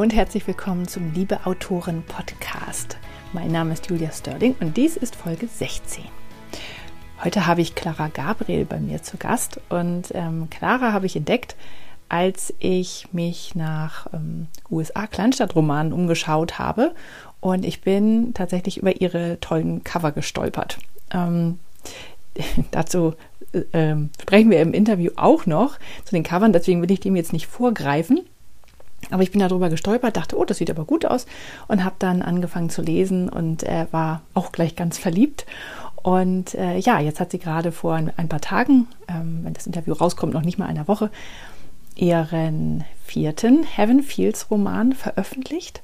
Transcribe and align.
Und 0.00 0.14
herzlich 0.14 0.46
willkommen 0.46 0.88
zum 0.88 1.12
Liebe 1.12 1.44
Autoren 1.44 2.02
Podcast. 2.04 2.96
Mein 3.34 3.52
Name 3.52 3.74
ist 3.74 3.90
Julia 3.90 4.10
Sterling 4.10 4.56
und 4.58 4.78
dies 4.78 4.96
ist 4.96 5.14
Folge 5.14 5.46
16. 5.46 6.04
Heute 7.22 7.46
habe 7.46 7.60
ich 7.60 7.74
Clara 7.74 8.08
Gabriel 8.08 8.64
bei 8.64 8.80
mir 8.80 9.02
zu 9.02 9.18
Gast 9.18 9.60
und 9.68 10.04
ähm, 10.14 10.48
Clara 10.48 10.94
habe 10.94 11.04
ich 11.04 11.16
entdeckt, 11.16 11.54
als 12.08 12.54
ich 12.60 13.08
mich 13.12 13.54
nach 13.54 14.06
ähm, 14.14 14.46
USA-Kleinstadtromanen 14.70 15.92
umgeschaut 15.92 16.58
habe 16.58 16.94
und 17.40 17.66
ich 17.66 17.82
bin 17.82 18.32
tatsächlich 18.32 18.78
über 18.78 19.02
ihre 19.02 19.38
tollen 19.40 19.84
Cover 19.84 20.12
gestolpert. 20.12 20.78
Ähm, 21.12 21.58
dazu 22.70 23.12
äh, 23.52 23.96
sprechen 24.18 24.50
wir 24.50 24.62
im 24.62 24.72
Interview 24.72 25.10
auch 25.16 25.44
noch 25.44 25.78
zu 26.06 26.14
den 26.14 26.22
Covern, 26.22 26.54
deswegen 26.54 26.80
will 26.80 26.90
ich 26.90 27.00
dem 27.00 27.16
jetzt 27.16 27.34
nicht 27.34 27.48
vorgreifen. 27.48 28.20
Aber 29.10 29.22
ich 29.22 29.30
bin 29.30 29.40
darüber 29.40 29.70
gestolpert, 29.70 30.16
dachte, 30.16 30.36
oh, 30.36 30.44
das 30.44 30.58
sieht 30.58 30.70
aber 30.70 30.84
gut 30.84 31.06
aus 31.06 31.26
und 31.68 31.84
habe 31.84 31.96
dann 31.98 32.22
angefangen 32.22 32.70
zu 32.70 32.82
lesen 32.82 33.28
und 33.28 33.62
äh, 33.62 33.86
war 33.90 34.22
auch 34.34 34.52
gleich 34.52 34.76
ganz 34.76 34.98
verliebt. 34.98 35.46
Und 36.02 36.54
äh, 36.54 36.78
ja, 36.78 37.00
jetzt 37.00 37.20
hat 37.20 37.30
sie 37.30 37.38
gerade 37.38 37.72
vor 37.72 37.94
ein, 37.94 38.28
paar 38.28 38.40
Tagen, 38.40 38.88
ähm, 39.08 39.40
wenn 39.42 39.54
das 39.54 39.66
Interview 39.66 39.92
rauskommt, 39.92 40.32
noch 40.32 40.42
nicht 40.42 40.58
mal 40.58 40.66
einer 40.66 40.88
Woche, 40.88 41.10
ihren 41.94 42.84
vierten 43.04 43.64
Heaven 43.64 44.02
Fields 44.02 44.50
Roman 44.50 44.92
veröffentlicht. 44.92 45.82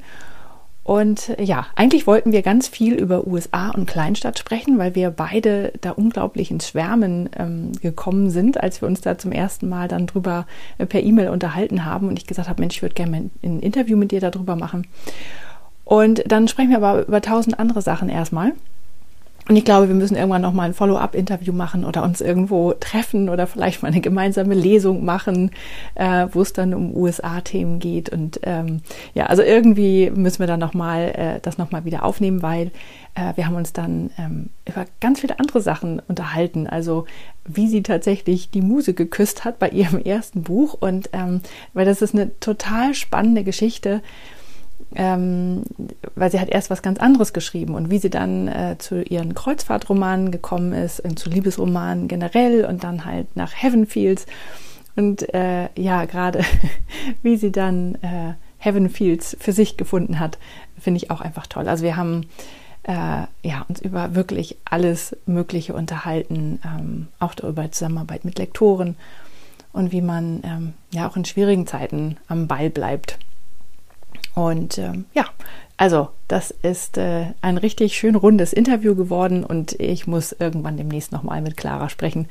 Und 0.87 1.35
ja, 1.41 1.67
eigentlich 1.75 2.07
wollten 2.07 2.31
wir 2.31 2.43
ganz 2.43 2.69
viel 2.69 2.95
über 2.95 3.27
USA 3.27 3.71
und 3.71 3.87
Kleinstadt 3.87 4.39
sprechen, 4.39 4.79
weil 4.79 4.95
wir 4.95 5.11
beide 5.11 5.73
da 5.81 5.91
unglaublich 5.91 6.53
ins 6.53 6.69
Schwärmen 6.69 7.29
ähm, 7.37 7.73
gekommen 7.83 8.31
sind, 8.31 8.62
als 8.62 8.81
wir 8.81 8.87
uns 8.87 9.01
da 9.01 9.19
zum 9.19 9.33
ersten 9.33 9.69
Mal 9.69 9.89
dann 9.89 10.07
drüber 10.07 10.47
äh, 10.79 10.87
per 10.87 11.03
E-Mail 11.03 11.31
unterhalten 11.31 11.85
haben 11.85 12.07
und 12.07 12.21
ich 12.21 12.27
gesagt 12.29 12.49
habe, 12.49 12.62
Mensch, 12.62 12.77
ich 12.77 12.83
würde 12.83 12.95
gerne 12.95 13.31
ein 13.43 13.59
Interview 13.59 13.97
mit 13.97 14.12
dir 14.12 14.20
darüber 14.20 14.55
machen. 14.55 14.87
Und 15.84 16.23
dann 16.31 16.47
sprechen 16.47 16.70
wir 16.70 16.77
aber 16.77 17.05
über 17.09 17.21
tausend 17.21 17.59
andere 17.59 17.83
Sachen 17.83 18.09
erstmal. 18.09 18.53
Und 19.48 19.55
ich 19.55 19.64
glaube, 19.64 19.86
wir 19.86 19.94
müssen 19.94 20.16
irgendwann 20.16 20.42
noch 20.42 20.52
mal 20.52 20.64
ein 20.64 20.75
Follow-up-Interview 20.75 21.52
machen 21.52 21.84
oder 21.84 22.02
uns 22.02 22.20
irgendwo 22.20 22.72
treffen 22.72 23.28
oder 23.28 23.47
vielleicht 23.47 23.80
mal 23.80 23.88
eine 23.88 24.00
gemeinsame 24.00 24.55
Lesung 24.55 25.05
machen, 25.05 25.53
äh, 25.94 26.27
wo 26.33 26.42
es 26.42 26.53
dann 26.53 26.75
um 26.75 26.97
USA-Themen 26.97 27.78
geht. 27.78 28.08
Und 28.08 28.41
ähm, 28.42 28.80
ja, 29.14 29.27
also 29.27 29.42
irgendwie 29.42 30.11
müssen 30.11 30.41
wir 30.41 30.48
dann 30.48 30.58
noch 30.58 30.75
mal 30.75 31.12
äh, 31.14 31.41
das 31.42 31.58
noch 31.58 31.70
mal 31.70 31.84
wieder 31.84 32.05
aufnehmen, 32.05 32.42
weil 32.42 32.72
äh, 33.14 33.36
wir 33.36 33.47
haben 33.47 33.55
uns 33.55 33.72
dann 33.72 34.11
ähm, 34.19 34.50
über 34.69 34.84
ganz 35.00 35.20
viele 35.20 35.38
andere 35.38 35.60
Sachen 35.60 36.03
unterhalten. 36.08 36.66
Also 36.66 37.06
wie 37.44 37.69
sie 37.69 37.84
tatsächlich 37.84 38.50
die 38.50 38.62
Muse 38.62 38.94
geküsst 38.94 39.44
hat 39.44 39.60
bei 39.60 39.69
ihrem 39.69 40.00
ersten 40.05 40.42
Buch 40.42 40.75
und 40.75 41.10
ähm, 41.12 41.41
weil 41.72 41.86
das 41.86 42.03
ist 42.03 42.14
eine 42.14 42.36
total 42.41 42.94
spannende 42.94 43.44
Geschichte 43.44 44.03
ähm, 44.94 45.62
weil 46.17 46.31
sie 46.31 46.41
hat 46.41 46.48
erst 46.48 46.70
was 46.70 46.83
ganz 46.83 46.98
anderes 46.98 47.33
geschrieben 47.33 47.75
und 47.75 47.91
wie 47.91 47.98
sie 47.98 48.11
dann 48.11 48.48
äh, 48.48 48.77
zu 48.78 49.03
ihren 49.03 49.34
Kreuzfahrtromanen 49.34 50.31
gekommen 50.31 50.72
ist 50.72 51.00
und 51.00 51.19
zu 51.19 51.31
Liebesromanen 51.31 52.09
generell 52.09 52.64
und 52.64 52.83
dann 52.83 53.05
halt 53.05 53.36
nach 53.36 53.53
Heavenfields 53.55 54.27
und 54.97 55.33
äh, 55.34 55.69
ja, 55.77 56.06
gerade 56.06 56.41
wie 57.22 57.37
sie 57.37 57.53
dann 57.53 57.97
äh, 57.97 58.33
Heavenfields 58.59 59.37
für 59.39 59.53
sich 59.53 59.77
gefunden 59.77 60.19
hat, 60.19 60.39
finde 60.78 60.97
ich 60.97 61.11
auch 61.11 61.20
einfach 61.20 61.47
toll. 61.47 61.69
Also 61.69 61.84
wir 61.84 61.97
haben 61.97 62.27
äh, 62.84 63.27
ja, 63.42 63.64
uns 63.69 63.81
über 63.81 64.14
wirklich 64.14 64.56
alles 64.64 65.14
Mögliche 65.27 65.75
unterhalten, 65.75 66.61
ähm, 66.64 67.09
auch 67.19 67.34
darüber 67.34 67.70
Zusammenarbeit 67.70 68.25
mit 68.25 68.39
Lektoren 68.39 68.97
und 69.72 69.92
wie 69.92 70.00
man 70.00 70.41
ähm, 70.44 70.72
ja 70.92 71.06
auch 71.06 71.17
in 71.17 71.27
schwierigen 71.27 71.67
Zeiten 71.67 72.17
am 72.28 72.47
Ball 72.47 72.70
bleibt. 72.70 73.19
Und 74.37 74.77
ähm, 74.77 75.06
ja, 75.15 75.25
also 75.79 76.11
das 76.29 76.51
ist 76.51 76.98
äh, 76.98 77.29
ein 77.41 77.56
richtig 77.56 77.97
schön 77.97 78.16
rundes 78.16 78.53
Interview 78.53 78.94
geworden 78.94 79.44
und 79.44 79.72
ich 79.81 80.06
muss 80.06 80.33
irgendwann 80.33 80.77
demnächst 80.77 81.10
nochmal 81.10 81.41
mit 81.41 81.56
Clara 81.56 81.88
sprechen, 81.88 82.28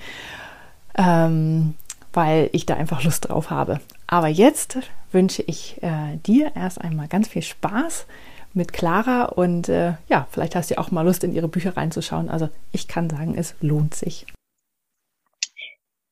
ähm, 0.95 1.73
weil 2.13 2.49
ich 2.51 2.67
da 2.67 2.75
einfach 2.75 3.03
Lust 3.03 3.27
drauf 3.27 3.49
habe. 3.49 3.79
Aber 4.05 4.27
jetzt 4.27 4.77
wünsche 5.11 5.41
ich 5.41 5.81
äh, 5.81 6.17
dir 6.27 6.51
erst 6.55 6.79
einmal 6.79 7.07
ganz 7.07 7.27
viel 7.27 7.41
Spaß 7.41 8.05
mit 8.53 8.71
Clara 8.71 9.25
und 9.25 9.67
äh, 9.67 9.93
ja, 10.07 10.27
vielleicht 10.29 10.55
hast 10.55 10.69
du 10.69 10.77
auch 10.77 10.91
mal 10.91 11.01
Lust 11.01 11.23
in 11.23 11.33
ihre 11.33 11.47
Bücher 11.47 11.75
reinzuschauen. 11.75 12.29
Also 12.29 12.49
ich 12.71 12.87
kann 12.87 13.09
sagen, 13.09 13.33
es 13.35 13.55
lohnt 13.61 13.95
sich. 13.95 14.27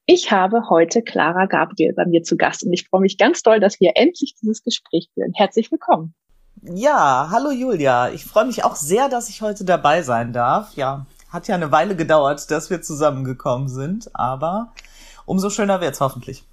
Ich 0.06 0.31
habe 0.31 0.69
heute 0.69 1.02
Clara 1.02 1.46
Gabriel 1.46 1.94
bei 1.94 2.06
mir 2.06 2.24
zu 2.24 2.36
Gast 2.36 2.66
und 2.66 2.74
ich 2.74 2.86
freue 2.90 3.00
mich 3.00 3.18
ganz 3.18 3.41
doll, 3.41 3.62
dass 3.62 3.80
wir 3.80 3.94
endlich 3.96 4.36
dieses 4.41 4.62
Gespräch 4.62 5.09
führen. 5.14 5.31
Herzlich 5.34 5.72
willkommen. 5.72 6.14
Ja, 6.62 7.30
hallo 7.31 7.52
Julia. 7.52 8.09
Ich 8.09 8.25
freue 8.25 8.44
mich 8.44 8.66
auch 8.66 8.75
sehr, 8.75 9.08
dass 9.08 9.30
ich 9.30 9.41
heute 9.41 9.64
dabei 9.64 10.02
sein 10.02 10.34
darf. 10.34 10.75
Ja, 10.75 11.06
hat 11.30 11.47
ja 11.47 11.56
eine 11.56 11.72
Weile 11.72 11.96
gedauert, 11.96 12.52
dass 12.52 12.69
wir 12.69 12.81
zusammengekommen 12.81 13.69
sind, 13.69 14.14
aber 14.14 14.74
umso 15.25 15.50
schöner 15.50 15.80
wird's 15.80 16.02
hoffentlich. 16.02 16.44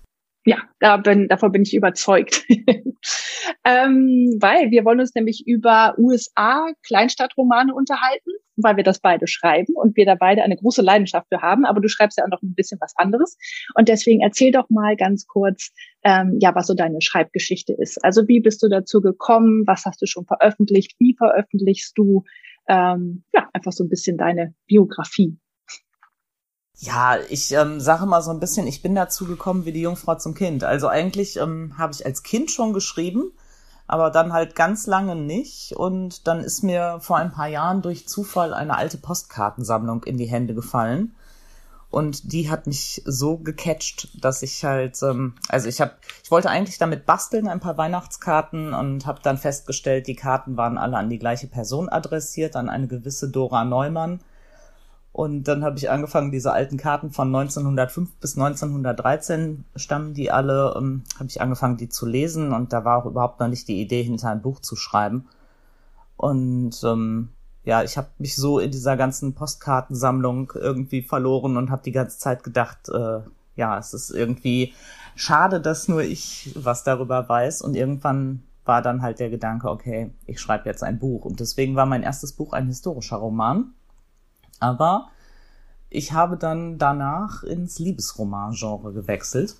Ja, 0.46 0.58
da 0.78 0.96
bin, 0.96 1.28
davon 1.28 1.52
bin 1.52 1.62
ich 1.62 1.74
überzeugt. 1.74 2.46
ähm, 3.64 4.38
weil 4.40 4.70
wir 4.70 4.84
wollen 4.86 5.00
uns 5.00 5.14
nämlich 5.14 5.44
über 5.46 5.94
USA 5.98 6.66
Kleinstadtromane 6.86 7.74
unterhalten, 7.74 8.30
weil 8.56 8.76
wir 8.76 8.84
das 8.84 9.00
beide 9.00 9.26
schreiben 9.26 9.74
und 9.74 9.96
wir 9.96 10.06
da 10.06 10.14
beide 10.14 10.42
eine 10.42 10.56
große 10.56 10.80
Leidenschaft 10.80 11.26
für 11.28 11.42
haben. 11.42 11.66
Aber 11.66 11.80
du 11.80 11.88
schreibst 11.88 12.16
ja 12.16 12.24
auch 12.24 12.30
noch 12.30 12.42
ein 12.42 12.54
bisschen 12.54 12.80
was 12.80 12.94
anderes. 12.96 13.36
Und 13.74 13.88
deswegen 13.88 14.22
erzähl 14.22 14.50
doch 14.50 14.70
mal 14.70 14.96
ganz 14.96 15.26
kurz, 15.26 15.72
ähm, 16.04 16.38
ja, 16.40 16.54
was 16.54 16.68
so 16.68 16.74
deine 16.74 17.02
Schreibgeschichte 17.02 17.74
ist. 17.74 18.02
Also 18.02 18.26
wie 18.26 18.40
bist 18.40 18.62
du 18.62 18.68
dazu 18.68 19.02
gekommen? 19.02 19.64
Was 19.66 19.84
hast 19.84 20.00
du 20.00 20.06
schon 20.06 20.24
veröffentlicht? 20.24 20.94
Wie 20.98 21.14
veröffentlichst 21.18 21.98
du? 21.98 22.24
Ähm, 22.66 23.24
ja, 23.34 23.48
einfach 23.52 23.72
so 23.72 23.84
ein 23.84 23.90
bisschen 23.90 24.16
deine 24.16 24.54
Biografie. 24.66 25.36
Ja, 26.82 27.18
ich 27.28 27.52
ähm, 27.52 27.78
sage 27.78 28.06
mal 28.06 28.22
so 28.22 28.30
ein 28.30 28.40
bisschen, 28.40 28.66
ich 28.66 28.80
bin 28.80 28.94
dazu 28.94 29.26
gekommen 29.26 29.66
wie 29.66 29.72
die 29.72 29.82
Jungfrau 29.82 30.14
zum 30.14 30.32
Kind. 30.32 30.64
Also 30.64 30.88
eigentlich 30.88 31.36
ähm, 31.36 31.74
habe 31.76 31.92
ich 31.92 32.06
als 32.06 32.22
Kind 32.22 32.50
schon 32.50 32.72
geschrieben, 32.72 33.32
aber 33.86 34.10
dann 34.10 34.32
halt 34.32 34.54
ganz 34.54 34.86
lange 34.86 35.14
nicht. 35.14 35.76
Und 35.76 36.26
dann 36.26 36.40
ist 36.40 36.62
mir 36.62 36.98
vor 37.00 37.18
ein 37.18 37.32
paar 37.32 37.48
Jahren 37.48 37.82
durch 37.82 38.08
Zufall 38.08 38.54
eine 38.54 38.78
alte 38.78 38.96
Postkartensammlung 38.96 40.04
in 40.04 40.16
die 40.16 40.24
Hände 40.24 40.54
gefallen. 40.54 41.14
Und 41.90 42.32
die 42.32 42.48
hat 42.48 42.66
mich 42.66 43.02
so 43.04 43.36
gecatcht, 43.36 44.08
dass 44.24 44.42
ich 44.42 44.64
halt, 44.64 45.02
ähm, 45.02 45.34
also 45.48 45.68
ich 45.68 45.82
habe, 45.82 45.92
ich 46.24 46.30
wollte 46.30 46.48
eigentlich 46.48 46.78
damit 46.78 47.04
basteln, 47.04 47.46
ein 47.46 47.60
paar 47.60 47.76
Weihnachtskarten 47.76 48.72
und 48.72 49.04
habe 49.04 49.20
dann 49.22 49.36
festgestellt, 49.36 50.06
die 50.06 50.16
Karten 50.16 50.56
waren 50.56 50.78
alle 50.78 50.96
an 50.96 51.10
die 51.10 51.18
gleiche 51.18 51.46
Person 51.46 51.90
adressiert, 51.90 52.56
an 52.56 52.70
eine 52.70 52.86
gewisse 52.86 53.28
Dora 53.28 53.64
Neumann. 53.66 54.20
Und 55.12 55.44
dann 55.44 55.64
habe 55.64 55.76
ich 55.76 55.90
angefangen, 55.90 56.30
diese 56.30 56.52
alten 56.52 56.76
Karten 56.76 57.10
von 57.10 57.34
1905 57.34 58.16
bis 58.20 58.36
1913 58.36 59.64
stammen 59.74 60.14
die 60.14 60.30
alle, 60.30 60.74
ähm, 60.76 61.02
habe 61.16 61.28
ich 61.28 61.40
angefangen, 61.40 61.76
die 61.76 61.88
zu 61.88 62.06
lesen 62.06 62.52
und 62.52 62.72
da 62.72 62.84
war 62.84 62.98
auch 62.98 63.06
überhaupt 63.06 63.40
noch 63.40 63.48
nicht 63.48 63.66
die 63.66 63.80
Idee, 63.80 64.02
hinter 64.02 64.30
ein 64.30 64.42
Buch 64.42 64.60
zu 64.60 64.76
schreiben. 64.76 65.26
Und 66.16 66.80
ähm, 66.84 67.30
ja, 67.64 67.82
ich 67.82 67.96
habe 67.96 68.08
mich 68.18 68.36
so 68.36 68.58
in 68.58 68.70
dieser 68.70 68.96
ganzen 68.96 69.34
Postkartensammlung 69.34 70.52
irgendwie 70.54 71.02
verloren 71.02 71.56
und 71.56 71.70
habe 71.70 71.82
die 71.82 71.92
ganze 71.92 72.18
Zeit 72.18 72.44
gedacht, 72.44 72.88
äh, 72.88 73.20
ja, 73.56 73.78
es 73.78 73.92
ist 73.94 74.10
irgendwie 74.10 74.74
schade, 75.16 75.60
dass 75.60 75.88
nur 75.88 76.02
ich 76.02 76.52
was 76.56 76.84
darüber 76.84 77.28
weiß. 77.28 77.62
Und 77.62 77.74
irgendwann 77.74 78.44
war 78.64 78.80
dann 78.80 79.02
halt 79.02 79.18
der 79.18 79.30
Gedanke, 79.30 79.68
okay, 79.68 80.12
ich 80.26 80.40
schreibe 80.40 80.68
jetzt 80.68 80.84
ein 80.84 80.98
Buch. 80.98 81.24
Und 81.24 81.40
deswegen 81.40 81.74
war 81.74 81.86
mein 81.86 82.02
erstes 82.02 82.32
Buch 82.32 82.52
ein 82.52 82.68
historischer 82.68 83.16
Roman 83.16 83.74
aber 84.60 85.10
ich 85.90 86.12
habe 86.12 86.36
dann 86.36 86.78
danach 86.78 87.42
ins 87.42 87.78
Liebesroman-Genre 87.78 88.92
gewechselt 88.92 89.56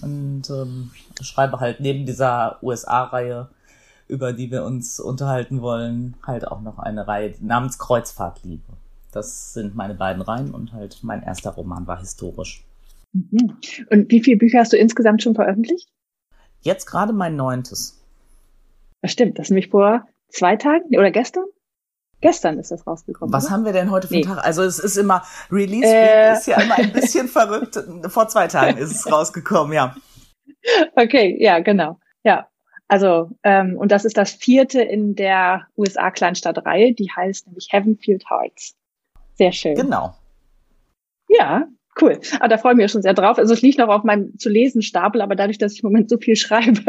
und 0.00 0.48
ähm, 0.48 0.90
schreibe 1.20 1.60
halt 1.60 1.80
neben 1.80 2.06
dieser 2.06 2.58
USA-Reihe, 2.62 3.48
über 4.08 4.32
die 4.32 4.50
wir 4.50 4.64
uns 4.64 4.98
unterhalten 4.98 5.60
wollen, 5.60 6.14
halt 6.26 6.48
auch 6.48 6.62
noch 6.62 6.78
eine 6.78 7.06
Reihe 7.06 7.34
namens 7.40 7.78
Kreuzfahrtliebe. 7.78 8.62
Das 9.12 9.52
sind 9.52 9.74
meine 9.74 9.94
beiden 9.94 10.22
Reihen 10.22 10.54
und 10.54 10.72
halt 10.72 11.00
mein 11.02 11.22
erster 11.22 11.50
Roman 11.50 11.86
war 11.86 11.98
historisch. 11.98 12.64
Mhm. 13.12 13.56
Und 13.90 14.10
wie 14.10 14.22
viele 14.22 14.36
Bücher 14.36 14.60
hast 14.60 14.72
du 14.72 14.76
insgesamt 14.76 15.22
schon 15.22 15.34
veröffentlicht? 15.34 15.88
Jetzt 16.62 16.86
gerade 16.86 17.12
mein 17.12 17.36
neuntes. 17.36 18.00
Das 19.02 19.12
stimmt, 19.12 19.38
das 19.38 19.46
ist 19.46 19.50
nämlich 19.50 19.68
vor 19.70 20.06
zwei 20.28 20.56
Tagen 20.56 20.96
oder 20.96 21.10
gestern? 21.10 21.44
Gestern 22.20 22.58
ist 22.58 22.70
das 22.70 22.86
rausgekommen. 22.86 23.32
Was 23.32 23.46
oder? 23.46 23.54
haben 23.54 23.64
wir 23.64 23.72
denn 23.72 23.90
heute 23.90 24.08
für 24.08 24.14
nee. 24.14 24.22
Tag? 24.22 24.44
Also 24.44 24.62
es 24.62 24.78
ist 24.78 24.96
immer, 24.96 25.22
Release 25.50 25.86
äh, 25.86 26.32
ist 26.34 26.46
ja 26.46 26.60
immer 26.60 26.74
ein 26.74 26.92
bisschen 26.92 27.28
verrückt. 27.28 27.78
Vor 28.08 28.28
zwei 28.28 28.46
Tagen 28.46 28.76
ist 28.78 28.90
es 28.90 29.10
rausgekommen, 29.10 29.72
ja. 29.72 29.96
Okay, 30.96 31.36
ja, 31.40 31.60
genau. 31.60 31.98
Ja. 32.22 32.46
Also, 32.88 33.30
ähm, 33.44 33.76
und 33.78 33.92
das 33.92 34.04
ist 34.04 34.16
das 34.16 34.32
vierte 34.32 34.82
in 34.82 35.14
der 35.14 35.68
USA-Kleinstadtreihe, 35.76 36.92
die 36.92 37.08
heißt 37.14 37.46
nämlich 37.46 37.68
Heavenfield 37.70 38.24
Hearts. 38.28 38.74
Sehr 39.34 39.52
schön. 39.52 39.76
Genau. 39.76 40.14
Ja, 41.28 41.68
cool. 42.02 42.20
Aber 42.40 42.48
da 42.48 42.58
freue 42.58 42.72
ich 42.72 42.78
mich 42.78 42.90
schon 42.90 43.02
sehr 43.02 43.14
drauf. 43.14 43.38
Also 43.38 43.54
es 43.54 43.62
liegt 43.62 43.78
noch 43.78 43.88
auf 43.88 44.02
meinem 44.02 44.36
zu 44.38 44.48
lesen 44.48 44.82
Stapel, 44.82 45.22
aber 45.22 45.36
dadurch, 45.36 45.56
dass 45.56 45.72
ich 45.72 45.82
im 45.82 45.88
Moment 45.88 46.10
so 46.10 46.18
viel 46.18 46.36
schreibe, 46.36 46.82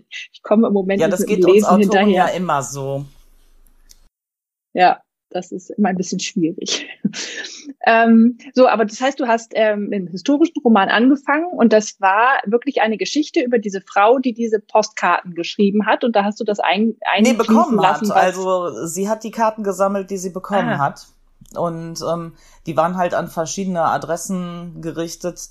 Ich 0.00 0.42
komme 0.42 0.66
im 0.66 0.72
Moment 0.72 1.00
ja, 1.00 1.08
das 1.08 1.24
geht 1.24 1.44
uns 1.44 1.64
Autoren 1.64 1.80
hinterher. 1.80 2.08
ja 2.08 2.26
immer 2.26 2.62
so. 2.62 3.06
Ja, 4.72 5.00
das 5.30 5.52
ist 5.52 5.70
immer 5.70 5.90
ein 5.90 5.96
bisschen 5.96 6.20
schwierig. 6.20 6.86
ähm, 7.86 8.38
so, 8.54 8.66
aber 8.66 8.84
das 8.84 9.00
heißt, 9.00 9.20
du 9.20 9.26
hast 9.26 9.52
ähm, 9.54 9.92
im 9.92 10.06
historischen 10.06 10.60
Roman 10.64 10.88
angefangen 10.88 11.46
und 11.52 11.72
das 11.72 12.00
war 12.00 12.38
wirklich 12.46 12.80
eine 12.80 12.96
Geschichte 12.96 13.40
über 13.40 13.58
diese 13.58 13.80
Frau, 13.80 14.18
die 14.18 14.32
diese 14.32 14.60
Postkarten 14.60 15.34
geschrieben 15.34 15.86
hat 15.86 16.04
und 16.04 16.16
da 16.16 16.24
hast 16.24 16.40
du 16.40 16.44
das 16.44 16.60
ein, 16.60 16.96
ein 17.12 17.22
nee, 17.22 17.32
bekommen 17.34 17.78
lassen, 17.78 18.10
hat. 18.10 18.16
Also 18.16 18.86
sie 18.86 19.08
hat 19.08 19.24
die 19.24 19.30
Karten 19.30 19.62
gesammelt, 19.62 20.10
die 20.10 20.18
sie 20.18 20.30
bekommen 20.30 20.68
ah. 20.68 20.78
hat. 20.78 21.08
Und 21.56 22.02
ähm, 22.02 22.34
die 22.66 22.76
waren 22.76 22.98
halt 22.98 23.14
an 23.14 23.28
verschiedene 23.28 23.82
Adressen 23.82 24.82
gerichtet, 24.82 25.48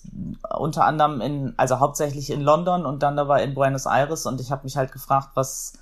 unter 0.56 0.86
anderem 0.86 1.22
in, 1.22 1.54
also 1.58 1.80
hauptsächlich 1.80 2.30
in 2.30 2.42
London 2.42 2.86
und 2.86 3.02
dann 3.02 3.18
aber 3.18 3.42
in 3.42 3.56
Buenos 3.56 3.88
Aires. 3.88 4.28
Und 4.28 4.40
ich 4.40 4.52
habe 4.52 4.64
mich 4.66 4.78
halt 4.78 4.92
gefragt, 4.92 5.30
was 5.34 5.74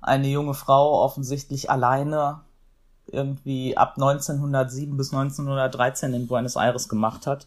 eine 0.00 0.28
junge 0.28 0.54
Frau 0.54 1.02
offensichtlich 1.02 1.70
alleine 1.70 2.40
irgendwie 3.12 3.76
ab 3.76 3.94
1907 3.96 4.96
bis 4.96 5.12
1913 5.12 6.14
in 6.14 6.26
Buenos 6.26 6.56
Aires 6.56 6.88
gemacht 6.88 7.26
hat. 7.26 7.46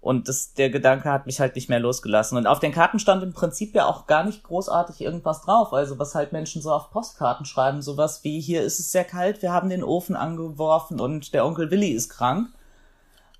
Und 0.00 0.28
das, 0.28 0.54
der 0.54 0.70
Gedanke 0.70 1.10
hat 1.10 1.26
mich 1.26 1.40
halt 1.40 1.56
nicht 1.56 1.68
mehr 1.68 1.80
losgelassen. 1.80 2.38
Und 2.38 2.46
auf 2.46 2.60
den 2.60 2.72
Karten 2.72 3.00
stand 3.00 3.22
im 3.22 3.32
Prinzip 3.32 3.74
ja 3.74 3.86
auch 3.86 4.06
gar 4.06 4.24
nicht 4.24 4.44
großartig 4.44 5.00
irgendwas 5.00 5.42
drauf. 5.42 5.72
Also 5.72 5.98
was 5.98 6.14
halt 6.14 6.32
Menschen 6.32 6.62
so 6.62 6.72
auf 6.72 6.90
Postkarten 6.90 7.44
schreiben, 7.44 7.82
sowas 7.82 8.22
wie 8.22 8.40
hier 8.40 8.62
ist 8.62 8.78
es 8.78 8.92
sehr 8.92 9.04
kalt, 9.04 9.42
wir 9.42 9.52
haben 9.52 9.68
den 9.68 9.82
Ofen 9.82 10.14
angeworfen 10.14 11.00
und 11.00 11.34
der 11.34 11.44
Onkel 11.44 11.70
Willi 11.70 11.90
ist 11.90 12.10
krank. 12.10 12.48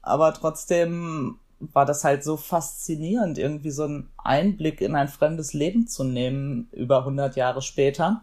Aber 0.02 0.34
trotzdem 0.34 1.38
war 1.60 1.84
das 1.84 2.04
halt 2.04 2.24
so 2.24 2.36
faszinierend, 2.36 3.38
irgendwie 3.38 3.70
so 3.70 3.84
einen 3.84 4.10
Einblick 4.16 4.80
in 4.80 4.94
ein 4.94 5.08
fremdes 5.08 5.52
Leben 5.52 5.86
zu 5.86 6.04
nehmen 6.04 6.68
über 6.72 6.98
100 7.00 7.36
Jahre 7.36 7.62
später. 7.62 8.22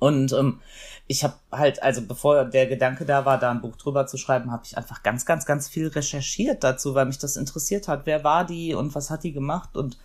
Und 0.00 0.32
ähm, 0.32 0.60
ich 1.06 1.22
habe 1.22 1.34
halt, 1.52 1.82
also 1.82 2.02
bevor 2.02 2.44
der 2.44 2.66
Gedanke 2.66 3.04
da 3.04 3.24
war, 3.24 3.38
da 3.38 3.50
ein 3.50 3.60
Buch 3.60 3.76
drüber 3.76 4.06
zu 4.06 4.16
schreiben, 4.16 4.50
habe 4.50 4.62
ich 4.64 4.76
einfach 4.76 5.04
ganz, 5.04 5.24
ganz, 5.24 5.46
ganz 5.46 5.68
viel 5.68 5.88
recherchiert 5.88 6.64
dazu, 6.64 6.94
weil 6.94 7.06
mich 7.06 7.18
das 7.18 7.36
interessiert 7.36 7.86
hat. 7.86 8.06
Wer 8.06 8.24
war 8.24 8.44
die 8.44 8.74
und 8.74 8.94
was 8.94 9.10
hat 9.10 9.22
die 9.22 9.32
gemacht? 9.32 9.76
Und 9.76 9.98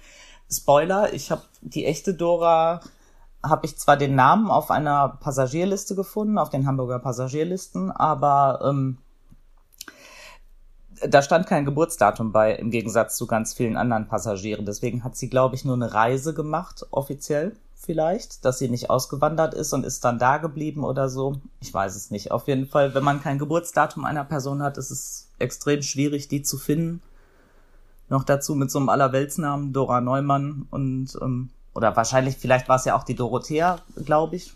Spoiler, 0.51 1.13
ich 1.13 1.31
habe 1.31 1.41
die 1.61 1.85
echte 1.85 2.13
Dora, 2.13 2.81
habe 3.41 3.65
ich 3.65 3.77
zwar 3.77 3.97
den 3.97 4.15
Namen 4.15 4.51
auf 4.51 4.69
einer 4.69 5.17
Passagierliste 5.21 5.95
gefunden, 5.95 6.37
auf 6.37 6.49
den 6.49 6.67
Hamburger 6.67 6.99
Passagierlisten, 6.99 7.91
aber 7.91 8.59
ähm, 8.63 8.97
da 11.07 11.21
stand 11.21 11.47
kein 11.47 11.65
Geburtsdatum 11.65 12.31
bei, 12.31 12.55
im 12.55 12.71
Gegensatz 12.71 13.17
zu 13.17 13.27
ganz 13.27 13.53
vielen 13.53 13.77
anderen 13.77 14.07
Passagieren. 14.07 14.65
Deswegen 14.65 15.03
hat 15.03 15.15
sie, 15.15 15.29
glaube 15.29 15.55
ich, 15.55 15.65
nur 15.65 15.75
eine 15.75 15.93
Reise 15.93 16.33
gemacht, 16.33 16.85
offiziell 16.91 17.55
vielleicht, 17.85 18.43
dass 18.45 18.59
sie 18.59 18.69
nicht 18.69 18.89
ausgewandert 18.89 19.53
ist 19.53 19.73
und 19.73 19.85
ist 19.85 20.03
dann 20.03 20.19
da 20.19 20.37
geblieben 20.37 20.83
oder 20.83 21.09
so. 21.09 21.37
Ich 21.61 21.73
weiß 21.73 21.95
es 21.95 22.11
nicht. 22.11 22.31
Auf 22.31 22.47
jeden 22.47 22.67
Fall, 22.67 22.93
wenn 22.93 23.03
man 23.03 23.21
kein 23.21 23.39
Geburtsdatum 23.39 24.05
einer 24.05 24.25
Person 24.25 24.61
hat, 24.61 24.77
ist 24.77 24.91
es 24.91 25.29
extrem 25.39 25.81
schwierig, 25.81 26.27
die 26.27 26.41
zu 26.41 26.57
finden. 26.57 27.01
Noch 28.09 28.23
dazu 28.23 28.55
mit 28.55 28.69
so 28.71 28.79
einem 28.79 28.89
Allerweltsnamen 28.89 29.73
Dora 29.73 30.01
Neumann 30.01 30.67
und 30.69 31.17
ähm, 31.21 31.49
oder 31.73 31.95
wahrscheinlich, 31.95 32.37
vielleicht 32.37 32.69
war 32.69 32.77
es 32.77 32.85
ja 32.85 32.95
auch 32.95 33.03
die 33.03 33.15
Dorothea, 33.15 33.79
glaube 34.05 34.37
ich. 34.37 34.53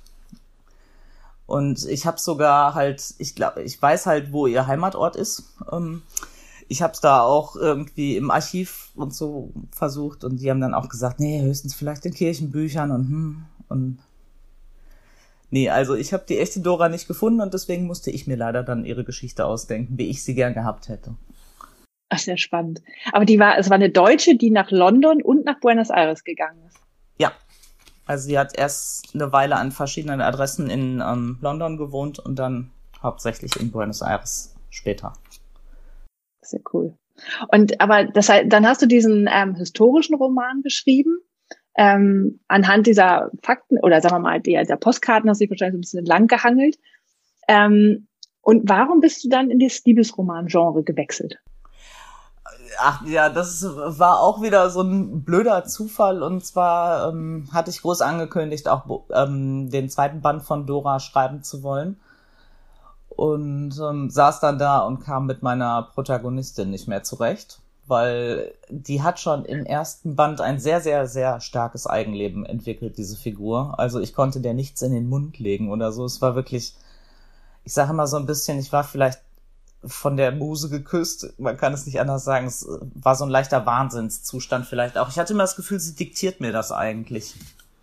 Und 1.46 1.86
ich 1.86 2.06
habe 2.06 2.20
sogar 2.20 2.76
halt, 2.76 3.16
ich 3.18 3.36
glaube, 3.36 3.64
ich 3.64 3.82
weiß 3.82 4.06
halt, 4.06 4.32
wo 4.32 4.48
ihr 4.48 4.68
Heimatort 4.68 5.16
ist. 5.16 5.44
Ähm, 5.72 6.04
ich 6.70 6.84
habe 6.84 6.94
es 6.94 7.02
da 7.02 7.22
auch 7.24 7.56
irgendwie 7.56 8.16
im 8.16 8.30
Archiv 8.30 8.92
und 8.96 9.14
so 9.14 9.52
versucht 9.72 10.24
und 10.24 10.38
die 10.38 10.50
haben 10.50 10.62
dann 10.62 10.76
auch 10.76 10.88
gesagt, 10.88 11.20
nee, 11.20 11.42
höchstens 11.42 11.74
vielleicht 11.74 12.06
in 12.06 12.14
Kirchenbüchern 12.14 12.92
und 12.92 13.10
hm 13.10 13.46
und 13.68 14.00
nee, 15.50 15.70
also 15.70 15.96
ich 15.96 16.14
habe 16.14 16.26
die 16.30 16.40
echte 16.40 16.60
Dora 16.60 16.90
nicht 16.90 17.08
gefunden 17.08 17.42
und 17.42 17.54
deswegen 17.54 17.88
musste 17.88 18.12
ich 18.12 18.28
mir 18.28 18.38
leider 18.38 18.64
dann 18.64 18.86
ihre 18.86 19.04
Geschichte 19.04 19.46
ausdenken, 19.46 19.98
wie 19.98 20.10
ich 20.10 20.24
sie 20.24 20.36
gern 20.36 20.54
gehabt 20.54 20.90
hätte. 20.90 21.16
Ach, 22.10 22.20
sehr 22.20 22.38
spannend. 22.38 22.82
Aber 23.12 23.26
die 23.26 23.40
war, 23.40 23.58
es 23.58 23.70
war 23.70 23.76
eine 23.76 23.92
Deutsche, 23.92 24.36
die 24.36 24.50
nach 24.50 24.72
London 24.72 25.22
und 25.22 25.46
nach 25.46 25.60
Buenos 25.60 25.90
Aires 25.90 26.24
gegangen 26.24 26.60
ist. 26.68 26.78
Ja. 27.18 27.32
Also 28.08 28.28
sie 28.28 28.40
hat 28.40 28.58
erst 28.58 29.14
eine 29.14 29.32
Weile 29.32 29.56
an 29.58 29.72
verschiedenen 29.72 30.20
Adressen 30.20 30.70
in 30.72 31.00
ähm, 31.00 31.38
London 31.42 31.78
gewohnt 31.78 32.18
und 32.18 32.38
dann 32.38 32.72
hauptsächlich 33.04 33.56
in 33.60 33.70
Buenos 33.70 34.02
Aires 34.02 34.56
später 34.72 35.14
sehr 36.50 36.62
cool. 36.74 36.98
Und 37.52 37.80
aber 37.82 38.06
das 38.06 38.30
heißt, 38.30 38.46
dann 38.52 38.68
hast 38.68 38.82
du 38.82 38.86
diesen 38.86 39.30
ähm, 39.32 39.56
historischen 39.56 40.16
Roman 40.16 40.62
geschrieben. 40.62 41.20
Ähm, 41.76 42.40
anhand 42.48 42.88
dieser 42.88 43.32
Fakten 43.42 43.78
oder 43.80 44.02
sagen 44.02 44.16
wir 44.16 44.20
mal 44.20 44.42
der, 44.42 44.66
der 44.66 44.76
Postkarten 44.76 45.30
hast 45.30 45.40
du 45.40 45.46
dich 45.46 45.52
wahrscheinlich 45.52 45.78
ein 45.78 45.82
bisschen 45.82 46.06
lang 46.06 46.28
gehangelt. 46.28 46.78
Ähm, 47.48 48.08
und 48.42 48.68
warum 48.68 49.00
bist 49.00 49.24
du 49.24 49.30
dann 49.30 49.50
in 49.50 49.60
das 49.60 49.84
Liebesroman-Genre 49.86 50.84
gewechselt? 50.84 51.40
Ach 52.80 53.06
ja, 53.06 53.30
das 53.30 53.66
war 53.66 54.22
auch 54.22 54.42
wieder 54.42 54.70
so 54.70 54.82
ein 54.82 55.24
blöder 55.24 55.66
Zufall. 55.66 56.24
Und 56.24 56.46
zwar 56.46 57.10
ähm, 57.10 57.50
hatte 57.54 57.70
ich 57.70 57.82
groß 57.82 58.02
angekündigt, 58.02 58.68
auch 58.68 59.06
ähm, 59.14 59.70
den 59.70 59.90
zweiten 59.90 60.22
Band 60.22 60.44
von 60.44 60.66
Dora 60.66 61.00
schreiben 61.00 61.44
zu 61.44 61.64
wollen 61.64 62.00
und 63.20 63.78
ähm, 63.82 64.10
saß 64.10 64.40
dann 64.40 64.58
da 64.58 64.80
und 64.80 65.02
kam 65.02 65.26
mit 65.26 65.44
meiner 65.44 65.90
Protagonistin 65.94 66.70
nicht 66.70 66.88
mehr 66.88 67.04
zurecht, 67.04 67.60
weil 67.86 68.54
die 68.70 69.04
hat 69.04 69.20
schon 69.20 69.44
im 69.44 69.66
ersten 69.66 70.16
Band 70.16 70.40
ein 70.40 70.58
sehr, 70.58 70.80
sehr, 70.80 71.06
sehr 71.06 71.42
starkes 71.42 71.86
Eigenleben 71.86 72.46
entwickelt, 72.46 72.98
diese 72.98 73.18
Figur. 73.18 73.78
Also 73.78 74.00
ich 74.00 74.14
konnte 74.14 74.40
der 74.40 74.54
nichts 74.54 74.82
in 74.84 74.94
den 74.94 75.10
Mund 75.10 75.38
legen 75.38 75.70
oder 75.70 75.92
so. 75.92 76.06
Es 76.06 76.22
war 76.22 76.34
wirklich, 76.36 76.76
ich 77.66 77.74
sage 77.74 77.92
immer 77.92 78.08
so 78.08 78.16
ein 78.16 78.26
bisschen, 78.26 78.58
ich 78.58 78.72
war 78.72 78.86
vielleicht 78.86 79.20
von 79.84 80.16
der 80.16 80.32
Muse 80.32 80.70
geküsst. 80.70 81.34
Man 81.38 81.58
kann 81.58 81.74
es 81.74 81.86
nicht 81.86 82.00
anders 82.00 82.24
sagen. 82.24 82.48
Es 82.48 82.66
war 82.94 83.16
so 83.16 83.26
ein 83.26 83.30
leichter 83.30 83.66
Wahnsinnszustand 83.66 84.66
vielleicht 84.66 84.98
auch. 84.98 85.10
Ich 85.10 85.20
hatte 85.20 85.34
immer 85.34 85.44
das 85.44 85.58
Gefühl, 85.58 85.82
sie 85.82 85.96
diktiert 85.96 86.40
mir 86.40 86.54
das 86.54 86.72
eigentlich. 86.72 87.36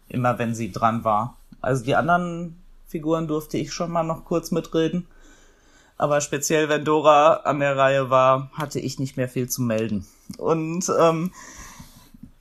Immer 0.09 0.39
wenn 0.39 0.55
sie 0.55 0.73
dran 0.73 1.05
war. 1.05 1.37
Also 1.61 1.85
die 1.85 1.95
anderen 1.95 2.57
Figuren 2.87 3.29
durfte 3.29 3.59
ich 3.59 3.75
schon 3.75 3.91
mal 3.91 4.03
noch 4.03 4.25
kurz 4.25 4.51
mitreden. 4.51 5.07
Aber 5.99 6.21
speziell, 6.21 6.69
wenn 6.69 6.85
Dora 6.85 7.35
an 7.45 7.61
der 7.61 7.77
Reihe 7.77 8.11
war, 8.11 8.51
hatte 8.53 8.81
ich 8.81 8.99
nicht 8.99 9.17
mehr 9.17 9.29
viel 9.29 9.49
zu 9.49 9.63
melden. 9.63 10.07
Und 10.39 10.91
ähm, 10.99 11.33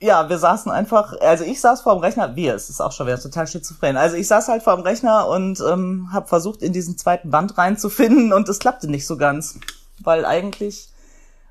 ja, 0.00 0.28
wir 0.28 0.38
saßen 0.38 0.70
einfach, 0.70 1.14
also 1.20 1.44
ich 1.44 1.60
saß 1.60 1.80
vor 1.80 1.94
dem 1.94 2.00
Rechner, 2.00 2.36
wir, 2.36 2.54
es 2.54 2.68
ist 2.68 2.80
auch 2.80 2.92
schon 2.92 3.06
wieder 3.06 3.20
total 3.20 3.46
schizophren. 3.46 3.96
Also 3.96 4.16
ich 4.16 4.28
saß 4.28 4.48
halt 4.48 4.62
vor 4.62 4.76
dem 4.76 4.82
Rechner 4.82 5.28
und 5.28 5.60
ähm, 5.60 6.10
habe 6.12 6.28
versucht, 6.28 6.62
in 6.62 6.72
diesen 6.72 6.98
zweiten 6.98 7.30
Band 7.30 7.56
reinzufinden 7.56 8.32
und 8.32 8.48
es 8.48 8.58
klappte 8.58 8.88
nicht 8.88 9.06
so 9.06 9.16
ganz. 9.16 9.58
Weil 10.02 10.26
eigentlich 10.26 10.90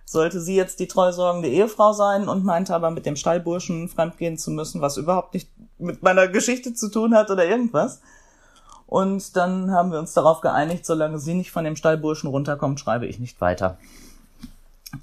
sollte 0.06 0.40
sie 0.40 0.56
jetzt 0.56 0.80
die 0.80 0.88
treusorgende 0.88 1.50
Ehefrau 1.50 1.94
sein 1.94 2.30
und 2.30 2.46
meinte 2.46 2.76
aber 2.76 2.92
mit 2.92 3.08
dem 3.08 3.16
Stallburschen 3.16 3.90
fremdgehen 3.90 4.38
zu 4.38 4.52
müssen, 4.52 4.80
was 4.80 4.98
überhaupt 4.98 5.34
nicht 5.34 5.50
mit 5.80 6.04
meiner 6.04 6.28
Geschichte 6.28 6.76
zu 6.76 6.90
tun 6.90 7.16
hat 7.16 7.32
oder 7.32 7.46
irgendwas. 7.46 8.02
Und 8.96 9.36
dann 9.36 9.72
haben 9.72 9.92
wir 9.92 10.00
uns 10.00 10.14
darauf 10.14 10.40
geeinigt, 10.40 10.86
solange 10.86 11.20
sie 11.20 11.34
nicht 11.34 11.52
von 11.52 11.66
dem 11.66 11.76
Stallburschen 11.76 12.30
runterkommt, 12.30 12.80
schreibe 12.80 13.06
ich 13.06 13.20
nicht 13.20 13.42
weiter. 13.42 13.78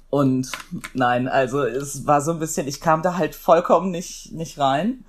Und 0.09 0.51
nein, 0.95 1.27
also 1.27 1.61
es 1.61 2.07
war 2.07 2.21
so 2.21 2.31
ein 2.31 2.39
bisschen, 2.39 2.67
ich 2.67 2.81
kam 2.81 3.03
da 3.03 3.17
halt 3.17 3.35
vollkommen 3.35 3.91
nicht, 3.91 4.31
nicht 4.31 4.57
rein 4.57 5.05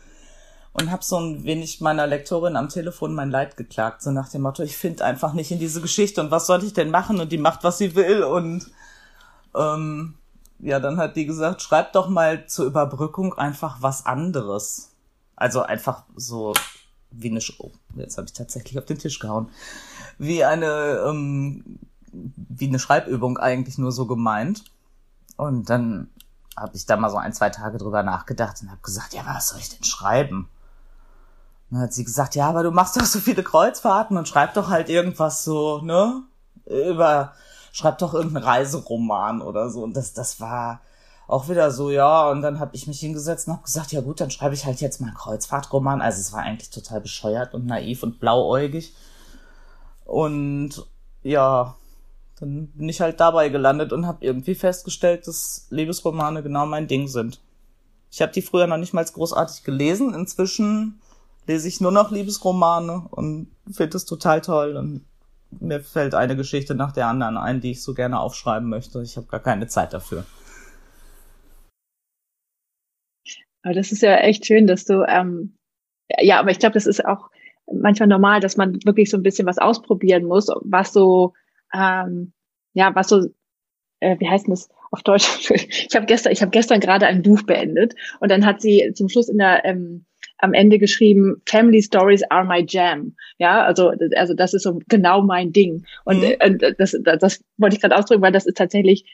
und 0.74 0.90
habe 0.90 1.02
so 1.02 1.18
ein 1.18 1.44
wenig 1.44 1.80
meiner 1.80 2.06
Lektorin 2.06 2.56
am 2.56 2.68
Telefon 2.68 3.14
mein 3.14 3.30
Leid 3.30 3.56
geklagt, 3.56 4.02
so 4.02 4.10
nach 4.10 4.28
dem 4.28 4.42
Motto, 4.42 4.62
ich 4.62 4.76
finde 4.76 5.02
einfach 5.06 5.32
nicht 5.32 5.50
in 5.50 5.58
diese 5.58 5.80
Geschichte 5.80 6.20
und 6.20 6.30
was 6.30 6.46
soll 6.46 6.62
ich 6.62 6.74
denn 6.74 6.90
machen 6.90 7.20
und 7.20 7.32
die 7.32 7.38
macht, 7.38 7.64
was 7.64 7.78
sie 7.78 7.94
will 7.94 8.22
und 8.22 8.70
ähm, 9.56 10.12
ja, 10.58 10.78
dann 10.78 10.98
hat 10.98 11.16
die 11.16 11.24
gesagt, 11.24 11.62
schreib 11.62 11.94
doch 11.94 12.10
mal 12.10 12.46
zur 12.48 12.66
Überbrückung 12.66 13.32
einfach 13.32 13.78
was 13.80 14.04
anderes. 14.04 14.90
Also 15.36 15.62
einfach 15.62 16.02
so 16.16 16.52
wie 17.16 17.30
eine, 17.30 17.40
oh, 17.58 17.70
jetzt 17.96 18.16
habe 18.18 18.26
ich 18.26 18.32
tatsächlich 18.32 18.78
auf 18.78 18.84
den 18.84 18.98
Tisch 18.98 19.18
gehauen, 19.18 19.50
wie 20.18 20.44
eine, 20.44 21.04
ähm, 21.06 21.78
wie 22.12 22.68
eine 22.68 22.78
Schreibübung 22.78 23.38
eigentlich 23.38 23.78
nur 23.78 23.92
so 23.92 24.06
gemeint. 24.06 24.64
Und 25.36 25.68
dann 25.68 26.08
habe 26.56 26.76
ich 26.76 26.86
da 26.86 26.96
mal 26.96 27.10
so 27.10 27.16
ein, 27.16 27.32
zwei 27.32 27.50
Tage 27.50 27.78
drüber 27.78 28.02
nachgedacht 28.02 28.62
und 28.62 28.70
habe 28.70 28.80
gesagt, 28.82 29.14
ja, 29.14 29.22
was 29.26 29.48
soll 29.48 29.58
ich 29.58 29.70
denn 29.70 29.84
schreiben? 29.84 30.48
Und 31.70 31.78
dann 31.78 31.80
hat 31.80 31.92
sie 31.92 32.04
gesagt, 32.04 32.34
ja, 32.34 32.48
aber 32.48 32.62
du 32.62 32.70
machst 32.70 32.96
doch 32.96 33.04
so 33.04 33.18
viele 33.18 33.42
Kreuzfahrten 33.42 34.16
und 34.16 34.28
schreib 34.28 34.54
doch 34.54 34.68
halt 34.68 34.88
irgendwas 34.88 35.44
so, 35.44 35.80
ne? 35.80 36.22
Über, 36.66 37.32
schreib 37.72 37.98
doch 37.98 38.14
irgendeinen 38.14 38.44
Reiseroman 38.44 39.42
oder 39.42 39.70
so. 39.70 39.82
Und 39.82 39.96
das, 39.96 40.12
das 40.12 40.40
war, 40.40 40.80
auch 41.26 41.48
wieder 41.48 41.70
so, 41.70 41.90
ja, 41.90 42.28
und 42.30 42.42
dann 42.42 42.60
habe 42.60 42.76
ich 42.76 42.86
mich 42.86 43.00
hingesetzt 43.00 43.46
und 43.46 43.54
habe 43.54 43.64
gesagt, 43.64 43.92
ja 43.92 44.00
gut, 44.00 44.20
dann 44.20 44.30
schreibe 44.30 44.54
ich 44.54 44.66
halt 44.66 44.80
jetzt 44.80 45.00
mal 45.00 45.08
einen 45.08 45.16
Kreuzfahrtroman. 45.16 46.02
Also 46.02 46.20
es 46.20 46.32
war 46.32 46.42
eigentlich 46.42 46.70
total 46.70 47.00
bescheuert 47.00 47.54
und 47.54 47.66
naiv 47.66 48.02
und 48.02 48.20
blauäugig. 48.20 48.94
Und 50.04 50.86
ja, 51.22 51.76
dann 52.40 52.66
bin 52.68 52.88
ich 52.88 53.00
halt 53.00 53.20
dabei 53.20 53.48
gelandet 53.48 53.92
und 53.92 54.06
habe 54.06 54.24
irgendwie 54.24 54.54
festgestellt, 54.54 55.26
dass 55.26 55.66
Liebesromane 55.70 56.42
genau 56.42 56.66
mein 56.66 56.88
Ding 56.88 57.08
sind. 57.08 57.40
Ich 58.10 58.20
habe 58.20 58.32
die 58.32 58.42
früher 58.42 58.66
noch 58.66 58.76
nicht 58.76 58.92
mal 58.92 59.04
großartig 59.04 59.64
gelesen. 59.64 60.14
Inzwischen 60.14 61.00
lese 61.46 61.68
ich 61.68 61.80
nur 61.80 61.90
noch 61.90 62.10
Liebesromane 62.10 63.06
und 63.10 63.50
finde 63.72 63.96
es 63.96 64.04
total 64.04 64.42
toll. 64.42 64.76
Und 64.76 65.04
mir 65.50 65.80
fällt 65.80 66.14
eine 66.14 66.36
Geschichte 66.36 66.74
nach 66.74 66.92
der 66.92 67.06
anderen 67.06 67.38
ein, 67.38 67.60
die 67.60 67.70
ich 67.70 67.82
so 67.82 67.94
gerne 67.94 68.20
aufschreiben 68.20 68.68
möchte. 68.68 69.00
Ich 69.02 69.16
habe 69.16 69.26
gar 69.26 69.40
keine 69.40 69.68
Zeit 69.68 69.94
dafür. 69.94 70.24
Aber 73.64 73.74
das 73.74 73.92
ist 73.92 74.02
ja 74.02 74.16
echt 74.18 74.46
schön, 74.46 74.66
dass 74.66 74.84
du, 74.84 75.04
ähm, 75.08 75.56
ja, 76.20 76.38
aber 76.38 76.50
ich 76.50 76.58
glaube, 76.58 76.74
das 76.74 76.86
ist 76.86 77.04
auch 77.04 77.30
manchmal 77.72 78.08
normal, 78.08 78.40
dass 78.40 78.56
man 78.56 78.78
wirklich 78.84 79.10
so 79.10 79.16
ein 79.16 79.22
bisschen 79.22 79.46
was 79.46 79.58
ausprobieren 79.58 80.24
muss, 80.24 80.48
was 80.60 80.92
so, 80.92 81.32
ähm, 81.72 82.32
ja, 82.74 82.94
was 82.94 83.08
so, 83.08 83.22
äh, 84.00 84.16
wie 84.20 84.28
heißt 84.28 84.46
das 84.48 84.68
auf 84.90 85.02
Deutsch? 85.02 85.50
ich 85.50 85.96
habe 85.96 86.06
gestern, 86.06 86.32
ich 86.32 86.42
habe 86.42 86.50
gestern 86.50 86.80
gerade 86.80 87.06
ein 87.06 87.22
Buch 87.22 87.42
beendet 87.42 87.94
und 88.20 88.30
dann 88.30 88.44
hat 88.44 88.60
sie 88.60 88.92
zum 88.94 89.08
Schluss 89.08 89.30
in 89.30 89.38
der 89.38 89.64
ähm, 89.64 90.04
am 90.38 90.52
Ende 90.52 90.78
geschrieben, 90.78 91.40
Family 91.46 91.82
Stories 91.82 92.22
are 92.24 92.44
my 92.44 92.64
jam. 92.68 93.16
Ja, 93.38 93.64
also, 93.64 93.92
also 94.16 94.34
das 94.34 94.52
ist 94.52 94.64
so 94.64 94.80
genau 94.88 95.22
mein 95.22 95.52
Ding. 95.52 95.86
Und, 96.04 96.20
mhm. 96.20 96.34
und 96.44 96.62
das, 96.78 96.96
das, 97.02 97.18
das 97.18 97.44
wollte 97.56 97.76
ich 97.76 97.80
gerade 97.80 97.96
ausdrücken, 97.96 98.22
weil 98.22 98.32
das 98.32 98.44
ist 98.44 98.58
tatsächlich, 98.58 99.04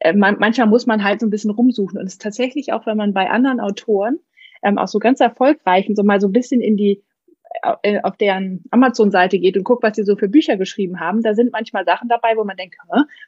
äh, 0.00 0.12
man, 0.12 0.36
manchmal 0.38 0.66
muss 0.66 0.86
man 0.86 1.04
halt 1.04 1.20
so 1.20 1.26
ein 1.26 1.30
bisschen 1.30 1.50
rumsuchen. 1.50 1.98
Und 1.98 2.06
es 2.06 2.14
ist 2.14 2.22
tatsächlich 2.22 2.72
auch, 2.72 2.86
wenn 2.86 2.96
man 2.96 3.12
bei 3.12 3.30
anderen 3.30 3.60
Autoren, 3.60 4.18
ähm, 4.62 4.78
auch 4.78 4.88
so 4.88 4.98
ganz 4.98 5.20
erfolgreichen, 5.20 5.94
so 5.94 6.02
mal 6.02 6.20
so 6.20 6.28
ein 6.28 6.32
bisschen 6.32 6.60
in 6.60 6.76
die 6.76 7.02
äh, 7.82 8.00
auf 8.02 8.16
deren 8.16 8.62
Amazon-Seite 8.70 9.38
geht 9.38 9.56
und 9.56 9.64
guckt, 9.64 9.82
was 9.82 9.96
sie 9.96 10.04
so 10.04 10.16
für 10.16 10.28
Bücher 10.28 10.56
geschrieben 10.56 11.00
haben, 11.00 11.22
da 11.22 11.34
sind 11.34 11.52
manchmal 11.52 11.84
Sachen 11.84 12.08
dabei, 12.08 12.36
wo 12.36 12.44
man 12.44 12.56
denkt, 12.56 12.76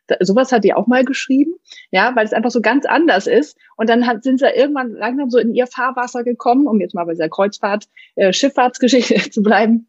da, 0.07 0.17
sowas 0.21 0.53
hat 0.53 0.65
die 0.65 0.75
auch 0.75 0.87
mal 0.87 1.05
geschrieben, 1.05 1.55
ja, 1.91 2.15
weil 2.15 2.25
es 2.27 2.33
einfach 2.33 2.50
so 2.50 2.61
ganz 2.61 2.85
anders 2.87 3.27
ist. 3.27 3.59
Und 3.77 3.89
dann 3.89 4.07
hat, 4.07 4.23
sind 4.23 4.39
sie 4.39 4.47
irgendwann 4.47 4.93
langsam 4.93 5.31
so 5.31 5.39
in 5.39 5.55
ihr 5.55 5.67
Fahrwasser 5.67 6.23
gekommen, 6.23 6.67
um 6.67 6.81
jetzt 6.81 6.95
mal 6.95 7.05
bei 7.05 7.12
dieser 7.12 7.29
Kreuzfahrt, 7.29 7.89
äh, 8.17 8.33
Schifffahrtsgeschichte 8.33 9.15
zu 9.31 9.43
bleiben, 9.43 9.89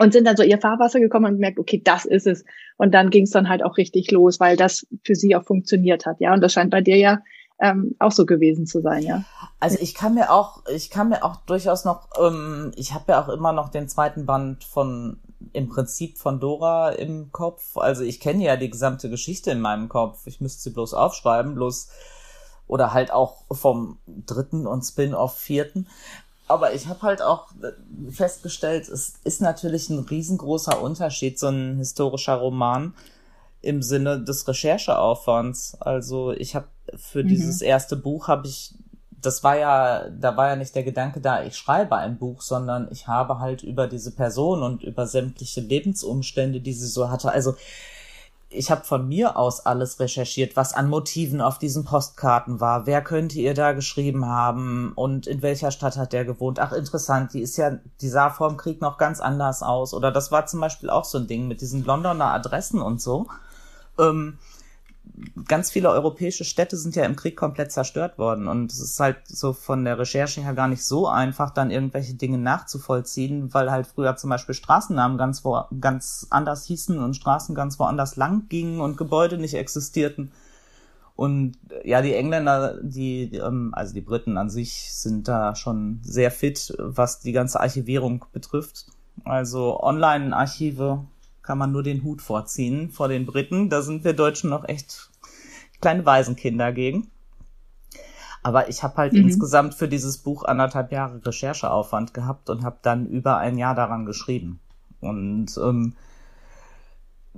und 0.00 0.12
sind 0.12 0.26
dann 0.26 0.36
so 0.36 0.42
ihr 0.42 0.58
Fahrwasser 0.58 0.98
gekommen 0.98 1.26
und 1.26 1.34
gemerkt, 1.34 1.58
okay, 1.58 1.80
das 1.84 2.06
ist 2.06 2.26
es. 2.26 2.44
Und 2.78 2.94
dann 2.94 3.10
ging 3.10 3.24
es 3.24 3.30
dann 3.30 3.48
halt 3.48 3.62
auch 3.62 3.76
richtig 3.76 4.10
los, 4.10 4.40
weil 4.40 4.56
das 4.56 4.86
für 5.04 5.14
sie 5.14 5.36
auch 5.36 5.44
funktioniert 5.44 6.06
hat, 6.06 6.20
ja. 6.20 6.32
Und 6.32 6.40
das 6.40 6.54
scheint 6.54 6.70
bei 6.70 6.80
dir 6.80 6.96
ja 6.96 7.20
ähm, 7.60 7.94
auch 7.98 8.10
so 8.10 8.24
gewesen 8.24 8.66
zu 8.66 8.80
sein, 8.80 9.02
ja. 9.02 9.24
Also 9.60 9.76
ich 9.78 9.94
kann 9.94 10.14
mir 10.14 10.32
auch, 10.32 10.64
ich 10.74 10.88
kann 10.88 11.10
mir 11.10 11.22
auch 11.22 11.36
durchaus 11.44 11.84
noch, 11.84 12.08
ähm, 12.18 12.72
ich 12.76 12.94
habe 12.94 13.12
ja 13.12 13.22
auch 13.22 13.28
immer 13.28 13.52
noch 13.52 13.68
den 13.68 13.88
zweiten 13.88 14.24
Band 14.24 14.64
von 14.64 15.20
im 15.52 15.68
Prinzip 15.68 16.16
von 16.16 16.40
Dora 16.40 16.90
im 16.90 17.30
Kopf. 17.30 17.76
Also 17.76 18.02
ich 18.02 18.20
kenne 18.20 18.44
ja 18.44 18.56
die 18.56 18.70
gesamte 18.70 19.10
Geschichte 19.10 19.50
in 19.50 19.60
meinem 19.60 19.90
Kopf. 19.90 20.26
Ich 20.26 20.40
müsste 20.40 20.62
sie 20.62 20.70
bloß 20.70 20.94
aufschreiben, 20.94 21.54
bloß 21.54 21.90
oder 22.66 22.94
halt 22.94 23.12
auch 23.12 23.44
vom 23.50 23.98
dritten 24.06 24.66
und 24.66 24.82
Spin-off 24.82 25.36
vierten. 25.36 25.88
Aber 26.50 26.74
ich 26.74 26.88
habe 26.88 27.02
halt 27.02 27.22
auch 27.22 27.46
festgestellt, 28.10 28.88
es 28.88 29.14
ist 29.22 29.40
natürlich 29.40 29.88
ein 29.88 30.00
riesengroßer 30.00 30.82
Unterschied, 30.82 31.38
so 31.38 31.46
ein 31.46 31.76
historischer 31.76 32.34
Roman 32.34 32.92
im 33.62 33.82
Sinne 33.82 34.20
des 34.20 34.48
Rechercheaufwands. 34.48 35.76
Also 35.80 36.32
ich 36.32 36.56
habe 36.56 36.66
für 36.96 37.22
mhm. 37.22 37.28
dieses 37.28 37.62
erste 37.62 37.94
Buch 37.94 38.26
habe 38.26 38.48
ich, 38.48 38.74
das 39.10 39.44
war 39.44 39.56
ja, 39.56 40.08
da 40.08 40.36
war 40.36 40.48
ja 40.48 40.56
nicht 40.56 40.74
der 40.74 40.82
Gedanke 40.82 41.20
da, 41.20 41.44
ich 41.44 41.56
schreibe 41.56 41.94
ein 41.94 42.18
Buch, 42.18 42.42
sondern 42.42 42.88
ich 42.90 43.06
habe 43.06 43.38
halt 43.38 43.62
über 43.62 43.86
diese 43.86 44.10
Person 44.10 44.64
und 44.64 44.82
über 44.82 45.06
sämtliche 45.06 45.60
Lebensumstände, 45.60 46.60
die 46.60 46.72
sie 46.72 46.88
so 46.88 47.10
hatte. 47.10 47.30
Also 47.30 47.54
ich 48.52 48.70
habe 48.72 48.84
von 48.84 49.06
mir 49.08 49.36
aus 49.36 49.64
alles 49.64 50.00
recherchiert, 50.00 50.56
was 50.56 50.74
an 50.74 50.88
Motiven 50.88 51.40
auf 51.40 51.58
diesen 51.58 51.84
Postkarten 51.84 52.58
war. 52.58 52.84
Wer 52.84 53.00
könnte 53.00 53.38
ihr 53.38 53.54
da 53.54 53.72
geschrieben 53.72 54.26
haben 54.26 54.92
und 54.96 55.28
in 55.28 55.40
welcher 55.40 55.70
Stadt 55.70 55.96
hat 55.96 56.12
der 56.12 56.24
gewohnt? 56.24 56.58
Ach, 56.58 56.72
interessant, 56.72 57.32
die 57.32 57.42
ist 57.42 57.56
ja, 57.56 57.78
die 58.00 58.08
sah 58.08 58.30
vor 58.30 58.48
dem 58.48 58.56
Krieg 58.56 58.80
noch 58.80 58.98
ganz 58.98 59.20
anders 59.20 59.62
aus. 59.62 59.94
Oder 59.94 60.10
das 60.10 60.32
war 60.32 60.46
zum 60.46 60.60
Beispiel 60.60 60.90
auch 60.90 61.04
so 61.04 61.18
ein 61.18 61.28
Ding 61.28 61.46
mit 61.46 61.60
diesen 61.60 61.84
Londoner 61.84 62.32
Adressen 62.32 62.82
und 62.82 63.00
so. 63.00 63.28
Ähm, 64.00 64.38
ganz 65.48 65.70
viele 65.70 65.90
europäische 65.90 66.44
Städte 66.44 66.76
sind 66.76 66.96
ja 66.96 67.04
im 67.04 67.16
Krieg 67.16 67.36
komplett 67.36 67.72
zerstört 67.72 68.18
worden 68.18 68.48
und 68.48 68.72
es 68.72 68.80
ist 68.80 69.00
halt 69.00 69.18
so 69.26 69.52
von 69.52 69.84
der 69.84 69.98
Recherche 69.98 70.42
her 70.42 70.54
gar 70.54 70.68
nicht 70.68 70.84
so 70.84 71.08
einfach, 71.08 71.50
dann 71.50 71.70
irgendwelche 71.70 72.14
Dinge 72.14 72.38
nachzuvollziehen, 72.38 73.52
weil 73.52 73.70
halt 73.70 73.86
früher 73.86 74.16
zum 74.16 74.30
Beispiel 74.30 74.54
Straßennamen 74.54 75.18
ganz 75.18 75.44
wo, 75.44 75.62
ganz 75.80 76.26
anders 76.30 76.64
hießen 76.66 76.98
und 76.98 77.14
Straßen 77.14 77.54
ganz 77.54 77.78
woanders 77.78 78.16
lang 78.16 78.48
gingen 78.48 78.80
und 78.80 78.96
Gebäude 78.96 79.38
nicht 79.38 79.54
existierten. 79.54 80.32
Und 81.16 81.58
ja, 81.84 82.00
die 82.00 82.14
Engländer, 82.14 82.78
die, 82.82 83.34
ähm, 83.34 83.74
also 83.74 83.92
die 83.92 84.00
Briten 84.00 84.38
an 84.38 84.48
sich 84.48 84.90
sind 84.94 85.28
da 85.28 85.54
schon 85.54 86.00
sehr 86.02 86.30
fit, 86.30 86.74
was 86.78 87.20
die 87.20 87.32
ganze 87.32 87.60
Archivierung 87.60 88.24
betrifft. 88.32 88.86
Also 89.24 89.80
Online-Archive 89.82 91.04
kann 91.50 91.58
man 91.58 91.72
nur 91.72 91.82
den 91.82 92.04
Hut 92.04 92.22
vorziehen 92.22 92.90
vor 92.90 93.08
den 93.08 93.26
Briten. 93.26 93.70
Da 93.70 93.82
sind 93.82 94.04
wir 94.04 94.12
Deutschen 94.12 94.50
noch 94.50 94.68
echt 94.68 95.10
kleine 95.80 96.06
Waisenkinder 96.06 96.70
gegen. 96.70 97.10
Aber 98.44 98.68
ich 98.68 98.84
habe 98.84 98.96
halt 98.98 99.14
mhm. 99.14 99.22
insgesamt 99.22 99.74
für 99.74 99.88
dieses 99.88 100.18
Buch 100.18 100.44
anderthalb 100.44 100.92
Jahre 100.92 101.20
Rechercheaufwand 101.26 102.14
gehabt 102.14 102.50
und 102.50 102.62
habe 102.62 102.78
dann 102.82 103.04
über 103.08 103.38
ein 103.38 103.58
Jahr 103.58 103.74
daran 103.74 104.06
geschrieben. 104.06 104.60
Und 105.00 105.58
ähm, 105.60 105.94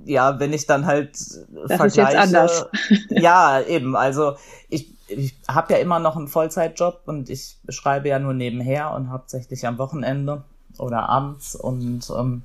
ja, 0.05 0.39
wenn 0.39 0.53
ich 0.53 0.67
dann 0.67 0.85
halt 0.85 1.15
das 1.15 1.47
vergleiche, 1.49 1.87
ist 1.87 1.97
jetzt 1.97 2.15
anders. 2.15 2.67
ja, 3.09 3.61
eben. 3.61 3.95
Also 3.95 4.35
ich, 4.69 4.93
ich 5.07 5.35
habe 5.47 5.73
ja 5.73 5.79
immer 5.79 5.97
noch 5.97 6.17
einen 6.17 6.27
Vollzeitjob 6.27 7.01
und 7.07 7.31
ich 7.31 7.57
schreibe 7.67 8.09
ja 8.09 8.19
nur 8.19 8.35
nebenher 8.35 8.93
und 8.93 9.09
hauptsächlich 9.09 9.65
am 9.65 9.79
Wochenende 9.79 10.43
oder 10.77 11.09
abends 11.09 11.55
und 11.55 12.11
ähm, 12.15 12.43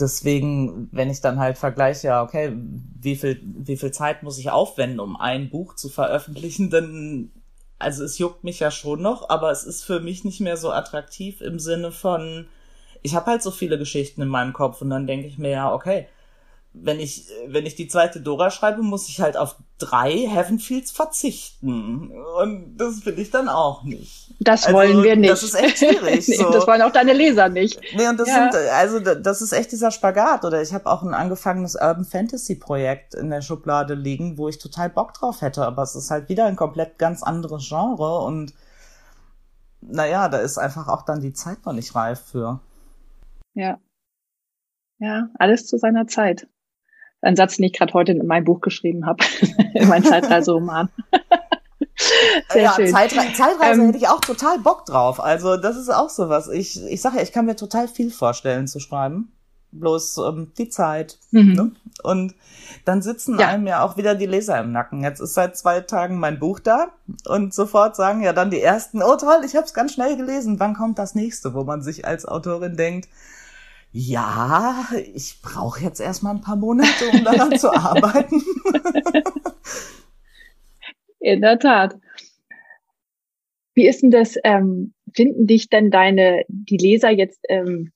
deswegen, 0.00 0.88
wenn 0.92 1.10
ich 1.10 1.20
dann 1.20 1.38
halt 1.38 1.58
vergleiche, 1.58 2.08
ja, 2.08 2.22
okay, 2.22 2.52
wie 3.00 3.16
viel, 3.16 3.40
wie 3.42 3.76
viel 3.76 3.92
Zeit 3.92 4.22
muss 4.22 4.38
ich 4.38 4.50
aufwenden, 4.50 5.00
um 5.00 5.16
ein 5.16 5.50
Buch 5.50 5.74
zu 5.74 5.88
veröffentlichen, 5.88 6.70
dann, 6.70 7.30
also 7.78 8.04
es 8.04 8.18
juckt 8.18 8.44
mich 8.44 8.60
ja 8.60 8.70
schon 8.70 9.02
noch, 9.02 9.28
aber 9.28 9.50
es 9.50 9.64
ist 9.64 9.84
für 9.84 10.00
mich 10.00 10.24
nicht 10.24 10.40
mehr 10.40 10.56
so 10.56 10.70
attraktiv 10.70 11.40
im 11.40 11.58
Sinne 11.58 11.92
von, 11.92 12.46
ich 13.02 13.14
habe 13.14 13.26
halt 13.26 13.42
so 13.42 13.50
viele 13.50 13.78
Geschichten 13.78 14.22
in 14.22 14.28
meinem 14.28 14.52
Kopf 14.52 14.82
und 14.82 14.90
dann 14.90 15.06
denke 15.06 15.26
ich 15.26 15.38
mir 15.38 15.50
ja, 15.50 15.72
okay, 15.72 16.08
wenn 16.82 17.00
ich, 17.00 17.28
wenn 17.46 17.66
ich 17.66 17.74
die 17.74 17.88
zweite 17.88 18.20
Dora 18.20 18.50
schreibe, 18.50 18.82
muss 18.82 19.08
ich 19.08 19.20
halt 19.20 19.36
auf 19.36 19.56
drei 19.78 20.10
Heavenfields 20.28 20.90
verzichten. 20.90 22.12
Und 22.40 22.76
das 22.76 23.04
will 23.06 23.18
ich 23.18 23.30
dann 23.30 23.48
auch 23.48 23.82
nicht. 23.82 24.34
Das 24.40 24.64
also, 24.64 24.76
wollen 24.76 25.02
wir 25.02 25.16
nicht. 25.16 25.30
Das 25.30 25.42
ist 25.42 25.54
echt 25.54 25.78
schwierig. 25.78 26.28
nee, 26.28 26.36
so. 26.36 26.50
Das 26.50 26.66
wollen 26.66 26.82
auch 26.82 26.92
deine 26.92 27.12
Leser 27.12 27.48
nicht. 27.48 27.80
Nee, 27.94 28.08
und 28.08 28.18
das 28.18 28.28
ja. 28.28 28.50
sind, 28.50 28.70
also 28.70 29.00
das 29.00 29.42
ist 29.42 29.52
echt 29.52 29.72
dieser 29.72 29.90
Spagat. 29.90 30.44
Oder 30.44 30.62
ich 30.62 30.72
habe 30.74 30.86
auch 30.86 31.02
ein 31.02 31.14
angefangenes 31.14 31.74
Urban 31.74 32.04
Fantasy 32.04 32.56
Projekt 32.56 33.14
in 33.14 33.30
der 33.30 33.42
Schublade 33.42 33.94
liegen, 33.94 34.38
wo 34.38 34.48
ich 34.48 34.58
total 34.58 34.90
Bock 34.90 35.14
drauf 35.14 35.40
hätte. 35.40 35.64
Aber 35.64 35.82
es 35.82 35.94
ist 35.94 36.10
halt 36.10 36.28
wieder 36.28 36.46
ein 36.46 36.56
komplett 36.56 36.98
ganz 36.98 37.22
anderes 37.22 37.66
Genre 37.68 38.20
und 38.20 38.54
naja, 39.80 40.28
da 40.28 40.38
ist 40.38 40.58
einfach 40.58 40.88
auch 40.88 41.02
dann 41.02 41.20
die 41.20 41.32
Zeit 41.32 41.64
noch 41.64 41.72
nicht 41.72 41.94
reif 41.94 42.20
für. 42.20 42.60
Ja. 43.54 43.78
Ja, 44.98 45.28
alles 45.38 45.66
zu 45.66 45.78
seiner 45.78 46.06
Zeit. 46.06 46.48
Ein 47.26 47.34
Satz, 47.34 47.56
den 47.56 47.64
ich 47.64 47.72
gerade 47.72 47.92
heute 47.92 48.12
in 48.12 48.24
meinem 48.24 48.44
Buch 48.44 48.60
geschrieben 48.60 49.04
habe, 49.04 49.24
in 49.74 49.88
meinem 49.88 50.04
Zeitreiseroman. 50.04 50.88
Sehr 52.50 52.62
ja, 52.62 52.72
schön. 52.74 52.88
Zeitre 52.88 53.32
Zeitreise 53.34 53.80
ähm, 53.80 53.86
hätte 53.86 53.98
ich 53.98 54.08
auch 54.08 54.20
total 54.20 54.58
Bock 54.60 54.86
drauf. 54.86 55.18
Also 55.18 55.56
das 55.56 55.76
ist 55.76 55.88
auch 55.88 56.08
so 56.08 56.28
was. 56.28 56.48
Ich, 56.48 56.80
ich 56.84 57.00
sage 57.00 57.16
ja, 57.16 57.22
ich 57.22 57.32
kann 57.32 57.46
mir 57.46 57.56
total 57.56 57.88
viel 57.88 58.10
vorstellen 58.10 58.68
zu 58.68 58.78
schreiben. 58.78 59.32
Bloß 59.72 60.18
ähm, 60.18 60.52
die 60.56 60.68
Zeit. 60.68 61.18
Mhm. 61.32 61.52
Ne? 61.54 61.72
Und 62.04 62.34
dann 62.84 63.02
sitzen 63.02 63.40
ja. 63.40 63.48
einem 63.48 63.66
ja 63.66 63.82
auch 63.82 63.96
wieder 63.96 64.14
die 64.14 64.26
Leser 64.26 64.60
im 64.60 64.70
Nacken. 64.70 65.02
Jetzt 65.02 65.20
ist 65.20 65.34
seit 65.34 65.56
zwei 65.56 65.80
Tagen 65.80 66.20
mein 66.20 66.38
Buch 66.38 66.60
da 66.60 66.88
und 67.26 67.52
sofort 67.52 67.96
sagen 67.96 68.22
ja 68.22 68.32
dann 68.32 68.50
die 68.50 68.60
ersten, 68.60 69.02
oh 69.02 69.16
toll, 69.16 69.42
ich 69.44 69.56
habe 69.56 69.66
es 69.66 69.74
ganz 69.74 69.94
schnell 69.94 70.16
gelesen. 70.16 70.60
Wann 70.60 70.74
kommt 70.74 70.98
das 71.00 71.16
nächste? 71.16 71.54
Wo 71.54 71.64
man 71.64 71.82
sich 71.82 72.06
als 72.06 72.24
Autorin 72.24 72.76
denkt, 72.76 73.08
ja, 73.92 74.84
ich 75.14 75.40
brauche 75.42 75.82
jetzt 75.82 76.00
erstmal 76.00 76.34
ein 76.34 76.40
paar 76.40 76.56
Monate, 76.56 77.08
um 77.12 77.24
daran 77.24 77.58
zu 77.58 77.72
arbeiten. 77.74 78.42
In 81.20 81.40
der 81.40 81.58
Tat. 81.58 81.96
Wie 83.74 83.86
ist 83.86 84.02
denn 84.02 84.10
das? 84.10 84.36
Ähm, 84.44 84.94
finden 85.14 85.46
dich 85.46 85.68
denn 85.68 85.90
deine 85.90 86.44
die 86.48 86.76
Leser 86.76 87.10
jetzt 87.10 87.40
ähm, 87.48 87.92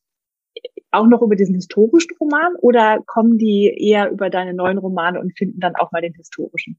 auch 0.90 1.06
noch 1.06 1.22
über 1.22 1.36
diesen 1.36 1.54
historischen 1.54 2.16
Roman 2.18 2.54
oder 2.56 2.98
kommen 3.06 3.38
die 3.38 3.72
eher 3.78 4.10
über 4.10 4.30
deine 4.30 4.54
neuen 4.54 4.78
Romane 4.78 5.20
und 5.20 5.36
finden 5.36 5.60
dann 5.60 5.76
auch 5.76 5.92
mal 5.92 6.02
den 6.02 6.14
historischen? 6.14 6.78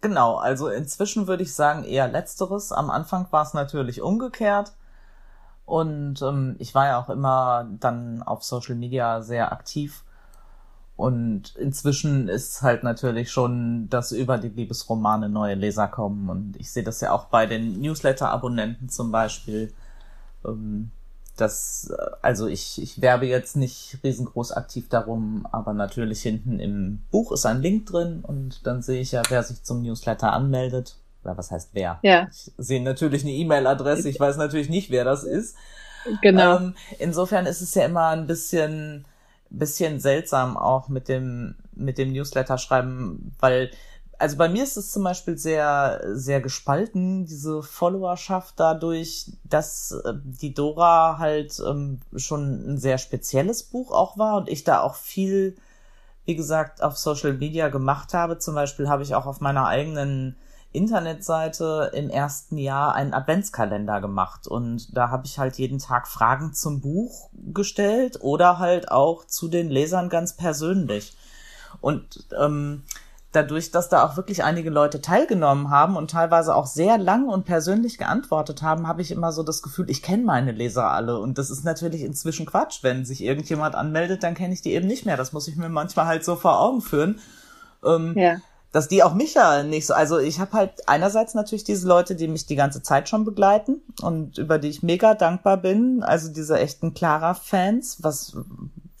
Genau, 0.00 0.36
also 0.36 0.68
inzwischen 0.68 1.26
würde 1.26 1.42
ich 1.42 1.54
sagen 1.54 1.84
eher 1.84 2.08
letzteres. 2.08 2.72
Am 2.72 2.90
Anfang 2.90 3.26
war 3.30 3.42
es 3.42 3.54
natürlich 3.54 4.02
umgekehrt. 4.02 4.72
Und 5.66 6.20
ähm, 6.22 6.56
ich 6.58 6.74
war 6.74 6.86
ja 6.86 7.00
auch 7.00 7.08
immer 7.10 7.68
dann 7.80 8.22
auf 8.22 8.44
Social 8.44 8.74
Media 8.74 9.22
sehr 9.22 9.52
aktiv. 9.52 10.04
und 10.96 11.56
inzwischen 11.56 12.28
ist 12.28 12.62
halt 12.62 12.84
natürlich 12.84 13.32
schon, 13.32 13.88
dass 13.90 14.12
über 14.12 14.38
die 14.38 14.48
Liebesromane 14.48 15.28
neue 15.28 15.54
Leser 15.54 15.88
kommen. 15.88 16.28
Und 16.30 16.56
ich 16.56 16.70
sehe 16.72 16.84
das 16.84 17.00
ja 17.00 17.12
auch 17.12 17.26
bei 17.26 17.46
den 17.46 17.80
Newsletter-Abonnenten 17.80 18.88
zum 18.88 19.10
Beispiel. 19.10 19.72
Ähm, 20.44 20.90
das, 21.36 21.90
äh, 21.90 22.10
also 22.22 22.46
ich, 22.46 22.80
ich 22.80 23.00
werbe 23.00 23.26
jetzt 23.26 23.56
nicht 23.56 23.98
riesengroß 24.04 24.52
aktiv 24.52 24.88
darum, 24.88 25.46
aber 25.50 25.72
natürlich 25.72 26.22
hinten 26.22 26.60
im 26.60 27.00
Buch 27.10 27.32
ist 27.32 27.46
ein 27.46 27.60
Link 27.62 27.86
drin 27.86 28.20
und 28.22 28.66
dann 28.66 28.82
sehe 28.82 29.00
ich 29.00 29.12
ja, 29.12 29.22
wer 29.28 29.42
sich 29.42 29.62
zum 29.64 29.82
Newsletter 29.82 30.32
anmeldet. 30.32 30.96
Oder 31.24 31.36
was 31.36 31.50
heißt 31.50 31.70
wer? 31.72 31.98
Ja. 32.02 32.28
Ich 32.30 32.52
sehe 32.58 32.82
natürlich 32.82 33.22
eine 33.22 33.32
E-Mail-Adresse, 33.32 34.08
ich 34.08 34.20
weiß 34.20 34.36
natürlich 34.36 34.68
nicht, 34.68 34.90
wer 34.90 35.04
das 35.04 35.24
ist. 35.24 35.56
Genau. 36.20 36.56
Ähm, 36.56 36.74
insofern 36.98 37.46
ist 37.46 37.60
es 37.60 37.74
ja 37.74 37.84
immer 37.84 38.08
ein 38.08 38.26
bisschen, 38.26 39.04
bisschen 39.50 40.00
seltsam 40.00 40.56
auch 40.56 40.88
mit 40.88 41.08
dem, 41.08 41.54
mit 41.74 41.98
dem 41.98 42.12
Newsletter 42.12 42.58
schreiben, 42.58 43.34
weil 43.40 43.70
also 44.18 44.36
bei 44.36 44.48
mir 44.48 44.62
ist 44.62 44.76
es 44.76 44.92
zum 44.92 45.04
Beispiel 45.04 45.36
sehr, 45.36 46.00
sehr 46.12 46.40
gespalten, 46.40 47.26
diese 47.26 47.62
Followerschaft 47.62 48.54
dadurch, 48.56 49.32
dass 49.44 49.90
äh, 49.90 50.14
die 50.22 50.54
Dora 50.54 51.18
halt 51.18 51.60
ähm, 51.66 52.00
schon 52.16 52.74
ein 52.74 52.78
sehr 52.78 52.98
spezielles 52.98 53.62
Buch 53.64 53.92
auch 53.92 54.16
war 54.16 54.36
und 54.36 54.48
ich 54.48 54.64
da 54.64 54.80
auch 54.80 54.94
viel, 54.94 55.56
wie 56.24 56.36
gesagt, 56.36 56.82
auf 56.82 56.96
Social 56.96 57.34
Media 57.34 57.68
gemacht 57.68 58.14
habe. 58.14 58.38
Zum 58.38 58.54
Beispiel 58.54 58.88
habe 58.88 59.02
ich 59.02 59.14
auch 59.14 59.26
auf 59.26 59.40
meiner 59.40 59.66
eigenen 59.66 60.36
Internetseite 60.74 61.92
im 61.94 62.10
ersten 62.10 62.58
Jahr 62.58 62.94
einen 62.94 63.14
Adventskalender 63.14 64.00
gemacht 64.00 64.48
und 64.48 64.96
da 64.96 65.08
habe 65.08 65.26
ich 65.26 65.38
halt 65.38 65.56
jeden 65.56 65.78
Tag 65.78 66.08
Fragen 66.08 66.52
zum 66.52 66.80
Buch 66.80 67.30
gestellt 67.32 68.18
oder 68.20 68.58
halt 68.58 68.90
auch 68.90 69.24
zu 69.24 69.48
den 69.48 69.70
Lesern 69.70 70.08
ganz 70.08 70.36
persönlich. 70.36 71.16
Und 71.80 72.26
ähm, 72.38 72.82
dadurch, 73.30 73.70
dass 73.70 73.88
da 73.88 74.04
auch 74.04 74.16
wirklich 74.16 74.42
einige 74.42 74.70
Leute 74.70 75.00
teilgenommen 75.00 75.70
haben 75.70 75.96
und 75.96 76.10
teilweise 76.10 76.54
auch 76.54 76.66
sehr 76.66 76.98
lang 76.98 77.28
und 77.28 77.44
persönlich 77.44 77.98
geantwortet 77.98 78.62
haben, 78.62 78.88
habe 78.88 79.02
ich 79.02 79.12
immer 79.12 79.32
so 79.32 79.42
das 79.42 79.62
Gefühl, 79.62 79.90
ich 79.90 80.02
kenne 80.02 80.24
meine 80.24 80.52
Leser 80.52 80.90
alle. 80.90 81.18
Und 81.18 81.38
das 81.38 81.50
ist 81.50 81.64
natürlich 81.64 82.02
inzwischen 82.02 82.46
Quatsch. 82.46 82.82
Wenn 82.82 83.04
sich 83.04 83.22
irgendjemand 83.22 83.74
anmeldet, 83.74 84.22
dann 84.22 84.34
kenne 84.34 84.54
ich 84.54 84.62
die 84.62 84.72
eben 84.72 84.86
nicht 84.86 85.06
mehr. 85.06 85.16
Das 85.16 85.32
muss 85.32 85.48
ich 85.48 85.56
mir 85.56 85.68
manchmal 85.68 86.06
halt 86.06 86.24
so 86.24 86.36
vor 86.36 86.60
Augen 86.60 86.80
führen. 86.80 87.20
Ähm, 87.84 88.14
ja 88.16 88.36
dass 88.74 88.88
die 88.88 89.04
auch 89.04 89.14
mich 89.14 89.34
ja 89.34 89.62
nicht 89.62 89.86
so, 89.86 89.94
also 89.94 90.18
ich 90.18 90.40
habe 90.40 90.52
halt 90.52 90.88
einerseits 90.88 91.34
natürlich 91.34 91.62
diese 91.62 91.86
Leute, 91.86 92.16
die 92.16 92.26
mich 92.26 92.46
die 92.46 92.56
ganze 92.56 92.82
Zeit 92.82 93.08
schon 93.08 93.24
begleiten 93.24 93.82
und 94.02 94.36
über 94.36 94.58
die 94.58 94.66
ich 94.66 94.82
mega 94.82 95.14
dankbar 95.14 95.58
bin, 95.58 96.02
also 96.02 96.28
diese 96.32 96.58
echten 96.58 96.92
Clara-Fans, 96.92 98.02
was, 98.02 98.36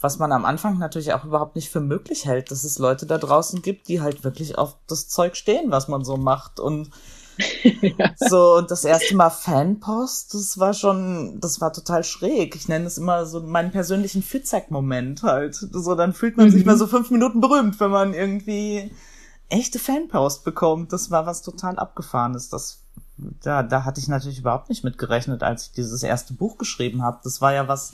was 0.00 0.20
man 0.20 0.30
am 0.30 0.44
Anfang 0.44 0.78
natürlich 0.78 1.12
auch 1.12 1.24
überhaupt 1.24 1.56
nicht 1.56 1.70
für 1.70 1.80
möglich 1.80 2.24
hält, 2.24 2.52
dass 2.52 2.62
es 2.62 2.78
Leute 2.78 3.04
da 3.04 3.18
draußen 3.18 3.62
gibt, 3.62 3.88
die 3.88 4.00
halt 4.00 4.22
wirklich 4.22 4.56
auf 4.56 4.76
das 4.86 5.08
Zeug 5.08 5.34
stehen, 5.34 5.72
was 5.72 5.88
man 5.88 6.04
so 6.04 6.16
macht 6.16 6.60
und 6.60 6.90
so, 8.16 8.54
und 8.54 8.70
das 8.70 8.84
erste 8.84 9.16
Mal 9.16 9.30
Fanpost, 9.30 10.34
das 10.34 10.56
war 10.56 10.72
schon, 10.72 11.40
das 11.40 11.60
war 11.60 11.72
total 11.72 12.04
schräg. 12.04 12.54
Ich 12.54 12.68
nenne 12.68 12.86
es 12.86 12.96
immer 12.96 13.26
so 13.26 13.40
meinen 13.40 13.72
persönlichen 13.72 14.22
Fitzek-Moment 14.22 15.24
halt. 15.24 15.56
So, 15.56 15.96
dann 15.96 16.12
fühlt 16.12 16.36
man 16.36 16.46
mhm. 16.46 16.52
sich 16.52 16.64
mal 16.64 16.78
so 16.78 16.86
fünf 16.86 17.10
Minuten 17.10 17.40
berühmt, 17.40 17.80
wenn 17.80 17.90
man 17.90 18.14
irgendwie 18.14 18.92
echte 19.48 19.78
Fanpost 19.78 20.44
bekommt. 20.44 20.92
Das 20.92 21.10
war 21.10 21.26
was 21.26 21.42
total 21.42 21.78
abgefahrenes. 21.78 22.48
Das, 22.48 22.82
da, 23.16 23.62
da 23.62 23.84
hatte 23.84 24.00
ich 24.00 24.08
natürlich 24.08 24.38
überhaupt 24.38 24.68
nicht 24.68 24.84
mit 24.84 24.98
gerechnet, 24.98 25.42
als 25.42 25.66
ich 25.66 25.72
dieses 25.72 26.02
erste 26.02 26.34
Buch 26.34 26.58
geschrieben 26.58 27.02
habe. 27.02 27.20
Das 27.22 27.40
war 27.40 27.52
ja 27.52 27.68
was, 27.68 27.92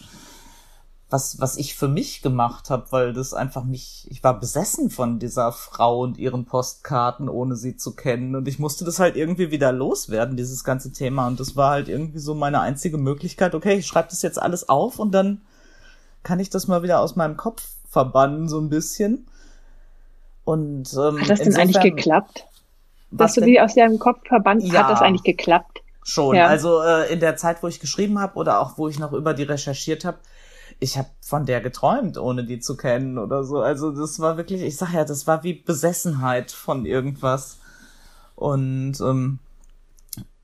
was, 1.10 1.40
was 1.40 1.56
ich 1.56 1.74
für 1.74 1.88
mich 1.88 2.22
gemacht 2.22 2.70
habe, 2.70 2.86
weil 2.90 3.12
das 3.12 3.34
einfach 3.34 3.64
mich, 3.64 4.06
ich 4.10 4.22
war 4.22 4.38
besessen 4.38 4.90
von 4.90 5.18
dieser 5.18 5.52
Frau 5.52 6.00
und 6.00 6.18
ihren 6.18 6.44
Postkarten, 6.44 7.28
ohne 7.28 7.56
sie 7.56 7.76
zu 7.76 7.94
kennen. 7.94 8.36
Und 8.36 8.46
ich 8.46 8.58
musste 8.58 8.84
das 8.84 9.00
halt 9.00 9.16
irgendwie 9.16 9.50
wieder 9.50 9.72
loswerden, 9.72 10.36
dieses 10.36 10.64
ganze 10.64 10.92
Thema. 10.92 11.26
Und 11.26 11.40
das 11.40 11.56
war 11.56 11.70
halt 11.70 11.88
irgendwie 11.88 12.20
so 12.20 12.34
meine 12.34 12.60
einzige 12.60 12.96
Möglichkeit. 12.96 13.54
Okay, 13.54 13.78
ich 13.78 13.86
schreibe 13.86 14.08
das 14.08 14.22
jetzt 14.22 14.40
alles 14.40 14.68
auf 14.68 14.98
und 14.98 15.12
dann 15.12 15.42
kann 16.22 16.38
ich 16.38 16.50
das 16.50 16.68
mal 16.68 16.82
wieder 16.82 17.00
aus 17.00 17.16
meinem 17.16 17.36
Kopf 17.36 17.66
verbannen, 17.88 18.48
so 18.48 18.60
ein 18.60 18.68
bisschen. 18.68 19.26
Und, 20.44 20.92
ähm, 20.94 21.20
hat 21.20 21.30
das 21.30 21.40
denn 21.40 21.56
eigentlich 21.56 21.80
geklappt? 21.80 22.46
Dass 23.10 23.34
du 23.34 23.40
die 23.40 23.60
aus 23.60 23.74
deinem 23.74 23.98
Kopf 23.98 24.26
verbannt, 24.26 24.62
ja, 24.62 24.84
hat 24.84 24.90
das 24.90 25.00
eigentlich 25.00 25.24
geklappt? 25.24 25.80
Schon. 26.04 26.36
Ja. 26.36 26.46
Also 26.46 26.80
äh, 26.82 27.12
in 27.12 27.20
der 27.20 27.36
Zeit, 27.36 27.62
wo 27.62 27.68
ich 27.68 27.80
geschrieben 27.80 28.18
habe 28.18 28.36
oder 28.36 28.60
auch 28.60 28.78
wo 28.78 28.88
ich 28.88 28.98
noch 28.98 29.12
über 29.12 29.34
die 29.34 29.42
recherchiert 29.42 30.04
habe, 30.04 30.18
ich 30.78 30.96
habe 30.96 31.08
von 31.20 31.44
der 31.44 31.60
geträumt, 31.60 32.16
ohne 32.18 32.44
die 32.44 32.58
zu 32.58 32.76
kennen 32.76 33.18
oder 33.18 33.44
so. 33.44 33.60
Also 33.60 33.90
das 33.90 34.18
war 34.20 34.36
wirklich, 34.36 34.62
ich 34.62 34.76
sag 34.76 34.92
ja, 34.94 35.04
das 35.04 35.26
war 35.26 35.42
wie 35.42 35.54
Besessenheit 35.54 36.52
von 36.52 36.86
irgendwas. 36.86 37.58
Und 38.34 38.98
ähm, 39.00 39.38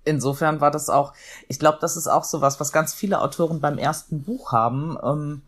insofern 0.05 0.61
war 0.61 0.71
das 0.71 0.91
auch, 0.91 1.15
ich 1.49 1.59
glaube, 1.59 1.79
das 1.81 1.97
ist 1.97 2.07
auch 2.07 2.25
sowas, 2.25 2.61
was 2.61 2.73
ganz 2.73 2.93
viele 2.93 3.21
Autoren 3.23 3.61
beim 3.61 3.79
ersten 3.79 4.23
Buch 4.23 4.53
haben. 4.53 4.99
Ähm, 5.03 5.43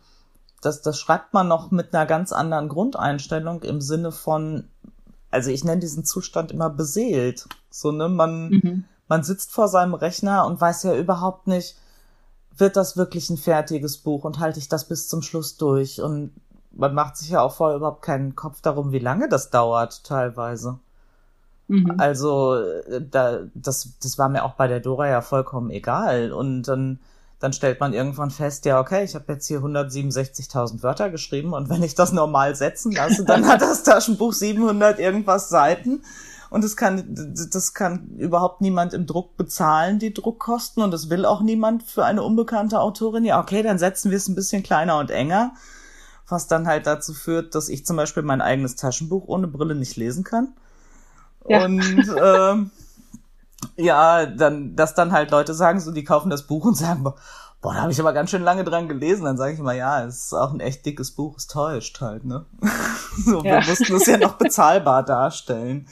das, 0.60 0.82
das 0.82 0.98
schreibt 0.98 1.34
man 1.34 1.48
noch 1.48 1.70
mit 1.70 1.94
einer 1.94 2.06
ganz 2.06 2.32
anderen 2.32 2.68
Grundeinstellung 2.68 3.62
im 3.62 3.80
Sinne 3.80 4.12
von, 4.12 4.64
also 5.30 5.50
ich 5.50 5.64
nenne 5.64 5.80
diesen 5.80 6.04
Zustand 6.04 6.52
immer 6.52 6.70
beseelt. 6.70 7.48
So, 7.70 7.92
ne, 7.92 8.08
man, 8.08 8.50
mhm. 8.50 8.84
man 9.08 9.22
sitzt 9.22 9.52
vor 9.52 9.68
seinem 9.68 9.94
Rechner 9.94 10.46
und 10.46 10.60
weiß 10.60 10.82
ja 10.84 10.96
überhaupt 10.96 11.46
nicht, 11.46 11.76
wird 12.56 12.76
das 12.76 12.96
wirklich 12.96 13.30
ein 13.30 13.36
fertiges 13.36 13.98
Buch 13.98 14.24
und 14.24 14.40
halte 14.40 14.58
ich 14.58 14.68
das 14.68 14.88
bis 14.88 15.08
zum 15.08 15.22
Schluss 15.22 15.56
durch? 15.56 16.02
Und 16.02 16.32
man 16.72 16.92
macht 16.92 17.16
sich 17.16 17.30
ja 17.30 17.40
auch 17.40 17.54
vorher 17.54 17.76
überhaupt 17.76 18.02
keinen 18.02 18.34
Kopf 18.34 18.60
darum, 18.60 18.90
wie 18.90 18.98
lange 18.98 19.28
das 19.28 19.50
dauert, 19.50 20.02
teilweise. 20.04 20.80
Mhm. 21.68 21.94
Also, 21.98 22.56
äh, 22.56 23.02
da, 23.08 23.40
das, 23.54 23.90
das 24.02 24.18
war 24.18 24.28
mir 24.28 24.44
auch 24.44 24.54
bei 24.54 24.66
der 24.66 24.80
Dora 24.80 25.08
ja 25.08 25.20
vollkommen 25.20 25.70
egal. 25.70 26.32
Und 26.32 26.64
dann 26.64 26.98
dann 27.40 27.52
stellt 27.52 27.78
man 27.80 27.92
irgendwann 27.92 28.30
fest, 28.30 28.64
ja, 28.64 28.80
okay, 28.80 29.04
ich 29.04 29.14
habe 29.14 29.32
jetzt 29.32 29.46
hier 29.46 29.60
167.000 29.60 30.82
Wörter 30.82 31.10
geschrieben 31.10 31.52
und 31.52 31.68
wenn 31.68 31.82
ich 31.82 31.94
das 31.94 32.12
normal 32.12 32.56
setzen 32.56 32.92
lasse, 32.92 33.24
dann 33.24 33.46
hat 33.46 33.62
das 33.62 33.84
Taschenbuch 33.84 34.32
700 34.32 34.98
irgendwas 34.98 35.48
Seiten 35.48 36.02
und 36.50 36.64
das 36.64 36.76
kann, 36.76 37.04
das 37.50 37.74
kann 37.74 38.08
überhaupt 38.16 38.60
niemand 38.60 38.94
im 38.94 39.06
Druck 39.06 39.36
bezahlen, 39.36 39.98
die 39.98 40.14
Druckkosten 40.14 40.82
und 40.82 40.90
das 40.90 41.10
will 41.10 41.26
auch 41.26 41.42
niemand 41.42 41.82
für 41.82 42.04
eine 42.04 42.22
unbekannte 42.22 42.80
Autorin. 42.80 43.24
Ja, 43.24 43.40
okay, 43.40 43.62
dann 43.62 43.78
setzen 43.78 44.10
wir 44.10 44.16
es 44.16 44.28
ein 44.28 44.34
bisschen 44.34 44.62
kleiner 44.62 44.98
und 44.98 45.10
enger, 45.10 45.52
was 46.26 46.46
dann 46.46 46.66
halt 46.66 46.86
dazu 46.86 47.12
führt, 47.12 47.54
dass 47.54 47.68
ich 47.68 47.84
zum 47.84 47.96
Beispiel 47.96 48.22
mein 48.22 48.40
eigenes 48.40 48.76
Taschenbuch 48.76 49.28
ohne 49.28 49.46
Brille 49.46 49.74
nicht 49.74 49.96
lesen 49.96 50.24
kann. 50.24 50.54
Ja. 51.46 51.64
Und 51.64 51.82
ähm, 52.22 52.70
ja, 53.76 54.26
dann, 54.26 54.76
dass 54.76 54.94
dann 54.94 55.12
halt 55.12 55.30
Leute 55.30 55.54
sagen, 55.54 55.80
so, 55.80 55.92
die 55.92 56.04
kaufen 56.04 56.30
das 56.30 56.46
Buch 56.46 56.64
und 56.64 56.76
sagen, 56.76 57.04
boah, 57.60 57.74
da 57.74 57.82
habe 57.82 57.92
ich 57.92 58.00
aber 58.00 58.12
ganz 58.12 58.30
schön 58.30 58.42
lange 58.42 58.64
dran 58.64 58.88
gelesen. 58.88 59.24
Dann 59.24 59.36
sage 59.36 59.54
ich 59.54 59.58
immer, 59.58 59.72
ja, 59.72 60.04
es 60.04 60.26
ist 60.26 60.32
auch 60.34 60.52
ein 60.52 60.60
echt 60.60 60.86
dickes 60.86 61.10
Buch, 61.12 61.36
es 61.36 61.46
täuscht 61.46 62.00
halt, 62.00 62.24
ne? 62.24 62.44
so, 63.24 63.42
ja. 63.42 63.60
wir 63.60 63.68
mussten 63.68 63.96
es 63.96 64.06
ja 64.06 64.16
noch 64.16 64.34
bezahlbar 64.34 65.02
darstellen. 65.04 65.86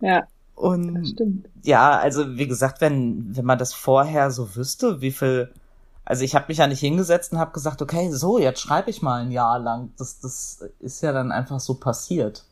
Ja. 0.00 0.24
Und 0.54 1.16
ja, 1.62 1.98
also 1.98 2.36
wie 2.36 2.46
gesagt, 2.46 2.80
wenn, 2.80 3.34
wenn 3.34 3.46
man 3.46 3.58
das 3.58 3.72
vorher 3.72 4.30
so 4.30 4.56
wüsste, 4.56 5.00
wie 5.00 5.10
viel, 5.10 5.50
also 6.04 6.22
ich 6.22 6.34
habe 6.34 6.46
mich 6.48 6.58
ja 6.58 6.66
nicht 6.66 6.80
hingesetzt 6.80 7.32
und 7.32 7.38
habe 7.38 7.52
gesagt, 7.52 7.80
okay, 7.80 8.10
so, 8.10 8.38
jetzt 8.38 8.60
schreibe 8.60 8.90
ich 8.90 9.00
mal 9.00 9.22
ein 9.22 9.30
Jahr 9.30 9.58
lang. 9.58 9.92
Das, 9.96 10.20
das 10.20 10.64
ist 10.80 11.00
ja 11.02 11.12
dann 11.12 11.32
einfach 11.32 11.60
so 11.60 11.74
passiert. 11.74 12.44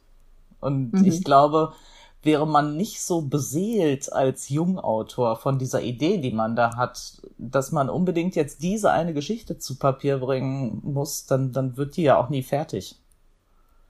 Und 0.60 0.94
mhm. 0.94 1.04
ich 1.04 1.22
glaube, 1.22 1.74
wäre 2.22 2.46
man 2.46 2.76
nicht 2.76 3.00
so 3.00 3.22
beseelt 3.22 4.12
als 4.12 4.48
Jungautor 4.48 5.36
von 5.36 5.58
dieser 5.58 5.82
Idee, 5.82 6.18
die 6.18 6.32
man 6.32 6.56
da 6.56 6.76
hat, 6.76 7.22
dass 7.38 7.70
man 7.72 7.88
unbedingt 7.88 8.34
jetzt 8.34 8.62
diese 8.62 8.90
eine 8.90 9.14
Geschichte 9.14 9.58
zu 9.58 9.78
Papier 9.78 10.18
bringen 10.18 10.80
muss, 10.82 11.26
dann, 11.26 11.52
dann 11.52 11.76
wird 11.76 11.96
die 11.96 12.02
ja 12.02 12.16
auch 12.16 12.28
nie 12.28 12.42
fertig. 12.42 12.96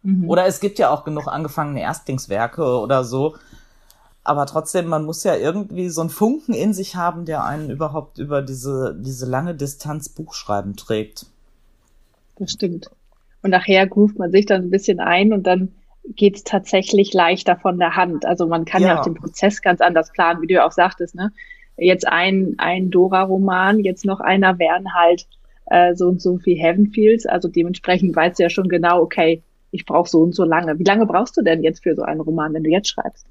Mhm. 0.02 0.28
Oder 0.28 0.46
es 0.46 0.60
gibt 0.60 0.78
ja 0.78 0.90
auch 0.90 1.04
genug 1.04 1.26
angefangene 1.26 1.80
Erstlingswerke 1.80 2.62
oder 2.78 3.04
so. 3.04 3.36
Aber 4.24 4.44
trotzdem, 4.44 4.86
man 4.88 5.06
muss 5.06 5.24
ja 5.24 5.36
irgendwie 5.36 5.88
so 5.88 6.02
einen 6.02 6.10
Funken 6.10 6.52
in 6.52 6.74
sich 6.74 6.96
haben, 6.96 7.24
der 7.24 7.44
einen 7.44 7.70
überhaupt 7.70 8.18
über 8.18 8.42
diese, 8.42 8.94
diese 9.00 9.24
lange 9.24 9.54
Distanz 9.54 10.10
Buchschreiben 10.10 10.76
trägt. 10.76 11.24
Das 12.36 12.52
stimmt. 12.52 12.90
Und 13.42 13.50
nachher 13.50 13.88
ruft 13.88 14.18
man 14.18 14.30
sich 14.30 14.44
dann 14.44 14.64
ein 14.64 14.70
bisschen 14.70 15.00
ein 15.00 15.32
und 15.32 15.46
dann 15.46 15.72
geht 16.16 16.36
es 16.36 16.44
tatsächlich 16.44 17.12
leichter 17.12 17.56
von 17.56 17.78
der 17.78 17.96
Hand. 17.96 18.24
Also 18.24 18.46
man 18.46 18.64
kann 18.64 18.82
ja. 18.82 18.88
ja. 18.88 18.98
auch 18.98 19.04
den 19.04 19.14
Prozess 19.14 19.62
ganz 19.62 19.80
anders 19.80 20.12
planen, 20.12 20.42
wie 20.42 20.46
du 20.46 20.54
ja 20.54 20.66
auch 20.66 20.72
sagtest, 20.72 21.14
ne? 21.14 21.32
Jetzt 21.76 22.08
ein, 22.08 22.54
ein 22.58 22.90
Dora-Roman, 22.90 23.78
jetzt 23.78 24.04
noch 24.04 24.18
einer 24.18 24.58
wären 24.58 24.94
halt 24.94 25.28
äh, 25.66 25.94
so 25.94 26.08
und 26.08 26.20
so 26.20 26.38
viel 26.38 26.58
Heavenfields. 26.58 27.26
Also 27.26 27.48
dementsprechend 27.48 28.16
weißt 28.16 28.38
du 28.38 28.42
ja 28.42 28.50
schon 28.50 28.68
genau, 28.68 29.00
okay, 29.00 29.42
ich 29.70 29.86
brauche 29.86 30.08
so 30.08 30.20
und 30.20 30.34
so 30.34 30.44
lange. 30.44 30.78
Wie 30.78 30.84
lange 30.84 31.06
brauchst 31.06 31.36
du 31.36 31.42
denn 31.42 31.62
jetzt 31.62 31.82
für 31.82 31.94
so 31.94 32.02
einen 32.02 32.20
Roman, 32.20 32.52
wenn 32.52 32.64
du 32.64 32.70
jetzt 32.70 32.88
schreibst? 32.88 33.26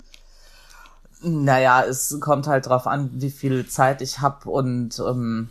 Naja, 1.22 1.84
es 1.84 2.18
kommt 2.22 2.48
halt 2.48 2.68
drauf 2.68 2.86
an, 2.86 3.10
wie 3.14 3.32
viel 3.32 3.66
Zeit 3.66 4.02
ich 4.02 4.20
habe 4.20 4.50
und 4.50 5.00
ähm, 5.00 5.50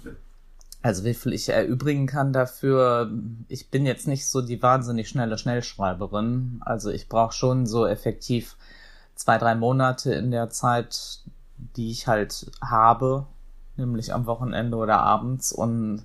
Also 0.86 1.02
wie 1.02 1.14
viel 1.14 1.32
ich 1.32 1.48
erübrigen 1.48 2.06
kann 2.06 2.32
dafür, 2.32 3.10
ich 3.48 3.72
bin 3.72 3.86
jetzt 3.86 4.06
nicht 4.06 4.28
so 4.28 4.40
die 4.40 4.62
wahnsinnig 4.62 5.08
schnelle 5.08 5.36
Schnellschreiberin. 5.36 6.60
Also 6.64 6.90
ich 6.90 7.08
brauche 7.08 7.32
schon 7.32 7.66
so 7.66 7.88
effektiv 7.88 8.56
zwei, 9.16 9.36
drei 9.36 9.56
Monate 9.56 10.14
in 10.14 10.30
der 10.30 10.48
Zeit, 10.48 11.22
die 11.56 11.90
ich 11.90 12.06
halt 12.06 12.52
habe, 12.60 13.26
nämlich 13.76 14.14
am 14.14 14.26
Wochenende 14.26 14.76
oder 14.76 15.00
abends. 15.00 15.50
Und 15.50 16.04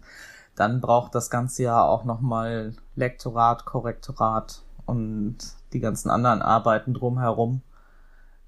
dann 0.55 0.81
braucht 0.81 1.13
das 1.13 1.29
ganze 1.29 1.61
Jahr 1.61 1.87
auch 1.87 2.03
nochmal 2.03 2.73
Lektorat, 2.95 3.65
Korrektorat 3.65 4.63
und 4.87 5.37
die 5.73 5.79
ganzen 5.79 6.09
anderen 6.09 6.41
Arbeiten 6.41 6.95
drumherum. 6.95 7.61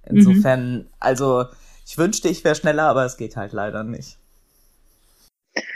Insofern, 0.02 0.78
mhm. 0.78 0.88
also 1.00 1.46
ich 1.86 1.96
wünschte, 2.00 2.28
ich 2.28 2.44
wäre 2.44 2.56
schneller, 2.56 2.88
aber 2.88 3.06
es 3.06 3.18
geht 3.18 3.38
halt 3.38 3.54
leider 3.54 3.84
nicht. 3.84 4.18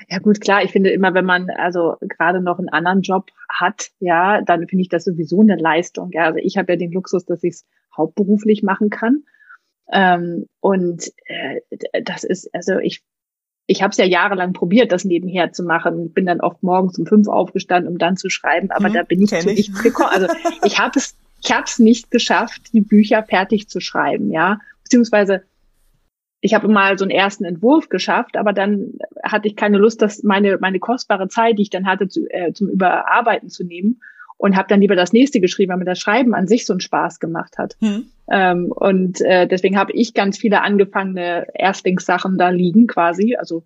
Ja 0.10 0.20
gut, 0.20 0.42
klar, 0.42 0.64
ich 0.64 0.72
finde 0.72 0.90
immer, 0.90 1.14
wenn 1.14 1.26
man 1.26 1.50
also 1.50 1.96
gerade 2.02 2.42
noch 2.42 2.60
einen 2.60 2.70
anderen 2.70 3.02
Job 3.02 3.30
hat, 3.50 3.92
ja, 4.00 4.42
dann 4.42 4.68
finde 4.68 4.82
ich 4.82 4.90
das 4.90 5.04
sowieso 5.04 5.42
eine 5.42 5.56
Leistung. 5.56 6.12
Ja, 6.14 6.26
also 6.26 6.40
ich 6.42 6.58
habe 6.58 6.74
ja 6.74 6.78
den 6.78 6.92
Luxus, 6.92 7.26
dass 7.26 7.44
ich 7.44 7.56
es 7.56 7.66
hauptberuflich 7.96 8.64
machen 8.64 8.90
kann. 8.90 9.24
Ähm, 9.92 10.48
und 10.60 11.12
äh, 11.26 11.62
das 12.04 12.24
ist, 12.24 12.54
also 12.54 12.80
ich, 12.80 13.04
ich 13.68 13.82
habe 13.82 13.92
es 13.92 13.98
ja 13.98 14.06
jahrelang 14.06 14.54
probiert, 14.54 14.92
das 14.92 15.06
nebenher 15.06 15.52
zu 15.54 15.64
machen. 15.64 16.12
Bin 16.14 16.26
dann 16.26 16.42
oft 16.42 16.64
morgens 16.64 16.98
um 16.98 17.06
fünf 17.06 17.28
aufgestanden, 17.28 17.92
um 17.92 17.98
dann 17.98 18.18
zu 18.18 18.30
schreiben, 18.30 18.72
aber 18.72 18.88
hm, 18.88 18.94
da 18.94 19.04
bin 19.04 19.22
ich 19.22 19.30
zu 19.30 19.48
nichts 19.48 19.82
gekommen. 19.84 20.10
Also 20.12 20.28
ich 20.64 20.80
habe 20.80 20.98
es, 21.00 21.16
ich 21.44 21.52
habe 21.52 21.66
es 21.66 21.80
nicht 21.80 22.12
geschafft, 22.12 22.74
die 22.74 22.82
Bücher 22.82 23.24
fertig 23.24 23.70
zu 23.70 23.80
schreiben, 23.80 24.32
ja, 24.32 24.60
beziehungsweise 24.84 25.44
ich 26.40 26.54
habe 26.54 26.68
mal 26.68 26.98
so 26.98 27.04
einen 27.04 27.12
ersten 27.12 27.46
Entwurf 27.46 27.90
geschafft, 27.90 28.38
aber 28.38 28.54
dann 28.54 28.94
hatte 29.24 29.48
ich 29.48 29.56
keine 29.56 29.78
Lust, 29.78 30.02
dass 30.02 30.24
meine 30.24 30.58
meine 30.60 30.80
kostbare 30.80 31.28
Zeit, 31.28 31.58
die 31.58 31.64
ich 31.64 31.70
dann 31.70 31.88
hatte, 31.88 32.08
zu, 32.08 32.28
äh, 32.30 32.54
zum 32.54 32.70
Überarbeiten 32.70 33.50
zu 33.50 33.64
nehmen 33.64 34.02
und 34.38 34.56
habe 34.56 34.68
dann 34.70 34.82
lieber 34.82 34.96
das 34.96 35.14
nächste 35.14 35.40
geschrieben, 35.40 35.72
weil 35.72 35.80
mir 35.80 35.86
das 35.86 36.00
Schreiben 36.00 36.36
an 36.36 36.48
sich 36.48 36.66
so 36.66 36.74
einen 36.74 36.80
Spaß 36.80 37.20
gemacht 37.20 37.58
hat. 37.58 37.76
Hm. 37.80 38.06
Ähm, 38.30 38.72
und 38.72 39.20
äh, 39.22 39.48
deswegen 39.48 39.78
habe 39.78 39.94
ich 39.94 40.14
ganz 40.14 40.38
viele 40.38 40.62
angefangene 40.62 41.48
Erstlingssachen 41.56 42.38
da 42.38 42.50
liegen 42.50 42.88
quasi, 42.88 43.36
also 43.36 43.64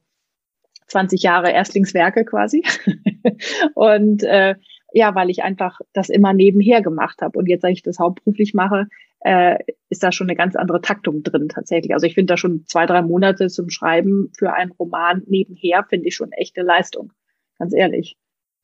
20 0.87 1.23
Jahre 1.23 1.51
Erstlingswerke 1.51 2.25
quasi. 2.25 2.63
und 3.73 4.23
äh, 4.23 4.55
ja, 4.93 5.15
weil 5.15 5.29
ich 5.29 5.43
einfach 5.43 5.79
das 5.93 6.09
immer 6.09 6.33
nebenher 6.33 6.81
gemacht 6.81 7.21
habe. 7.21 7.37
Und 7.37 7.47
jetzt, 7.47 7.61
seit 7.61 7.73
ich 7.73 7.83
das 7.83 7.99
hauptberuflich 7.99 8.53
mache, 8.53 8.87
äh, 9.21 9.57
ist 9.89 10.03
da 10.03 10.11
schon 10.11 10.27
eine 10.27 10.35
ganz 10.35 10.55
andere 10.55 10.81
Taktung 10.81 11.23
drin 11.23 11.47
tatsächlich. 11.49 11.93
Also 11.93 12.07
ich 12.07 12.15
finde 12.15 12.33
da 12.33 12.37
schon 12.37 12.65
zwei, 12.65 12.85
drei 12.85 13.01
Monate 13.01 13.47
zum 13.47 13.69
Schreiben 13.69 14.31
für 14.37 14.53
einen 14.53 14.71
Roman 14.71 15.23
nebenher, 15.27 15.85
finde 15.87 16.07
ich 16.07 16.15
schon 16.15 16.31
echte 16.31 16.61
Leistung. 16.61 17.13
Ganz 17.59 17.73
ehrlich. 17.73 18.17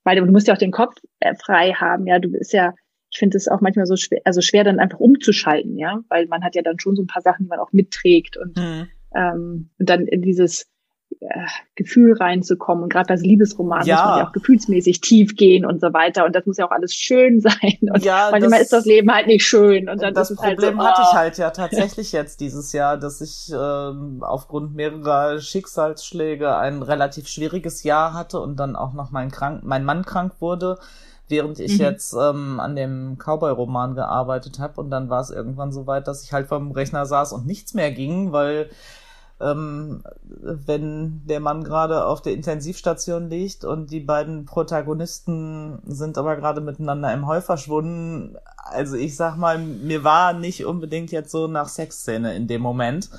Weil 0.04 0.18
du 0.18 0.26
musst 0.26 0.48
ja 0.48 0.54
auch 0.54 0.60
den 0.60 0.72
Kopf 0.72 0.96
äh, 1.20 1.36
frei 1.36 1.74
haben, 1.74 2.08
ja. 2.08 2.18
Du 2.20 2.30
bist 2.30 2.54
ja, 2.54 2.74
ich 3.12 3.20
finde 3.20 3.38
es 3.38 3.48
auch 3.48 3.62
manchmal 3.62 3.86
so 3.86 3.96
schwer, 3.96 4.22
also 4.26 4.42
schwer 4.42 4.64
dann 4.64 4.80
einfach 4.80 5.00
umzuschalten, 5.00 5.78
ja, 5.78 6.00
weil 6.10 6.28
man 6.28 6.44
hat 6.44 6.56
ja 6.56 6.62
dann 6.62 6.80
schon 6.80 6.96
so 6.96 7.04
ein 7.04 7.08
paar 7.08 7.22
Sachen, 7.22 7.44
die 7.46 7.50
man 7.50 7.60
auch 7.60 7.72
mitträgt 7.72 8.38
und, 8.38 8.58
mhm. 8.58 8.88
ähm, 9.16 9.70
und 9.78 9.90
dann 9.90 10.06
dieses 10.12 10.68
Gefühl 11.76 12.14
reinzukommen. 12.14 12.84
Und 12.84 12.94
gerade 12.94 13.10
als 13.10 13.22
Liebesroman 13.22 13.86
ja. 13.86 13.96
muss 13.96 14.06
man 14.06 14.20
ja 14.20 14.28
auch 14.28 14.32
gefühlsmäßig 14.32 15.02
tief 15.02 15.36
gehen 15.36 15.66
und 15.66 15.82
so 15.82 15.94
weiter. 15.94 16.26
Und 16.26 16.36
das 16.36 16.46
muss 16.46 16.58
ja 16.58 16.68
auch 16.68 16.72
alles 16.72 16.94
schön 16.94 17.42
sein. 17.42 17.78
Und 17.82 18.04
ja, 18.04 18.30
manchmal 18.32 18.52
das, 18.52 18.62
ist 18.62 18.74
das 18.74 18.86
Leben 18.86 19.12
halt 19.12 19.28
nicht 19.28 19.46
schön. 19.46 19.90
Und 19.90 20.02
dann 20.02 20.14
das 20.14 20.32
ist 20.32 20.38
Problem 20.38 20.60
halt 20.60 20.62
so, 20.62 20.82
oh. 20.82 20.86
hatte 20.86 21.02
ich 21.02 21.18
halt 21.18 21.38
ja 21.38 21.50
tatsächlich 21.52 22.12
jetzt 22.12 22.40
dieses 22.40 22.74
Jahr, 22.74 22.98
dass 22.98 23.22
ich 23.22 23.52
ähm, 23.54 24.24
aufgrund 24.24 24.76
mehrerer 24.76 25.40
Schicksalsschläge 25.40 26.56
ein 26.58 26.82
relativ 26.82 27.28
schwieriges 27.28 27.84
Jahr 27.84 28.14
hatte 28.14 28.40
und 28.40 28.58
dann 28.58 28.76
auch 28.76 28.94
noch 28.94 29.12
mein, 29.12 29.32
krank, 29.32 29.62
mein 29.64 29.84
Mann 29.84 30.06
krank 30.06 30.34
wurde 30.40 30.78
während 31.30 31.60
ich 31.60 31.74
mhm. 31.74 31.80
jetzt 31.82 32.14
ähm, 32.14 32.60
an 32.62 32.78
dem 32.78 33.18
Cowboy-Roman 33.18 33.96
gearbeitet 33.96 34.60
habe 34.60 34.80
und 34.80 34.90
dann 34.90 35.10
war 35.10 35.20
es 35.20 35.30
irgendwann 35.30 35.74
so 35.74 35.86
weit, 35.86 36.08
dass 36.08 36.24
ich 36.24 36.32
halt 36.32 36.48
vom 36.48 36.72
Rechner 36.72 37.06
saß 37.06 37.34
und 37.34 37.46
nichts 37.46 37.74
mehr 37.74 37.92
ging, 37.92 38.32
weil 38.32 38.70
ähm, 39.40 40.04
wenn 40.26 41.22
der 41.26 41.40
Mann 41.40 41.64
gerade 41.64 42.06
auf 42.06 42.22
der 42.22 42.34
Intensivstation 42.34 43.30
liegt 43.30 43.66
und 43.66 43.92
die 43.92 44.00
beiden 44.00 44.46
Protagonisten 44.46 45.80
sind 45.86 46.18
aber 46.18 46.36
gerade 46.36 46.62
miteinander 46.62 47.14
im 47.14 47.28
Heu 47.28 47.42
verschwunden. 47.42 48.36
Also 48.56 48.96
ich 48.96 49.16
sag 49.16 49.38
mal, 49.38 49.60
mir 49.60 50.04
war 50.04 50.34
nicht 50.34 50.66
unbedingt 50.66 51.12
jetzt 51.12 51.32
so 51.32 51.48
nach 51.48 51.70
Sexszene 51.70 52.36
in 52.36 52.48
dem 52.48 52.62
Moment. 52.62 53.10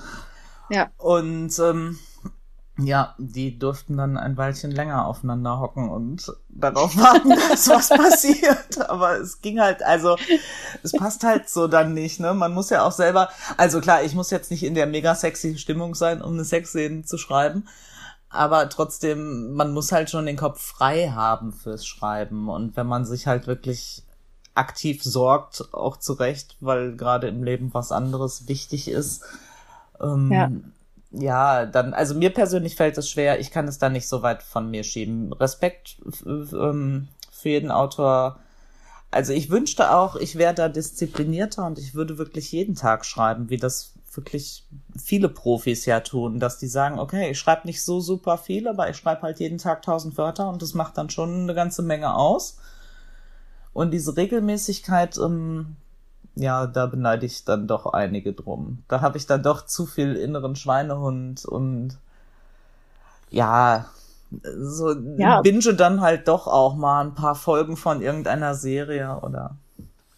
Ja. 0.70 0.88
Und 0.98 1.56
ähm, 1.60 1.98
ja, 2.80 3.16
die 3.18 3.58
durften 3.58 3.96
dann 3.96 4.16
ein 4.16 4.36
Weilchen 4.36 4.70
länger 4.70 5.06
aufeinander 5.06 5.58
hocken 5.58 5.90
und 5.90 6.32
darauf 6.48 6.96
warten, 6.96 7.30
dass 7.50 7.68
was 7.68 7.88
passiert. 7.88 8.88
Aber 8.88 9.18
es 9.18 9.40
ging 9.40 9.60
halt, 9.60 9.82
also 9.82 10.16
es 10.84 10.92
passt 10.92 11.24
halt 11.24 11.48
so 11.48 11.66
dann 11.66 11.92
nicht, 11.92 12.20
ne? 12.20 12.34
Man 12.34 12.54
muss 12.54 12.70
ja 12.70 12.84
auch 12.84 12.92
selber, 12.92 13.30
also 13.56 13.80
klar, 13.80 14.04
ich 14.04 14.14
muss 14.14 14.30
jetzt 14.30 14.52
nicht 14.52 14.62
in 14.62 14.74
der 14.74 14.86
mega 14.86 15.16
sexy 15.16 15.58
Stimmung 15.58 15.96
sein, 15.96 16.22
um 16.22 16.34
eine 16.34 16.44
Sexszene 16.44 17.02
zu 17.02 17.18
schreiben. 17.18 17.66
Aber 18.30 18.68
trotzdem, 18.68 19.54
man 19.54 19.72
muss 19.72 19.90
halt 19.90 20.08
schon 20.08 20.26
den 20.26 20.36
Kopf 20.36 20.62
frei 20.62 21.08
haben 21.08 21.52
fürs 21.52 21.84
Schreiben. 21.84 22.48
Und 22.48 22.76
wenn 22.76 22.86
man 22.86 23.04
sich 23.04 23.26
halt 23.26 23.48
wirklich 23.48 24.04
aktiv 24.54 25.02
sorgt, 25.02 25.72
auch 25.72 25.96
zurecht, 25.96 26.56
weil 26.60 26.94
gerade 26.94 27.26
im 27.26 27.42
Leben 27.42 27.74
was 27.74 27.90
anderes 27.90 28.46
wichtig 28.46 28.88
ist, 28.88 29.24
ähm, 30.00 30.30
ja 30.30 30.50
ja, 31.10 31.66
dann, 31.66 31.94
also 31.94 32.14
mir 32.14 32.30
persönlich 32.30 32.76
fällt 32.76 32.98
es 32.98 33.08
schwer, 33.08 33.40
ich 33.40 33.50
kann 33.50 33.66
es 33.66 33.78
dann 33.78 33.92
nicht 33.92 34.08
so 34.08 34.22
weit 34.22 34.42
von 34.42 34.70
mir 34.70 34.84
schieben. 34.84 35.32
Respekt 35.32 35.96
ähm, 36.26 37.08
für 37.30 37.48
jeden 37.48 37.70
Autor. 37.70 38.40
Also 39.10 39.32
ich 39.32 39.48
wünschte 39.50 39.90
auch, 39.90 40.16
ich 40.16 40.36
wäre 40.36 40.54
da 40.54 40.68
disziplinierter 40.68 41.64
und 41.66 41.78
ich 41.78 41.94
würde 41.94 42.18
wirklich 42.18 42.52
jeden 42.52 42.74
Tag 42.74 43.06
schreiben, 43.06 43.48
wie 43.48 43.56
das 43.56 43.94
wirklich 44.12 44.66
viele 45.02 45.28
Profis 45.28 45.86
ja 45.86 46.00
tun, 46.00 46.40
dass 46.40 46.58
die 46.58 46.66
sagen, 46.66 46.98
okay, 46.98 47.30
ich 47.30 47.38
schreibe 47.38 47.66
nicht 47.66 47.82
so 47.82 48.00
super 48.00 48.36
viel, 48.36 48.68
aber 48.68 48.90
ich 48.90 48.96
schreibe 48.96 49.22
halt 49.22 49.40
jeden 49.40 49.58
Tag 49.58 49.82
tausend 49.82 50.18
Wörter 50.18 50.48
und 50.48 50.60
das 50.60 50.74
macht 50.74 50.98
dann 50.98 51.08
schon 51.08 51.42
eine 51.42 51.54
ganze 51.54 51.82
Menge 51.82 52.14
aus. 52.14 52.58
Und 53.72 53.92
diese 53.92 54.16
Regelmäßigkeit, 54.16 55.16
ähm, 55.18 55.76
ja, 56.38 56.66
da 56.66 56.86
beneide 56.86 57.26
ich 57.26 57.44
dann 57.44 57.66
doch 57.66 57.86
einige 57.92 58.32
drum. 58.32 58.84
Da 58.88 59.00
habe 59.00 59.18
ich 59.18 59.26
dann 59.26 59.42
doch 59.42 59.66
zu 59.66 59.86
viel 59.86 60.14
inneren 60.14 60.56
Schweinehund 60.56 61.44
und 61.44 61.98
ja, 63.30 63.86
so 64.30 64.94
ja. 65.16 65.40
binge 65.42 65.74
dann 65.74 66.00
halt 66.00 66.28
doch 66.28 66.46
auch 66.46 66.76
mal 66.76 67.04
ein 67.04 67.14
paar 67.14 67.34
Folgen 67.34 67.76
von 67.76 68.02
irgendeiner 68.02 68.54
Serie 68.54 69.20
oder 69.22 69.56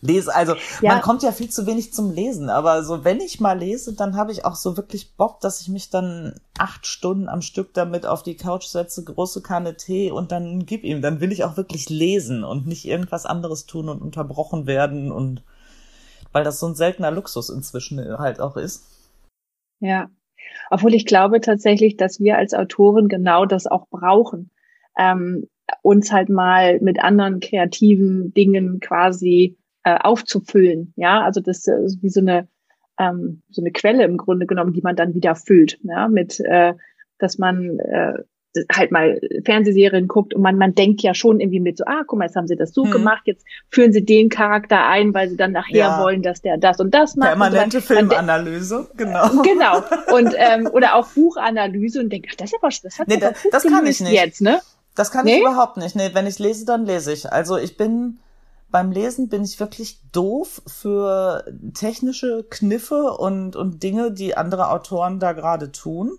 lese. 0.03 0.35
Also 0.35 0.55
ja. 0.83 0.93
man 0.93 1.01
kommt 1.01 1.23
ja 1.23 1.33
viel 1.33 1.49
zu 1.49 1.67
wenig 1.67 1.93
zum 1.93 2.11
Lesen, 2.11 2.51
aber 2.51 2.83
so 2.83 3.05
wenn 3.05 3.21
ich 3.21 3.41
mal 3.41 3.59
lese, 3.59 3.95
dann 3.95 4.17
habe 4.17 4.33
ich 4.33 4.45
auch 4.45 4.57
so 4.57 4.77
wirklich 4.77 5.15
Bock, 5.15 5.41
dass 5.41 5.61
ich 5.61 5.69
mich 5.69 5.91
dann 5.91 6.35
acht 6.59 6.87
Stunden 6.87 7.29
am 7.29 7.43
Stück 7.43 7.73
damit 7.75 8.05
auf 8.05 8.23
die 8.23 8.37
Couch 8.37 8.67
setze, 8.67 9.05
große 9.05 9.43
Kanne 9.43 9.77
Tee 9.77 10.11
und 10.11 10.33
dann 10.33 10.67
gib 10.67 10.85
ihm. 10.85 11.03
Dann 11.03 11.21
will 11.21 11.33
ich 11.33 11.45
auch 11.45 11.57
wirklich 11.57 11.89
lesen 11.89 12.45
und 12.45 12.67
nicht 12.67 12.87
irgendwas 12.87 13.27
anderes 13.27 13.67
tun 13.67 13.89
und 13.89 14.03
unterbrochen 14.03 14.67
werden 14.67 15.13
und 15.13 15.43
weil 16.33 16.45
das 16.45 16.61
so 16.61 16.67
ein 16.67 16.75
seltener 16.75 17.11
Luxus 17.11 17.51
inzwischen 17.51 17.99
halt 18.19 18.41
auch 18.41 18.57
ist. 18.57 18.87
Ja, 19.81 20.11
obwohl 20.71 20.95
ich 20.95 21.07
glaube 21.07 21.41
tatsächlich, 21.41 21.97
dass 21.97 22.21
wir 22.21 22.37
als 22.37 22.55
Autoren 22.55 23.09
genau 23.09 23.47
das 23.47 23.67
auch 23.67 23.89
brauchen, 23.89 24.51
ähm, 24.99 25.49
uns 25.83 26.13
halt 26.13 26.29
mal 26.29 26.81
mit 26.81 27.03
anderen 27.03 27.41
kreativen 27.41 28.33
Dingen 28.35 28.81
quasi 28.81 29.57
äh, 29.85 29.99
aufzufüllen. 29.99 30.93
Ja, 30.97 31.23
also 31.23 31.41
das 31.41 31.67
ist 31.67 32.03
wie 32.03 32.11
so 32.11 32.21
eine 32.21 32.49
ähm, 32.99 33.43
so 33.51 33.63
eine 33.63 33.73
Quelle 33.73 34.05
im 34.05 34.17
Grunde 34.17 34.47
genommen, 34.47 34.73
die 34.73 34.83
man 34.83 34.97
dann 34.97 35.15
wieder 35.15 35.35
füllt. 35.35 35.79
Ja, 35.83 36.09
mit 36.09 36.41
äh, 36.41 36.75
dass 37.19 37.39
man 37.39 37.79
äh, 37.79 38.15
halt 38.73 38.91
mal 38.91 39.21
Fernsehserien 39.45 40.09
guckt 40.09 40.35
und 40.35 40.43
man, 40.43 40.57
man 40.57 40.75
denkt 40.75 41.03
ja 41.03 41.15
schon 41.15 41.41
irgendwie 41.41 41.61
mit 41.61 41.79
so, 41.79 41.85
ah, 41.87 42.03
guck 42.07 42.19
mal, 42.19 42.25
jetzt 42.25 42.37
haben 42.37 42.49
sie 42.49 42.57
das 42.57 42.73
so 42.75 42.85
hm. 42.85 42.91
gemacht, 42.91 43.23
jetzt 43.27 43.45
führen 43.71 43.93
sie 43.93 44.05
den 44.05 44.29
Charakter 44.29 44.87
ein, 44.87 45.15
weil 45.15 45.29
sie 45.29 45.37
dann 45.37 45.53
nachher 45.53 45.77
ja. 45.77 46.03
wollen, 46.03 46.23
dass 46.23 46.43
der 46.43 46.59
das 46.59 46.81
und 46.81 46.93
das 46.93 47.17
macht. 47.17 47.29
Permanente 47.29 47.81
Filmanalyse, 47.81 48.91
genau. 48.97 49.29
Genau. 49.43 49.83
Und, 50.13 50.35
ähm, 50.37 50.69
oder 50.73 50.97
auch 50.97 51.07
Buchanalyse 51.09 52.01
und 52.01 52.11
denkt, 52.11 52.29
ach, 52.31 52.37
das 52.37 52.53
ist 52.53 52.63
was, 52.63 52.83
das 52.83 52.99
hat 52.99 53.09
nee, 53.09 53.19
das, 53.19 53.35
das 53.51 53.63
kann 53.63 53.87
ich 53.87 54.01
nicht. 54.01 54.13
jetzt, 54.13 54.41
ne? 54.41 54.61
Das 54.95 55.11
kann 55.11 55.25
nee? 55.25 55.37
ich 55.37 55.41
überhaupt 55.41 55.77
nicht. 55.77 55.95
Nee, 55.95 56.11
wenn 56.13 56.27
ich 56.27 56.39
lese, 56.39 56.65
dann 56.65 56.85
lese 56.85 57.13
ich. 57.13 57.31
Also 57.31 57.57
ich 57.57 57.77
bin, 57.77 58.19
beim 58.71 58.91
Lesen 58.91 59.29
bin 59.29 59.45
ich 59.45 59.61
wirklich 59.61 60.01
doof 60.13 60.63
für 60.67 61.45
technische 61.75 62.45
Kniffe 62.51 63.13
und, 63.13 63.57
und 63.57 63.83
Dinge, 63.83 64.13
die 64.13 64.37
andere 64.37 64.71
Autoren 64.71 65.21
da 65.21 65.33
gerade 65.33 65.73
tun. 65.73 66.19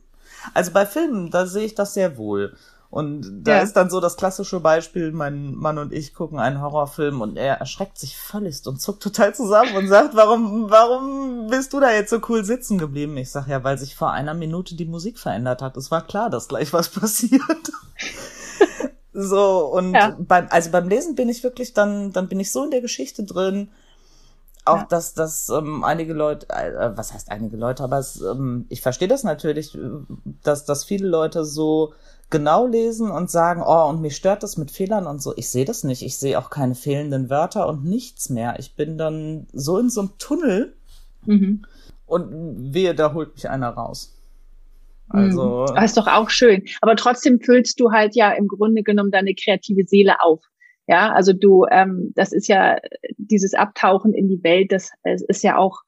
Also 0.54 0.72
bei 0.72 0.86
Filmen, 0.86 1.32
da 1.32 1.46
sehe 1.46 1.66
ich 1.66 1.76
das 1.76 1.94
sehr 1.94 2.18
wohl. 2.18 2.56
Und 2.92 3.46
da 3.48 3.56
ja. 3.56 3.62
ist 3.62 3.78
dann 3.78 3.90
so 3.90 4.02
das 4.02 4.18
klassische 4.18 4.60
Beispiel, 4.60 5.14
mein 5.14 5.56
Mann 5.56 5.78
und 5.78 5.94
ich 5.94 6.14
gucken 6.14 6.40
einen 6.40 6.60
Horrorfilm 6.60 7.22
und 7.22 7.38
er 7.38 7.56
erschreckt 7.56 7.98
sich 7.98 8.18
völlig 8.18 8.68
und 8.68 8.82
zuckt 8.82 9.02
total 9.02 9.34
zusammen 9.34 9.78
und 9.78 9.88
sagt, 9.88 10.14
warum, 10.14 10.70
warum 10.70 11.48
bist 11.48 11.72
du 11.72 11.80
da 11.80 11.92
jetzt 11.94 12.10
so 12.10 12.20
cool 12.28 12.44
sitzen 12.44 12.78
geblieben? 12.78 13.16
Ich 13.16 13.32
sag 13.32 13.48
ja, 13.48 13.64
weil 13.64 13.78
sich 13.78 13.96
vor 13.96 14.12
einer 14.12 14.34
Minute 14.34 14.76
die 14.76 14.86
Musik 14.86 15.20
verändert 15.20 15.62
hat. 15.62 15.78
Es 15.78 15.90
war 15.90 16.06
klar, 16.06 16.30
dass 16.30 16.50
gleich 16.50 16.74
was 16.74 16.90
passiert. 17.00 17.72
So, 19.14 19.68
und 19.68 19.94
ja. 19.94 20.16
beim, 20.20 20.48
also 20.50 20.72
beim 20.72 20.90
Lesen 20.90 21.16
bin 21.16 21.30
ich 21.30 21.44
wirklich 21.44 21.74
dann, 21.74 22.12
dann 22.12 22.28
bin 22.28 22.40
ich 22.40 22.52
so 22.52 22.64
in 22.66 22.72
der 22.72 22.82
Geschichte 22.82 23.24
drin. 23.24 23.70
Auch, 24.64 24.78
ja. 24.78 24.88
dass, 24.90 25.14
dass 25.14 25.50
ähm, 25.50 25.84
einige 25.84 26.14
Leute, 26.14 26.48
äh, 26.50 26.96
was 26.96 27.14
heißt 27.14 27.32
einige 27.32 27.58
Leute, 27.58 27.84
aber 27.84 27.98
es, 27.98 28.22
ähm, 28.22 28.66
ich 28.70 28.82
verstehe 28.82 29.08
das 29.08 29.24
natürlich, 29.24 29.76
dass, 30.44 30.66
dass 30.66 30.84
viele 30.84 31.08
Leute 31.08 31.46
so 31.46 31.94
genau 32.30 32.68
lesen 32.68 33.10
und 33.10 33.32
sagen, 33.32 33.64
oh, 33.66 33.90
und 33.90 34.02
mich 34.02 34.16
stört 34.16 34.44
das 34.44 34.58
mit 34.58 34.72
Fehlern 34.72 35.08
und 35.08 35.22
so. 35.22 35.34
Ich 35.36 35.50
sehe 35.50 35.66
das 35.66 35.84
nicht. 35.84 36.04
Ich 36.04 36.18
sehe 36.18 36.38
auch 36.38 36.50
keine 36.50 36.76
fehlenden 36.76 37.30
Wörter 37.30 37.68
und 37.68 37.84
nichts 37.84 38.30
mehr. 38.30 38.56
Ich 38.60 38.76
bin 38.76 38.98
dann 38.98 39.48
so 39.52 39.80
in 39.80 39.90
so 39.90 40.02
einem 40.02 40.18
Tunnel 40.20 40.76
mhm. 41.26 41.66
und 42.06 42.74
wehe, 42.74 42.94
da 42.94 43.14
holt 43.14 43.34
mich 43.34 43.50
einer 43.50 43.70
raus. 43.70 44.16
Also. 45.10 45.66
Das 45.66 45.86
ist 45.86 45.98
doch 45.98 46.08
auch 46.08 46.30
schön. 46.30 46.64
Aber 46.82 46.96
trotzdem 46.96 47.40
füllst 47.42 47.80
du 47.80 47.92
halt 47.92 48.16
ja 48.16 48.32
im 48.32 48.48
Grunde 48.48 48.82
genommen 48.84 49.12
deine 49.12 49.36
kreative 49.36 49.84
Seele 49.86 50.22
auf. 50.22 50.42
Ja, 50.92 51.14
also 51.14 51.32
du, 51.32 51.66
ähm, 51.72 52.12
das 52.16 52.34
ist 52.34 52.50
ja 52.50 52.76
dieses 53.18 53.54
Abtauchen 53.54 54.14
in 54.14 54.28
die 54.28 54.44
Welt, 54.44 54.74
das, 54.74 54.92
das 55.06 55.22
ist 55.22 55.42
ja 55.42 55.56
auch 55.56 55.84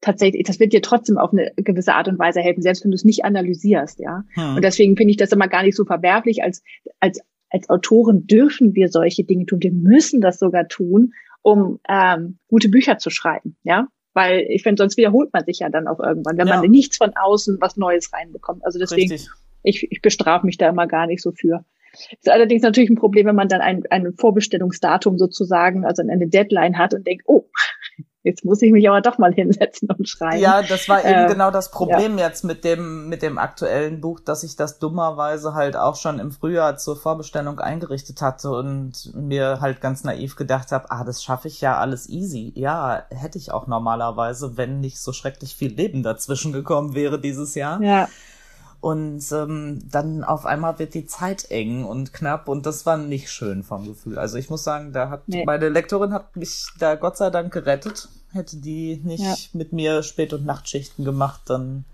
tatsächlich, 0.00 0.42
das 0.42 0.58
wird 0.58 0.72
dir 0.72 0.82
trotzdem 0.82 1.18
auf 1.18 1.32
eine 1.32 1.52
gewisse 1.54 1.94
Art 1.94 2.08
und 2.08 2.18
Weise 2.18 2.40
helfen, 2.40 2.60
selbst 2.60 2.82
wenn 2.82 2.90
du 2.90 2.96
es 2.96 3.04
nicht 3.04 3.24
analysierst, 3.24 4.00
ja. 4.00 4.24
Hm. 4.34 4.56
Und 4.56 4.64
deswegen 4.64 4.96
finde 4.96 5.12
ich 5.12 5.18
das 5.18 5.30
immer 5.30 5.46
gar 5.46 5.62
nicht 5.62 5.76
so 5.76 5.84
verwerflich. 5.84 6.42
Als, 6.42 6.64
als, 6.98 7.20
als 7.48 7.70
Autoren 7.70 8.26
dürfen 8.26 8.74
wir 8.74 8.88
solche 8.88 9.22
Dinge 9.22 9.46
tun. 9.46 9.62
Wir 9.62 9.70
müssen 9.70 10.20
das 10.20 10.40
sogar 10.40 10.66
tun, 10.66 11.12
um 11.42 11.78
ähm, 11.88 12.40
gute 12.48 12.70
Bücher 12.70 12.98
zu 12.98 13.10
schreiben, 13.10 13.56
ja. 13.62 13.86
Weil 14.14 14.46
ich 14.48 14.64
finde, 14.64 14.82
sonst 14.82 14.96
wiederholt 14.96 15.32
man 15.32 15.44
sich 15.44 15.60
ja 15.60 15.68
dann 15.68 15.86
auch 15.86 16.00
irgendwann, 16.00 16.38
wenn 16.38 16.48
ja. 16.48 16.56
man 16.56 16.68
nichts 16.68 16.96
von 16.96 17.12
außen 17.14 17.58
was 17.60 17.76
Neues 17.76 18.12
reinbekommt. 18.12 18.64
Also 18.64 18.80
deswegen, 18.80 19.12
Richtig. 19.12 19.30
ich, 19.62 19.86
ich 19.92 20.02
bestrafe 20.02 20.44
mich 20.44 20.58
da 20.58 20.70
immer 20.70 20.88
gar 20.88 21.06
nicht 21.06 21.22
so 21.22 21.30
für. 21.30 21.64
Ist 21.92 22.28
allerdings 22.28 22.62
natürlich 22.62 22.90
ein 22.90 22.96
Problem, 22.96 23.26
wenn 23.26 23.36
man 23.36 23.48
dann 23.48 23.60
ein, 23.60 23.82
ein 23.90 24.14
Vorbestellungsdatum 24.16 25.18
sozusagen, 25.18 25.84
also 25.84 26.02
eine 26.02 26.28
Deadline 26.28 26.78
hat 26.78 26.94
und 26.94 27.06
denkt, 27.06 27.24
oh, 27.26 27.46
jetzt 28.22 28.44
muss 28.44 28.60
ich 28.60 28.70
mich 28.70 28.88
aber 28.88 29.00
doch 29.00 29.18
mal 29.18 29.32
hinsetzen 29.32 29.88
und 29.90 30.08
schreiben. 30.08 30.40
Ja, 30.40 30.62
das 30.62 30.88
war 30.88 31.04
eben 31.04 31.24
äh, 31.24 31.26
genau 31.26 31.50
das 31.50 31.70
Problem 31.70 32.18
ja. 32.18 32.26
jetzt 32.26 32.44
mit 32.44 32.64
dem, 32.64 33.08
mit 33.08 33.22
dem 33.22 33.38
aktuellen 33.38 34.00
Buch, 34.00 34.20
dass 34.20 34.42
ich 34.42 34.56
das 34.56 34.78
dummerweise 34.78 35.54
halt 35.54 35.76
auch 35.76 35.96
schon 35.96 36.18
im 36.18 36.30
Frühjahr 36.30 36.76
zur 36.76 36.96
Vorbestellung 36.96 37.58
eingerichtet 37.60 38.20
hatte 38.20 38.50
und 38.50 39.12
mir 39.14 39.60
halt 39.60 39.80
ganz 39.80 40.04
naiv 40.04 40.36
gedacht 40.36 40.70
habe, 40.70 40.90
ah, 40.90 41.04
das 41.04 41.22
schaffe 41.22 41.48
ich 41.48 41.60
ja 41.60 41.78
alles 41.78 42.08
easy. 42.08 42.52
Ja, 42.56 43.06
hätte 43.10 43.38
ich 43.38 43.52
auch 43.52 43.66
normalerweise, 43.66 44.56
wenn 44.56 44.80
nicht 44.80 45.00
so 45.00 45.12
schrecklich 45.12 45.56
viel 45.56 45.72
Leben 45.72 46.02
dazwischen 46.02 46.52
gekommen 46.52 46.94
wäre 46.94 47.20
dieses 47.20 47.54
Jahr. 47.54 47.82
Ja. 47.82 48.08
Und 48.80 49.22
ähm, 49.32 49.82
dann 49.90 50.24
auf 50.24 50.46
einmal 50.46 50.78
wird 50.78 50.94
die 50.94 51.06
Zeit 51.06 51.50
eng 51.50 51.84
und 51.84 52.14
knapp 52.14 52.48
und 52.48 52.64
das 52.64 52.86
war 52.86 52.96
nicht 52.96 53.30
schön 53.30 53.62
vom 53.62 53.86
Gefühl. 53.86 54.18
Also 54.18 54.38
ich 54.38 54.48
muss 54.48 54.64
sagen, 54.64 54.92
da 54.92 55.10
hat 55.10 55.28
nee. 55.28 55.44
meine 55.44 55.68
Lektorin 55.68 56.14
hat 56.14 56.34
mich 56.34 56.66
da 56.78 56.94
Gott 56.94 57.18
sei 57.18 57.28
Dank 57.28 57.52
gerettet. 57.52 58.08
Hätte 58.32 58.56
die 58.56 58.96
nicht 59.04 59.22
ja. 59.22 59.34
mit 59.52 59.72
mir 59.74 60.02
Spät- 60.02 60.32
und 60.32 60.46
Nachtschichten 60.46 61.04
gemacht, 61.04 61.42
dann 61.46 61.84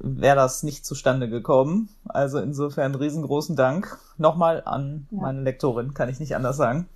wäre 0.00 0.36
das 0.36 0.62
nicht 0.62 0.84
zustande 0.84 1.28
gekommen. 1.30 1.88
Also 2.06 2.38
insofern 2.38 2.94
riesengroßen 2.94 3.56
Dank 3.56 3.98
nochmal 4.18 4.62
an 4.64 5.06
ja. 5.10 5.22
meine 5.22 5.42
Lektorin, 5.42 5.94
kann 5.94 6.08
ich 6.08 6.20
nicht 6.20 6.36
anders 6.36 6.56
sagen. 6.56 6.88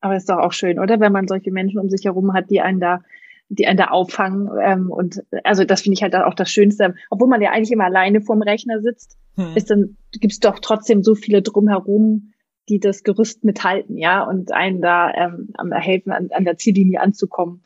Aber 0.00 0.16
ist 0.16 0.28
doch 0.28 0.38
auch 0.38 0.52
schön, 0.52 0.78
oder? 0.78 1.00
Wenn 1.00 1.12
man 1.12 1.28
solche 1.28 1.50
Menschen 1.50 1.80
um 1.80 1.88
sich 1.88 2.04
herum 2.04 2.34
hat, 2.34 2.50
die 2.50 2.60
einen 2.60 2.80
da 2.80 3.00
die 3.48 3.66
einen 3.66 3.76
da 3.76 3.86
auffangen. 3.86 4.48
Ähm, 4.62 4.90
und 4.90 5.22
also 5.44 5.64
das 5.64 5.82
finde 5.82 5.94
ich 5.94 6.02
halt 6.02 6.14
auch 6.14 6.34
das 6.34 6.50
Schönste. 6.50 6.94
Obwohl 7.10 7.28
man 7.28 7.42
ja 7.42 7.50
eigentlich 7.50 7.72
immer 7.72 7.84
alleine 7.84 8.20
vorm 8.20 8.42
Rechner 8.42 8.80
sitzt, 8.80 9.16
hm. 9.36 9.56
ist 9.56 9.70
dann 9.70 9.96
gibt's 10.12 10.40
doch 10.40 10.58
trotzdem 10.60 11.02
so 11.02 11.14
viele 11.14 11.42
drumherum, 11.42 12.32
die 12.68 12.80
das 12.80 13.02
Gerüst 13.02 13.44
mithalten, 13.44 13.98
ja, 13.98 14.24
und 14.24 14.52
einen 14.52 14.80
da 14.80 15.12
ähm, 15.12 15.52
helfen, 15.72 16.12
an, 16.12 16.30
an 16.32 16.44
der 16.44 16.56
Ziellinie 16.56 17.00
anzukommen. 17.00 17.62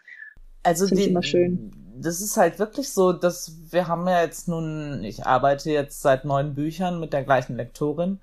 Also 0.64 0.86
das 0.86 0.98
die, 0.98 1.08
immer 1.08 1.22
schön. 1.22 1.70
Das 2.00 2.20
ist 2.20 2.36
halt 2.36 2.58
wirklich 2.58 2.90
so, 2.90 3.12
dass 3.12 3.58
wir 3.70 3.86
haben 3.86 4.06
ja 4.06 4.22
jetzt 4.22 4.48
nun, 4.48 5.02
ich 5.04 5.24
arbeite 5.24 5.70
jetzt 5.70 6.02
seit 6.02 6.24
neun 6.24 6.54
Büchern 6.54 7.00
mit 7.00 7.12
der 7.12 7.22
gleichen 7.22 7.56
Lektorin 7.56 8.18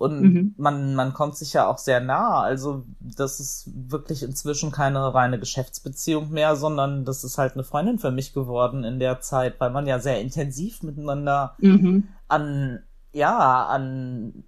und 0.00 0.22
mhm. 0.22 0.54
man, 0.56 0.94
man 0.94 1.12
kommt 1.12 1.36
sich 1.36 1.52
ja 1.52 1.66
auch 1.66 1.76
sehr 1.76 2.00
nah. 2.00 2.40
Also 2.40 2.84
das 3.00 3.38
ist 3.38 3.70
wirklich 3.74 4.22
inzwischen 4.22 4.72
keine 4.72 5.12
reine 5.12 5.38
Geschäftsbeziehung 5.38 6.30
mehr, 6.30 6.56
sondern 6.56 7.04
das 7.04 7.22
ist 7.22 7.36
halt 7.36 7.52
eine 7.52 7.64
Freundin 7.64 7.98
für 7.98 8.10
mich 8.10 8.32
geworden 8.32 8.82
in 8.82 8.98
der 8.98 9.20
Zeit, 9.20 9.60
weil 9.60 9.68
man 9.70 9.86
ja 9.86 9.98
sehr 9.98 10.18
intensiv 10.22 10.82
miteinander 10.82 11.54
mhm. 11.58 12.08
an, 12.28 12.80
ja, 13.12 13.66
an, 13.66 14.44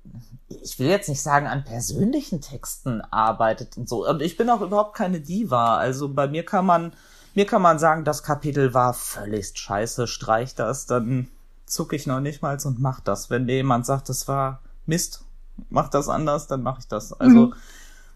ich 0.49 0.79
will 0.79 0.87
jetzt 0.87 1.11
nicht 1.11 1.21
sagen, 1.21 1.47
an 1.47 1.65
persönlichen 1.65 2.41
Texten 2.41 3.03
arbeitet 3.03 3.77
und 3.77 3.91
so. 3.91 4.09
Und 4.09 4.23
ich 4.23 4.39
bin 4.39 4.49
auch 4.49 4.63
überhaupt 4.63 4.97
keine 4.97 5.21
Diva. 5.21 5.77
Also 5.77 6.09
bei 6.09 6.29
mir 6.29 6.47
kann 6.47 6.65
man, 6.65 6.95
mir 7.35 7.45
kann 7.45 7.61
man 7.61 7.79
sagen, 7.79 8.05
das 8.05 8.23
Kapitel 8.23 8.73
war 8.73 8.95
völlig 8.95 9.53
scheiße, 9.55 10.07
streich 10.07 10.55
das, 10.55 10.87
dann 10.87 11.29
zucke 11.67 11.95
ich 11.95 12.07
noch 12.07 12.21
nicht 12.21 12.41
mal 12.41 12.57
und 12.65 12.81
mach 12.81 13.01
das. 13.01 13.29
Wenn 13.29 13.45
mir 13.45 13.57
jemand 13.57 13.85
sagt, 13.85 14.09
das 14.09 14.29
war 14.29 14.63
Mist, 14.87 15.27
mach 15.69 15.89
das 15.89 16.09
anders, 16.09 16.47
dann 16.47 16.63
mache 16.63 16.81
ich 16.81 16.89
das. 16.89 17.13
Also 17.13 17.47
mhm. 17.47 17.55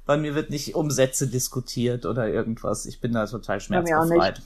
bei 0.04 0.16
mir 0.16 0.34
wird 0.34 0.50
nicht 0.50 0.74
um 0.74 0.90
Sätze 0.90 1.28
diskutiert 1.28 2.06
oder 2.06 2.28
irgendwas. 2.28 2.86
Ich 2.86 3.00
bin 3.00 3.12
da 3.12 3.26
total 3.26 3.60
schmerzbefreit. 3.60 4.42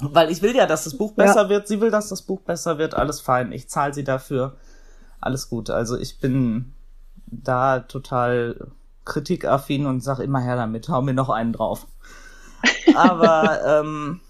Weil 0.00 0.30
ich 0.30 0.42
will 0.42 0.54
ja, 0.54 0.66
dass 0.66 0.84
das 0.84 0.96
Buch 0.96 1.12
besser 1.12 1.44
ja. 1.44 1.48
wird. 1.48 1.68
Sie 1.68 1.80
will, 1.80 1.90
dass 1.90 2.08
das 2.08 2.22
Buch 2.22 2.40
besser 2.40 2.78
wird. 2.78 2.94
Alles 2.94 3.20
fein. 3.20 3.52
Ich 3.52 3.68
zahle 3.68 3.94
sie 3.94 4.04
dafür. 4.04 4.56
Alles 5.20 5.48
gut. 5.48 5.70
Also 5.70 5.96
ich 5.96 6.18
bin 6.18 6.74
da 7.26 7.80
total 7.80 8.72
kritikaffin 9.04 9.86
und 9.86 10.02
sag 10.02 10.18
immer 10.18 10.40
her 10.40 10.56
damit. 10.56 10.88
Hau 10.88 11.02
mir 11.02 11.14
noch 11.14 11.30
einen 11.30 11.52
drauf. 11.52 11.86
Aber 12.94 13.60
ähm, 13.80 14.20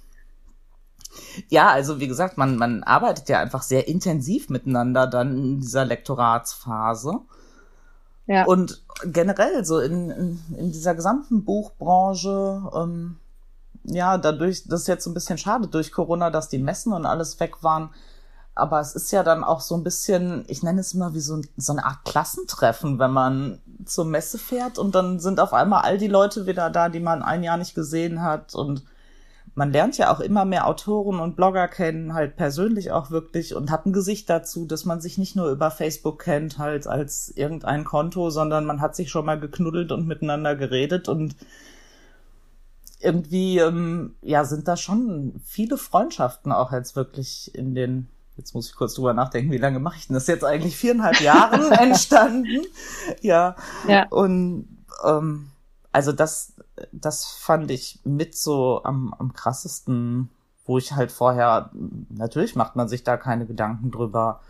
ja, 1.48 1.70
also 1.70 2.00
wie 2.00 2.08
gesagt, 2.08 2.38
man, 2.38 2.56
man 2.56 2.82
arbeitet 2.82 3.28
ja 3.28 3.40
einfach 3.40 3.62
sehr 3.62 3.88
intensiv 3.88 4.50
miteinander 4.50 5.06
dann 5.06 5.36
in 5.36 5.60
dieser 5.60 5.84
Lektoratsphase. 5.84 7.20
Ja. 8.26 8.46
Und 8.46 8.82
generell 9.04 9.64
so 9.64 9.80
in, 9.80 10.10
in, 10.10 10.40
in 10.56 10.72
dieser 10.72 10.94
gesamten 10.94 11.44
Buchbranche, 11.44 12.70
ähm, 12.74 13.16
ja, 13.84 14.16
dadurch, 14.16 14.64
das 14.66 14.82
ist 14.82 14.86
jetzt 14.86 15.04
so 15.04 15.10
ein 15.10 15.14
bisschen 15.14 15.36
schade 15.36 15.68
durch 15.68 15.92
Corona, 15.92 16.30
dass 16.30 16.48
die 16.48 16.58
Messen 16.58 16.92
und 16.92 17.04
alles 17.04 17.38
weg 17.40 17.62
waren. 17.62 17.90
Aber 18.54 18.80
es 18.80 18.94
ist 18.94 19.10
ja 19.10 19.22
dann 19.22 19.42
auch 19.42 19.60
so 19.60 19.76
ein 19.76 19.82
bisschen, 19.82 20.44
ich 20.46 20.62
nenne 20.62 20.80
es 20.80 20.94
immer 20.94 21.12
wie 21.12 21.20
so, 21.20 21.40
so 21.56 21.72
eine 21.72 21.84
Art 21.84 22.04
Klassentreffen, 22.04 22.98
wenn 22.98 23.10
man 23.10 23.60
zur 23.84 24.04
Messe 24.04 24.38
fährt 24.38 24.78
und 24.78 24.94
dann 24.94 25.18
sind 25.18 25.40
auf 25.40 25.52
einmal 25.52 25.82
all 25.82 25.98
die 25.98 26.08
Leute 26.08 26.46
wieder 26.46 26.70
da, 26.70 26.88
die 26.88 27.00
man 27.00 27.22
ein 27.22 27.42
Jahr 27.42 27.56
nicht 27.56 27.74
gesehen 27.74 28.22
hat 28.22 28.54
und 28.54 28.84
man 29.54 29.72
lernt 29.72 29.98
ja 29.98 30.12
auch 30.12 30.20
immer 30.20 30.44
mehr 30.44 30.66
Autoren 30.66 31.20
und 31.20 31.36
Blogger 31.36 31.68
kennen, 31.68 32.14
halt 32.14 32.36
persönlich 32.36 32.90
auch 32.90 33.10
wirklich 33.10 33.54
und 33.54 33.70
hat 33.70 33.86
ein 33.86 33.92
Gesicht 33.92 34.28
dazu, 34.28 34.66
dass 34.66 34.84
man 34.84 35.00
sich 35.00 35.16
nicht 35.16 35.36
nur 35.36 35.48
über 35.48 35.70
Facebook 35.70 36.22
kennt, 36.22 36.58
halt 36.58 36.86
als 36.86 37.32
irgendein 37.36 37.84
Konto, 37.84 38.30
sondern 38.30 38.66
man 38.66 38.80
hat 38.80 38.96
sich 38.96 39.10
schon 39.10 39.26
mal 39.26 39.38
geknuddelt 39.38 39.92
und 39.92 40.08
miteinander 40.08 40.56
geredet 40.56 41.08
und 41.08 41.36
irgendwie, 43.04 43.58
ähm, 43.58 44.14
ja, 44.22 44.44
sind 44.44 44.66
da 44.66 44.76
schon 44.76 45.40
viele 45.44 45.76
Freundschaften 45.76 46.50
auch 46.50 46.72
jetzt 46.72 46.96
wirklich 46.96 47.54
in 47.54 47.74
den, 47.74 48.08
jetzt 48.36 48.54
muss 48.54 48.68
ich 48.68 48.74
kurz 48.74 48.94
drüber 48.94 49.12
nachdenken, 49.12 49.52
wie 49.52 49.58
lange 49.58 49.78
mache 49.78 49.98
ich 49.98 50.06
denn 50.08 50.14
das 50.14 50.26
jetzt 50.26 50.44
eigentlich? 50.44 50.76
Viereinhalb 50.76 51.20
Jahren 51.20 51.70
entstanden. 51.78 52.62
Ja. 53.20 53.56
ja. 53.86 54.08
Und 54.08 54.84
ähm, 55.04 55.50
also 55.94 56.10
das, 56.10 56.54
das 56.90 57.24
fand 57.24 57.70
ich 57.70 58.00
mit 58.02 58.34
so 58.34 58.82
am, 58.82 59.14
am 59.16 59.32
krassesten, 59.32 60.28
wo 60.66 60.76
ich 60.76 60.92
halt 60.92 61.12
vorher, 61.12 61.70
natürlich 62.08 62.56
macht 62.56 62.74
man 62.74 62.88
sich 62.88 63.04
da 63.04 63.16
keine 63.16 63.46
Gedanken 63.46 63.92
drüber, 63.92 64.40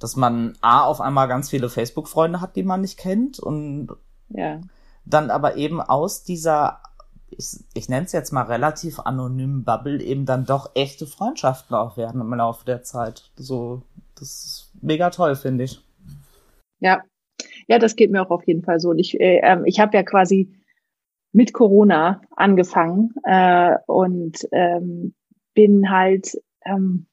dass 0.00 0.16
man 0.16 0.58
A, 0.60 0.82
auf 0.82 1.00
einmal 1.00 1.28
ganz 1.28 1.50
viele 1.50 1.68
Facebook-Freunde 1.68 2.40
hat, 2.40 2.56
die 2.56 2.64
man 2.64 2.80
nicht 2.80 2.98
kennt 2.98 3.38
und 3.38 3.90
ja. 4.30 4.60
dann 5.04 5.30
aber 5.30 5.54
eben 5.54 5.80
aus 5.80 6.24
dieser, 6.24 6.80
ich, 7.30 7.60
ich 7.74 7.88
nenne 7.88 8.06
es 8.06 8.12
jetzt 8.12 8.32
mal 8.32 8.42
relativ 8.42 8.98
anonymen 8.98 9.62
Bubble, 9.62 10.02
eben 10.02 10.26
dann 10.26 10.46
doch 10.46 10.72
echte 10.74 11.06
Freundschaften 11.06 11.76
auch 11.76 11.96
werden 11.96 12.20
im 12.20 12.34
Laufe 12.34 12.64
der 12.64 12.82
Zeit. 12.82 13.30
So, 13.36 13.82
das 14.16 14.28
ist 14.44 14.72
mega 14.82 15.10
toll, 15.10 15.36
finde 15.36 15.62
ich. 15.62 15.80
Ja. 16.80 17.02
Ja, 17.68 17.78
das 17.78 17.94
geht 17.94 18.10
mir 18.10 18.20
auch 18.20 18.30
auf 18.30 18.48
jeden 18.48 18.64
Fall 18.64 18.80
so. 18.80 18.90
Und 18.90 18.98
ich, 18.98 19.20
äh, 19.20 19.40
ähm, 19.44 19.62
ich 19.64 19.78
habe 19.78 19.96
ja 19.96 20.02
quasi 20.02 20.57
mit 21.32 21.52
Corona 21.52 22.20
angefangen 22.36 23.14
äh, 23.24 23.74
und 23.86 24.46
ähm, 24.52 25.14
bin 25.54 25.90
halt 25.90 26.40
ähm, 26.64 27.06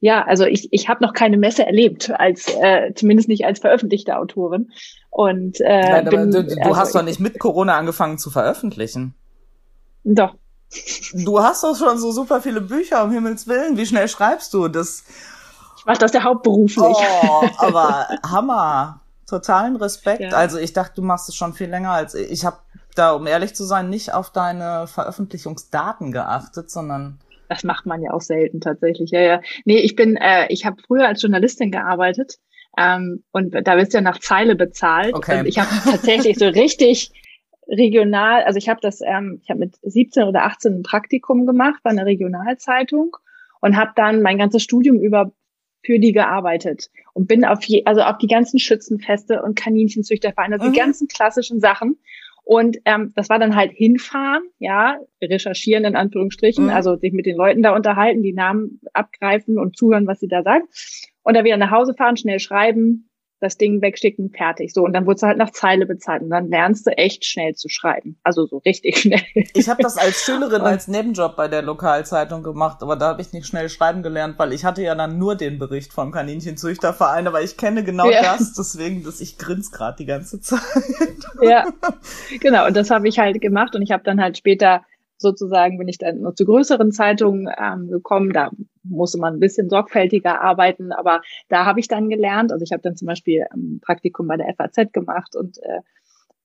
ja, 0.00 0.24
also 0.24 0.46
ich, 0.46 0.72
ich 0.72 0.88
habe 0.88 1.04
noch 1.04 1.12
keine 1.12 1.36
Messe 1.36 1.66
erlebt, 1.66 2.10
als 2.10 2.48
äh, 2.48 2.94
zumindest 2.94 3.28
nicht 3.28 3.44
als 3.44 3.60
veröffentlichte 3.60 4.16
Autorin. 4.16 4.70
Und 5.10 5.60
äh, 5.60 6.02
Nein, 6.02 6.04
bin, 6.06 6.30
du, 6.30 6.44
du 6.44 6.56
also, 6.62 6.76
hast 6.76 6.94
doch 6.94 7.02
nicht 7.02 7.20
mit 7.20 7.38
Corona 7.38 7.76
angefangen 7.76 8.16
zu 8.16 8.30
veröffentlichen. 8.30 9.14
Doch. 10.04 10.36
Du 11.12 11.40
hast 11.40 11.64
doch 11.64 11.76
schon 11.76 11.98
so 11.98 12.12
super 12.12 12.40
viele 12.40 12.62
Bücher, 12.62 13.04
um 13.04 13.10
Himmels 13.10 13.46
Willen. 13.46 13.76
Wie 13.76 13.84
schnell 13.84 14.08
schreibst 14.08 14.54
du 14.54 14.68
das? 14.68 15.04
Ich 15.76 15.84
mache 15.84 15.98
das 15.98 16.14
ja 16.14 16.22
hauptberuflich. 16.22 16.96
Oh, 16.96 17.46
aber 17.58 18.06
Hammer. 18.26 19.00
totalen 19.26 19.76
Respekt. 19.76 20.20
Ja. 20.20 20.30
Also 20.30 20.58
ich 20.58 20.72
dachte, 20.72 20.94
du 20.96 21.02
machst 21.02 21.28
es 21.28 21.34
schon 21.34 21.52
viel 21.52 21.68
länger 21.68 21.90
als 21.90 22.14
ich. 22.14 22.30
Ich 22.30 22.44
habe 22.46 22.58
da, 23.00 23.12
um 23.12 23.26
ehrlich 23.26 23.54
zu 23.54 23.64
sein, 23.64 23.90
nicht 23.90 24.12
auf 24.12 24.30
deine 24.30 24.86
Veröffentlichungsdaten 24.86 26.12
geachtet, 26.12 26.70
sondern 26.70 27.18
das 27.48 27.64
macht 27.64 27.84
man 27.84 28.00
ja 28.00 28.12
auch 28.12 28.20
selten 28.20 28.60
tatsächlich. 28.60 29.10
Ja, 29.10 29.20
ja. 29.20 29.40
Nee, 29.64 29.78
ich 29.78 29.96
bin, 29.96 30.16
äh, 30.16 30.46
ich 30.50 30.64
habe 30.64 30.80
früher 30.86 31.08
als 31.08 31.20
Journalistin 31.20 31.72
gearbeitet 31.72 32.38
ähm, 32.78 33.24
und 33.32 33.52
da 33.52 33.76
wirst 33.76 33.92
du 33.92 33.98
ja 33.98 34.02
nach 34.02 34.20
Zeile 34.20 34.54
bezahlt. 34.54 35.14
Okay. 35.14 35.40
Und 35.40 35.46
ich 35.46 35.58
habe 35.58 35.68
tatsächlich 35.90 36.38
so 36.38 36.46
richtig 36.46 37.10
regional, 37.66 38.44
also 38.44 38.56
ich 38.56 38.68
habe 38.68 38.80
das, 38.80 39.00
ähm, 39.00 39.40
ich 39.42 39.50
habe 39.50 39.60
mit 39.60 39.76
17 39.82 40.24
oder 40.24 40.44
18 40.44 40.74
ein 40.74 40.82
Praktikum 40.82 41.46
gemacht 41.46 41.80
bei 41.82 41.90
einer 41.90 42.06
Regionalzeitung 42.06 43.16
und 43.60 43.76
habe 43.76 43.92
dann 43.96 44.22
mein 44.22 44.38
ganzes 44.38 44.62
Studium 44.62 45.00
über 45.00 45.32
für 45.82 45.98
die 45.98 46.12
gearbeitet 46.12 46.90
und 47.14 47.26
bin 47.26 47.44
auf 47.44 47.64
je, 47.64 47.84
also 47.86 48.02
auf 48.02 48.18
die 48.18 48.26
ganzen 48.26 48.58
Schützenfeste 48.58 49.42
und 49.42 49.56
Kaninchenzüchtervereine, 49.56 50.56
also 50.56 50.68
mhm. 50.68 50.72
die 50.72 50.78
ganzen 50.78 51.08
klassischen 51.08 51.58
Sachen. 51.58 51.96
Und 52.50 52.78
ähm, 52.84 53.12
das 53.14 53.28
war 53.28 53.38
dann 53.38 53.54
halt 53.54 53.70
hinfahren, 53.70 54.42
ja, 54.58 54.98
recherchieren 55.22 55.84
in 55.84 55.94
Anführungsstrichen, 55.94 56.64
mhm. 56.64 56.70
also 56.70 56.96
sich 56.96 57.12
mit 57.12 57.24
den 57.24 57.36
Leuten 57.36 57.62
da 57.62 57.76
unterhalten, 57.76 58.24
die 58.24 58.32
Namen 58.32 58.80
abgreifen 58.92 59.56
und 59.56 59.76
zuhören, 59.76 60.08
was 60.08 60.18
sie 60.18 60.26
da 60.26 60.42
sagen. 60.42 60.64
Und 61.22 61.34
dann 61.34 61.44
wieder 61.44 61.58
nach 61.58 61.70
Hause 61.70 61.94
fahren, 61.94 62.16
schnell 62.16 62.40
schreiben, 62.40 63.08
das 63.40 63.56
Ding 63.56 63.80
wegschicken, 63.80 64.30
fertig. 64.30 64.72
So, 64.72 64.84
und 64.84 64.92
dann 64.92 65.06
wurdest 65.06 65.22
du 65.22 65.26
halt 65.28 65.38
nach 65.38 65.50
Zeile 65.50 65.86
bezahlt. 65.86 66.22
Und 66.22 66.30
dann 66.30 66.48
lernst 66.48 66.86
du 66.86 66.90
echt 66.90 67.24
schnell 67.24 67.54
zu 67.54 67.68
schreiben. 67.68 68.18
Also 68.22 68.46
so 68.46 68.58
richtig 68.58 68.98
schnell. 69.00 69.22
Ich 69.54 69.68
habe 69.68 69.82
das 69.82 69.96
als 69.96 70.22
Schülerin, 70.22 70.60
als 70.62 70.88
Nebenjob 70.88 71.36
bei 71.36 71.48
der 71.48 71.62
Lokalzeitung 71.62 72.42
gemacht, 72.42 72.82
aber 72.82 72.96
da 72.96 73.08
habe 73.08 73.22
ich 73.22 73.32
nicht 73.32 73.46
schnell 73.46 73.68
schreiben 73.68 74.02
gelernt, 74.02 74.38
weil 74.38 74.52
ich 74.52 74.64
hatte 74.64 74.82
ja 74.82 74.94
dann 74.94 75.18
nur 75.18 75.36
den 75.36 75.58
Bericht 75.58 75.92
vom 75.92 76.12
Kaninchenzüchterverein, 76.12 77.26
aber 77.26 77.42
ich 77.42 77.56
kenne 77.56 77.82
genau 77.82 78.10
ja. 78.10 78.22
das, 78.22 78.52
deswegen, 78.52 79.02
dass 79.04 79.20
ich 79.20 79.38
grins 79.38 79.72
gerade 79.72 79.96
die 79.96 80.06
ganze 80.06 80.40
Zeit. 80.40 80.60
Ja, 81.42 81.66
genau. 82.40 82.66
Und 82.66 82.76
das 82.76 82.90
habe 82.90 83.08
ich 83.08 83.18
halt 83.18 83.40
gemacht 83.40 83.74
und 83.74 83.82
ich 83.82 83.92
habe 83.92 84.02
dann 84.02 84.20
halt 84.20 84.36
später 84.36 84.82
sozusagen 85.16 85.78
bin 85.78 85.88
ich 85.88 85.98
dann 85.98 86.20
noch 86.20 86.34
zu 86.34 86.44
größeren 86.44 86.92
Zeitungen 86.92 87.48
ähm, 87.58 87.88
gekommen. 87.88 88.32
Da 88.32 88.50
musste 88.82 89.18
man 89.18 89.34
ein 89.34 89.40
bisschen 89.40 89.68
sorgfältiger 89.68 90.40
arbeiten, 90.40 90.92
aber 90.92 91.22
da 91.48 91.64
habe 91.66 91.80
ich 91.80 91.88
dann 91.88 92.08
gelernt. 92.08 92.52
Also 92.52 92.62
ich 92.62 92.72
habe 92.72 92.82
dann 92.82 92.96
zum 92.96 93.06
Beispiel 93.06 93.46
ein 93.52 93.80
Praktikum 93.80 94.26
bei 94.26 94.36
der 94.36 94.54
FAZ 94.54 94.92
gemacht 94.92 95.36
und 95.36 95.58
äh, 95.58 95.80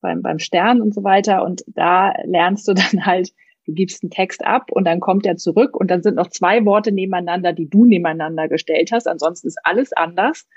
beim, 0.02 0.22
beim 0.22 0.40
Stern 0.40 0.82
und 0.82 0.94
so 0.94 1.04
weiter. 1.04 1.44
Und 1.44 1.64
da 1.68 2.14
lernst 2.26 2.68
du 2.68 2.74
dann 2.76 3.06
halt, 3.06 3.32
du 3.66 3.74
gibst 3.74 4.04
einen 4.04 4.12
Text 4.12 4.46
ab 4.46 4.72
und 4.72 4.86
dann 4.86 5.00
kommt 5.00 5.26
er 5.26 5.38
zurück 5.38 5.76
und 5.76 5.90
dann 5.90 6.04
sind 6.04 6.16
noch 6.16 6.28
zwei 6.28 6.66
Worte 6.66 6.92
nebeneinander, 6.92 7.54
die 7.54 7.70
du 7.70 7.86
nebeneinander 7.86 8.48
gestellt 8.48 8.92
hast. 8.92 9.08
Ansonsten 9.08 9.48
ist 9.48 9.60
alles 9.64 9.94
anders. 9.94 10.48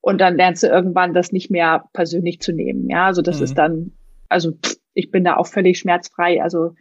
Und 0.00 0.20
dann 0.20 0.36
lernst 0.36 0.62
du 0.62 0.68
irgendwann 0.68 1.14
das 1.14 1.32
nicht 1.32 1.50
mehr 1.50 1.88
persönlich 1.92 2.40
zu 2.40 2.52
nehmen. 2.52 2.88
Ja, 2.88 3.06
also 3.06 3.22
das 3.22 3.38
mhm. 3.38 3.44
ist 3.44 3.54
dann, 3.54 3.92
also 4.28 4.52
ich 4.94 5.10
bin 5.10 5.24
da 5.24 5.36
auch 5.36 5.46
völlig 5.46 5.78
schmerzfrei. 5.78 6.42
Also 6.42 6.74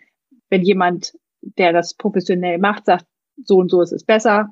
wenn 0.50 0.62
jemand, 0.62 1.14
der 1.42 1.74
das 1.74 1.94
professionell 1.94 2.58
macht, 2.58 2.86
sagt, 2.86 3.06
so 3.44 3.58
und 3.58 3.70
so 3.70 3.82
ist 3.82 3.92
es 3.92 4.04
besser, 4.04 4.50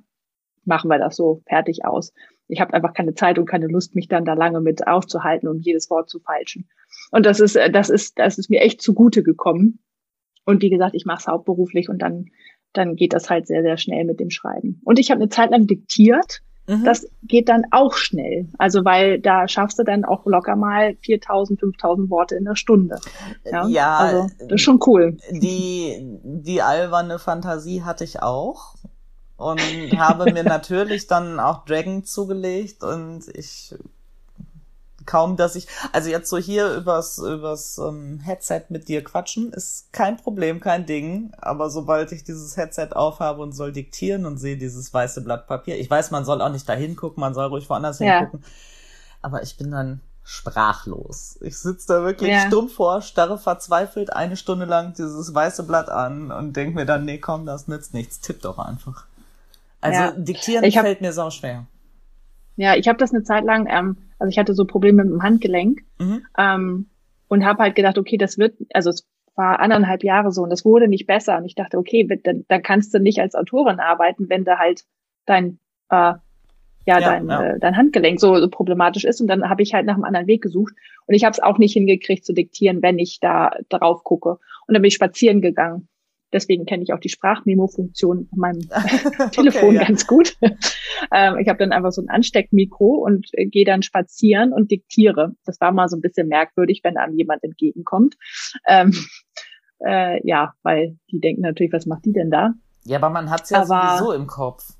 machen 0.65 0.89
wir 0.89 0.97
das 0.97 1.15
so 1.15 1.41
fertig 1.47 1.85
aus. 1.85 2.13
Ich 2.47 2.61
habe 2.61 2.73
einfach 2.73 2.93
keine 2.93 3.13
Zeit 3.13 3.39
und 3.39 3.45
keine 3.45 3.67
Lust, 3.67 3.95
mich 3.95 4.07
dann 4.07 4.25
da 4.25 4.33
lange 4.33 4.61
mit 4.61 4.87
aufzuhalten 4.87 5.47
und 5.47 5.65
jedes 5.65 5.89
Wort 5.89 6.09
zu 6.09 6.19
falschen. 6.19 6.67
Und 7.11 7.25
das 7.25 7.39
ist, 7.39 7.55
das 7.71 7.89
ist, 7.89 8.19
das 8.19 8.37
ist 8.37 8.49
mir 8.49 8.61
echt 8.61 8.81
zugute 8.81 9.23
gekommen. 9.23 9.79
Und 10.45 10.61
wie 10.61 10.69
gesagt, 10.69 10.95
ich 10.95 11.05
mache 11.05 11.19
es 11.19 11.27
hauptberuflich 11.27 11.89
und 11.89 11.99
dann, 11.99 12.25
dann 12.73 12.95
geht 12.95 13.13
das 13.13 13.29
halt 13.29 13.47
sehr, 13.47 13.63
sehr 13.63 13.77
schnell 13.77 14.05
mit 14.05 14.19
dem 14.19 14.29
Schreiben. 14.29 14.81
Und 14.85 14.99
ich 14.99 15.09
habe 15.09 15.21
eine 15.21 15.29
Zeit 15.29 15.49
lang 15.49 15.65
diktiert 15.65 16.41
Mhm. 16.67 16.83
Das 16.83 17.07
geht 17.23 17.49
dann 17.49 17.63
auch 17.71 17.93
schnell. 17.93 18.47
Also, 18.57 18.85
weil 18.85 19.19
da 19.19 19.47
schaffst 19.47 19.77
du 19.77 19.83
dann 19.83 20.03
auch 20.03 20.25
locker 20.25 20.55
mal 20.55 20.95
4000, 21.01 21.59
5000 21.59 22.09
Worte 22.09 22.35
in 22.35 22.45
der 22.45 22.55
Stunde. 22.55 22.99
Ja, 23.43 23.67
ja 23.67 23.97
also, 23.97 24.29
das 24.39 24.51
ist 24.53 24.61
schon 24.61 24.79
cool. 24.87 25.17
Die, 25.31 26.19
die 26.23 26.61
alberne 26.61 27.19
Fantasie 27.19 27.83
hatte 27.83 28.03
ich 28.03 28.21
auch 28.21 28.75
und 29.37 29.59
habe 29.97 30.31
mir 30.31 30.43
natürlich 30.43 31.07
dann 31.07 31.39
auch 31.39 31.65
Dragon 31.65 32.03
zugelegt 32.03 32.83
und 32.83 33.27
ich 33.33 33.75
kaum, 35.05 35.37
dass 35.37 35.55
ich, 35.55 35.67
also 35.91 36.09
jetzt 36.09 36.29
so 36.29 36.37
hier 36.37 36.73
übers, 36.73 37.17
übers 37.17 37.77
ähm, 37.77 38.19
Headset 38.19 38.63
mit 38.69 38.87
dir 38.87 39.03
quatschen, 39.03 39.53
ist 39.53 39.91
kein 39.93 40.17
Problem, 40.17 40.59
kein 40.59 40.85
Ding. 40.85 41.31
Aber 41.37 41.69
sobald 41.69 42.11
ich 42.11 42.23
dieses 42.23 42.57
Headset 42.57 42.89
aufhabe 42.91 43.41
und 43.41 43.53
soll 43.53 43.71
diktieren 43.71 44.25
und 44.25 44.37
sehe 44.37 44.57
dieses 44.57 44.93
weiße 44.93 45.21
Blatt 45.21 45.47
Papier, 45.47 45.79
ich 45.79 45.89
weiß, 45.89 46.11
man 46.11 46.25
soll 46.25 46.41
auch 46.41 46.51
nicht 46.51 46.67
da 46.67 46.73
hingucken, 46.73 47.21
man 47.21 47.33
soll 47.33 47.47
ruhig 47.47 47.69
woanders 47.69 47.99
ja. 47.99 48.19
hingucken. 48.19 48.43
Aber 49.21 49.43
ich 49.43 49.57
bin 49.57 49.71
dann 49.71 50.01
sprachlos. 50.23 51.37
Ich 51.41 51.57
sitze 51.57 51.87
da 51.87 52.03
wirklich 52.03 52.31
ja. 52.31 52.47
stumm 52.47 52.67
vor, 52.67 53.01
starre 53.01 53.37
verzweifelt 53.37 54.11
eine 54.11 54.35
Stunde 54.35 54.65
lang 54.65 54.93
dieses 54.93 55.33
weiße 55.33 55.63
Blatt 55.63 55.89
an 55.89 56.31
und 56.31 56.53
denk 56.55 56.73
mir 56.73 56.85
dann, 56.85 57.05
nee, 57.05 57.19
komm, 57.19 57.45
das 57.45 57.67
nützt 57.67 57.93
nichts, 57.93 58.19
tipp 58.21 58.41
doch 58.41 58.57
einfach. 58.57 59.05
Also 59.81 59.99
ja. 59.99 60.11
diktieren 60.11 60.65
hab, 60.65 60.83
fällt 60.83 61.01
mir 61.01 61.13
sau 61.13 61.29
schwer. 61.29 61.67
Ja, 62.55 62.75
ich 62.75 62.87
habe 62.87 62.97
das 62.97 63.13
eine 63.13 63.23
Zeit 63.23 63.43
lang, 63.43 63.67
ähm, 63.69 63.97
also 64.19 64.29
ich 64.29 64.39
hatte 64.39 64.53
so 64.53 64.65
Probleme 64.65 65.03
mit 65.03 65.13
dem 65.13 65.23
Handgelenk 65.23 65.81
mhm. 65.99 66.25
ähm, 66.37 66.89
und 67.27 67.45
habe 67.45 67.63
halt 67.63 67.75
gedacht, 67.75 67.97
okay, 67.97 68.17
das 68.17 68.37
wird, 68.37 68.55
also 68.73 68.89
es 68.89 69.07
war 69.35 69.59
anderthalb 69.59 70.03
Jahre 70.03 70.31
so 70.31 70.43
und 70.43 70.49
das 70.49 70.63
wurde 70.63 70.87
nicht 70.87 71.07
besser. 71.07 71.37
Und 71.37 71.45
ich 71.45 71.55
dachte, 71.55 71.77
okay, 71.77 72.07
dann, 72.23 72.45
dann 72.47 72.61
kannst 72.61 72.93
du 72.93 72.99
nicht 72.99 73.19
als 73.19 73.35
Autorin 73.35 73.79
arbeiten, 73.79 74.29
wenn 74.29 74.45
du 74.45 74.57
halt 74.57 74.85
dein 75.25 75.59
äh, 75.89 76.13
ja, 76.85 76.99
ja, 76.99 77.09
dein, 77.09 77.27
ja. 77.27 77.43
Äh, 77.43 77.59
dein 77.59 77.75
Handgelenk 77.75 78.19
so, 78.19 78.35
so 78.39 78.49
problematisch 78.49 79.05
ist. 79.05 79.19
Und 79.19 79.27
dann 79.27 79.49
habe 79.49 79.63
ich 79.63 79.73
halt 79.73 79.85
nach 79.85 79.95
einem 79.95 80.03
anderen 80.03 80.27
Weg 80.27 80.41
gesucht. 80.41 80.73
Und 81.07 81.15
ich 81.15 81.23
habe 81.23 81.31
es 81.31 81.39
auch 81.39 81.57
nicht 81.57 81.73
hingekriegt 81.73 82.25
zu 82.25 82.33
diktieren, 82.33 82.81
wenn 82.81 82.99
ich 82.99 83.19
da 83.19 83.51
drauf 83.69 84.03
gucke. 84.03 84.37
Und 84.67 84.73
dann 84.73 84.81
bin 84.81 84.89
ich 84.89 84.95
spazieren 84.95 85.41
gegangen. 85.41 85.87
Deswegen 86.33 86.65
kenne 86.65 86.83
ich 86.83 86.93
auch 86.93 86.99
die 86.99 87.09
Sprachmemo-Funktion 87.09 88.27
von 88.29 88.39
meinem 88.39 88.61
Telefon 89.31 89.69
okay, 89.69 89.75
ja. 89.75 89.83
ganz 89.85 90.07
gut. 90.07 90.35
ähm, 91.11 91.37
ich 91.39 91.47
habe 91.47 91.59
dann 91.59 91.71
einfach 91.71 91.91
so 91.91 92.01
ein 92.01 92.09
Ansteckmikro 92.09 93.03
und 93.05 93.27
äh, 93.33 93.45
gehe 93.45 93.65
dann 93.65 93.83
spazieren 93.83 94.53
und 94.53 94.71
diktiere. 94.71 95.35
Das 95.45 95.61
war 95.61 95.71
mal 95.71 95.87
so 95.87 95.97
ein 95.97 96.01
bisschen 96.01 96.27
merkwürdig, 96.27 96.81
wenn 96.83 96.97
einem 96.97 97.17
jemand 97.17 97.43
entgegenkommt. 97.43 98.15
Ähm, 98.67 98.93
äh, 99.85 100.25
ja, 100.27 100.53
weil 100.63 100.97
die 101.11 101.19
denken 101.19 101.41
natürlich, 101.41 101.73
was 101.73 101.85
macht 101.85 102.05
die 102.05 102.13
denn 102.13 102.31
da? 102.31 102.53
Ja, 102.85 102.97
aber 102.97 103.09
man 103.09 103.29
hat's 103.29 103.49
ja 103.49 103.63
aber, 103.63 103.97
sowieso 103.97 104.13
im 104.13 104.27
Kopf. 104.27 104.73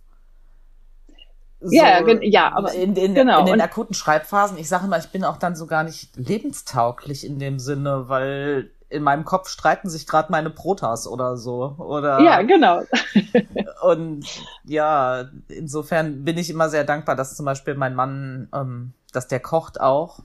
So 1.60 1.76
ja, 1.76 2.06
ja, 2.22 2.52
aber 2.54 2.74
in, 2.74 2.96
in, 2.96 3.16
genau. 3.16 3.40
in 3.40 3.46
den 3.48 3.62
akuten 3.62 3.96
Schreibphasen, 3.96 4.58
ich 4.58 4.68
sage 4.68 4.88
mal, 4.88 5.00
ich 5.00 5.10
bin 5.10 5.24
auch 5.24 5.38
dann 5.38 5.56
so 5.56 5.66
gar 5.66 5.84
nicht 5.84 6.16
lebenstauglich 6.16 7.26
in 7.26 7.40
dem 7.40 7.60
Sinne, 7.60 8.08
weil 8.08 8.72
in 8.90 9.04
meinem 9.04 9.26
Kopf 9.26 9.50
streiten 9.50 9.90
sich 9.90 10.08
gerade 10.08 10.32
meine 10.32 10.50
Protas 10.50 11.08
oder 11.08 11.38
so. 11.38 11.76
Oder 11.78 12.20
ja, 12.22 12.42
genau. 12.44 12.84
und 13.82 14.26
ja, 14.64 15.26
insofern 15.48 16.24
bin 16.24 16.38
ich 16.38 16.50
immer 16.50 16.70
sehr 16.70 16.84
dankbar, 16.84 17.16
dass 17.16 17.36
zum 17.36 17.46
Beispiel 17.46 17.76
mein 17.76 17.96
Mann, 17.96 18.48
ähm, 18.54 18.94
dass 19.12 19.28
der 19.28 19.40
kocht 19.40 19.82
auch. 19.82 20.20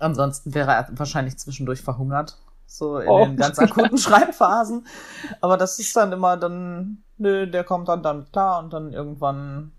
Ansonsten 0.00 0.54
wäre 0.54 0.72
er 0.72 0.88
wahrscheinlich 0.92 1.38
zwischendurch 1.38 1.82
verhungert. 1.82 2.38
So 2.66 2.98
in 2.98 3.08
oh. 3.08 3.24
den 3.24 3.36
ganz 3.36 3.58
akuten 3.58 3.98
Schreibphasen. 3.98 4.86
Aber 5.40 5.56
das 5.56 5.78
ist 5.78 5.96
dann 5.96 6.12
immer 6.12 6.36
dann, 6.36 7.02
nö, 7.16 7.46
der 7.46 7.64
kommt 7.64 7.88
dann 7.88 8.02
damit 8.02 8.32
klar 8.32 8.62
und 8.62 8.72
dann 8.72 8.92
irgendwann 8.92 9.72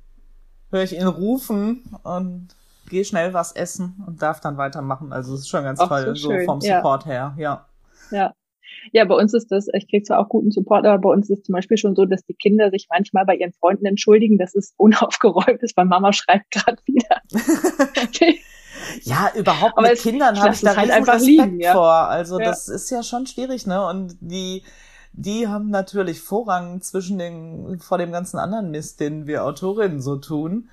höre 0.71 0.83
ich 0.83 0.95
ihn 0.95 1.07
rufen 1.07 1.95
und 2.03 2.49
gehe 2.89 3.05
schnell 3.05 3.33
was 3.33 3.51
essen 3.53 4.03
und 4.05 4.21
darf 4.21 4.41
dann 4.41 4.57
weitermachen. 4.57 5.13
Also 5.13 5.33
es 5.33 5.41
ist 5.41 5.49
schon 5.49 5.63
ganz 5.63 5.79
Ach, 5.79 5.87
toll, 5.87 6.15
so, 6.15 6.29
so 6.29 6.39
vom 6.45 6.59
Support 6.59 7.05
ja. 7.05 7.11
her, 7.11 7.35
ja. 7.37 7.65
Ja. 8.11 8.33
Ja, 8.91 9.05
bei 9.05 9.15
uns 9.15 9.33
ist 9.33 9.51
das, 9.51 9.67
ich 9.73 9.89
kriege 9.89 10.03
zwar 10.03 10.19
auch 10.19 10.29
guten 10.29 10.51
Support, 10.51 10.85
aber 10.85 10.97
bei 10.99 11.09
uns 11.09 11.29
ist 11.29 11.45
zum 11.45 11.53
Beispiel 11.53 11.77
schon 11.77 11.95
so, 11.95 12.05
dass 12.05 12.23
die 12.25 12.33
Kinder 12.33 12.71
sich 12.71 12.87
manchmal 12.89 13.25
bei 13.25 13.35
ihren 13.35 13.51
Freunden 13.53 13.85
entschuldigen, 13.85 14.37
dass 14.37 14.55
es 14.55 14.73
unaufgeräumt 14.77 15.61
ist, 15.61 15.75
weil 15.77 15.85
Mama 15.85 16.13
schreibt 16.13 16.51
gerade 16.51 16.77
wieder. 16.85 17.21
ja, 19.03 19.31
überhaupt 19.35 19.77
aber 19.77 19.87
mit 19.87 19.97
es, 19.97 20.03
Kindern 20.03 20.39
habe 20.39 20.53
ich 20.53 20.61
da 20.61 20.75
halt 20.75 20.91
einfach 20.91 21.15
Respekt 21.15 21.37
liegen, 21.37 21.59
ja. 21.59 21.73
vor. 21.73 21.91
Also 21.91 22.39
ja. 22.39 22.45
das 22.45 22.67
ist 22.69 22.89
ja 22.89 23.03
schon 23.03 23.27
schwierig, 23.27 23.67
ne? 23.67 23.85
Und 23.85 24.17
die, 24.21 24.63
die 25.13 25.47
haben 25.47 25.69
natürlich 25.69 26.21
Vorrang 26.21 26.81
zwischen 26.81 27.17
den, 27.17 27.79
vor 27.79 27.97
dem 27.97 28.11
ganzen 28.11 28.37
anderen 28.37 28.71
Mist, 28.71 28.99
den 28.99 29.27
wir 29.27 29.43
Autorinnen 29.43 30.01
so 30.01 30.15
tun 30.15 30.69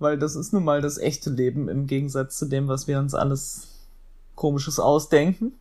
weil 0.00 0.18
das 0.18 0.34
ist 0.34 0.52
nun 0.52 0.64
mal 0.64 0.80
das 0.80 0.98
echte 0.98 1.30
Leben 1.30 1.68
im 1.68 1.86
Gegensatz 1.86 2.38
zu 2.38 2.46
dem, 2.46 2.68
was 2.68 2.88
wir 2.88 2.98
uns 2.98 3.14
alles 3.14 3.68
komisches 4.34 4.80
ausdenken. 4.80 5.52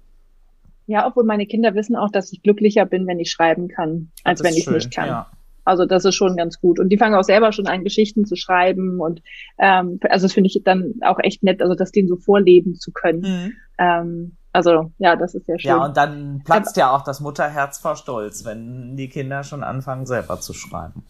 Ja, 0.88 1.06
obwohl 1.06 1.24
meine 1.24 1.46
Kinder 1.46 1.76
wissen 1.76 1.96
auch, 1.96 2.10
dass 2.10 2.32
ich 2.32 2.42
glücklicher 2.42 2.86
bin, 2.86 3.06
wenn 3.06 3.20
ich 3.20 3.30
schreiben 3.30 3.68
kann, 3.68 4.10
als 4.24 4.42
wenn 4.42 4.56
ich 4.56 4.64
schön, 4.64 4.74
nicht 4.74 4.92
kann. 4.92 5.08
Ja. 5.08 5.28
Also 5.64 5.86
das 5.86 6.04
ist 6.04 6.16
schon 6.16 6.36
ganz 6.36 6.60
gut. 6.60 6.80
Und 6.80 6.90
die 6.90 6.98
fangen 6.98 7.14
auch 7.14 7.24
selber 7.24 7.52
schon 7.52 7.68
an, 7.68 7.84
Geschichten 7.84 8.26
zu 8.26 8.36
schreiben. 8.36 9.00
Und 9.00 9.22
ähm, 9.60 10.00
also 10.10 10.26
das 10.26 10.34
finde 10.34 10.48
ich 10.48 10.64
dann 10.64 10.96
auch 11.02 11.20
echt 11.20 11.44
nett, 11.44 11.62
also 11.62 11.76
das 11.76 11.92
denen 11.92 12.08
so 12.08 12.16
vorleben 12.16 12.74
zu 12.74 12.92
können. 12.92 13.22
Mhm. 13.22 13.54
Ähm, 13.78 14.32
also 14.52 14.92
ja, 14.98 15.16
das 15.16 15.36
ist 15.36 15.46
sehr 15.46 15.60
schön. 15.60 15.70
Ja, 15.70 15.86
und 15.86 15.96
dann 15.96 16.42
platzt 16.44 16.76
ja 16.76 16.92
auch 16.96 17.04
das 17.04 17.20
Mutterherz 17.20 17.78
vor 17.78 17.96
Stolz, 17.96 18.46
wenn 18.46 18.98
die 18.98 19.10
Kinder 19.10 19.44
schon 19.44 19.64
anfangen, 19.64 20.08
selber 20.08 20.40
zu 20.40 20.54
schreiben. 20.54 21.04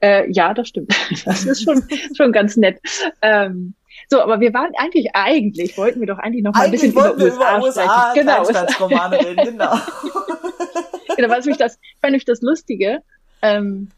Äh, 0.00 0.30
ja, 0.30 0.54
das 0.54 0.68
stimmt. 0.68 0.94
Das 1.24 1.44
ist 1.44 1.64
schon, 1.64 1.82
schon 2.16 2.32
ganz 2.32 2.56
nett. 2.56 2.80
Ähm, 3.22 3.74
So, 4.08 4.20
aber 4.20 4.40
wir 4.40 4.52
waren 4.52 4.72
eigentlich, 4.76 5.08
eigentlich 5.14 5.76
wollten 5.78 6.00
wir 6.00 6.06
doch 6.06 6.18
eigentlich 6.18 6.42
noch 6.42 6.54
mal 6.54 6.64
eigentlich 6.64 6.82
ein 6.82 6.92
bisschen 6.92 7.12
über 7.12 7.24
USA, 7.24 7.56
über 7.56 7.64
USA 7.66 8.12
Genau. 8.14 8.42
Kleinstadtromane 8.42 9.18
reden, 9.20 9.44
genau. 9.44 9.74
genau, 11.16 11.28
was 11.28 11.46
mich 11.46 11.56
das, 11.56 11.78
fand 12.00 12.16
ich 12.16 12.24
das 12.24 12.40
Lustige, 12.42 13.00
ähm, 13.42 13.90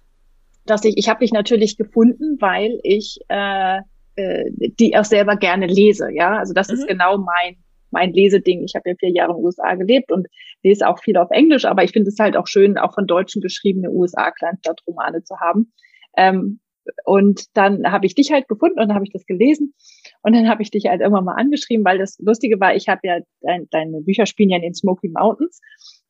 dass 0.67 0.85
ich, 0.85 0.97
ich 0.97 1.09
habe 1.09 1.21
dich 1.21 1.33
natürlich 1.33 1.77
gefunden, 1.77 2.37
weil 2.41 2.79
ich 2.83 3.19
äh, 3.29 3.79
äh, 4.17 4.45
die 4.79 4.97
auch 4.97 5.05
selber 5.05 5.37
gerne 5.37 5.67
lese, 5.67 6.09
ja. 6.13 6.39
Also 6.39 6.55
das 6.55 6.69
mhm. 6.69 6.75
ist 6.75 6.89
genau 6.89 7.19
mein 7.19 7.57
mein 7.95 8.13
Leseding. 8.13 8.63
Ich 8.65 8.75
habe 8.75 8.91
ja 8.91 8.97
vier 8.99 9.11
Jahre 9.11 9.31
in 9.31 9.39
den 9.39 9.45
USA 9.45 9.75
gelebt 9.75 10.13
und 10.13 10.27
lese 10.63 10.87
auch 10.87 10.99
viel 10.99 11.17
auf 11.17 11.31
Englisch, 11.31 11.65
aber 11.65 11.85
ich 11.85 11.93
finde 11.93 12.09
es 12.09 12.19
halt 12.19 12.37
auch 12.37 12.47
schön, 12.47 12.77
auch 12.77 12.93
von 12.95 13.07
Deutschen 13.07 13.41
geschriebene 13.41 13.91
USA-Kleinstadtromane 13.91 15.23
zu 15.23 15.37
haben. 15.41 15.73
Ähm, 16.17 16.61
und 17.05 17.57
dann 17.57 17.91
habe 17.91 18.07
ich 18.07 18.15
dich 18.15 18.31
halt 18.31 18.49
gefunden 18.49 18.79
und 18.79 18.89
dann 18.89 18.95
habe 18.95 19.05
ich 19.05 19.13
das 19.13 19.25
gelesen 19.25 19.75
und 20.23 20.35
dann 20.35 20.49
habe 20.49 20.63
ich 20.63 20.71
dich 20.71 20.87
halt 20.87 21.01
irgendwann 21.01 21.25
mal 21.25 21.37
angeschrieben, 21.37 21.85
weil 21.85 21.99
das 21.99 22.19
Lustige 22.19 22.61
war, 22.61 22.75
ich 22.75 22.89
habe 22.89 23.01
ja 23.05 23.21
dein, 23.41 23.69
deine 23.71 24.03
Bücher 24.03 24.27
spielen 24.27 24.51
ja 24.51 24.57
in 24.57 24.63
den 24.63 24.75
Smoky 24.75 25.09
Mountains 25.09 25.61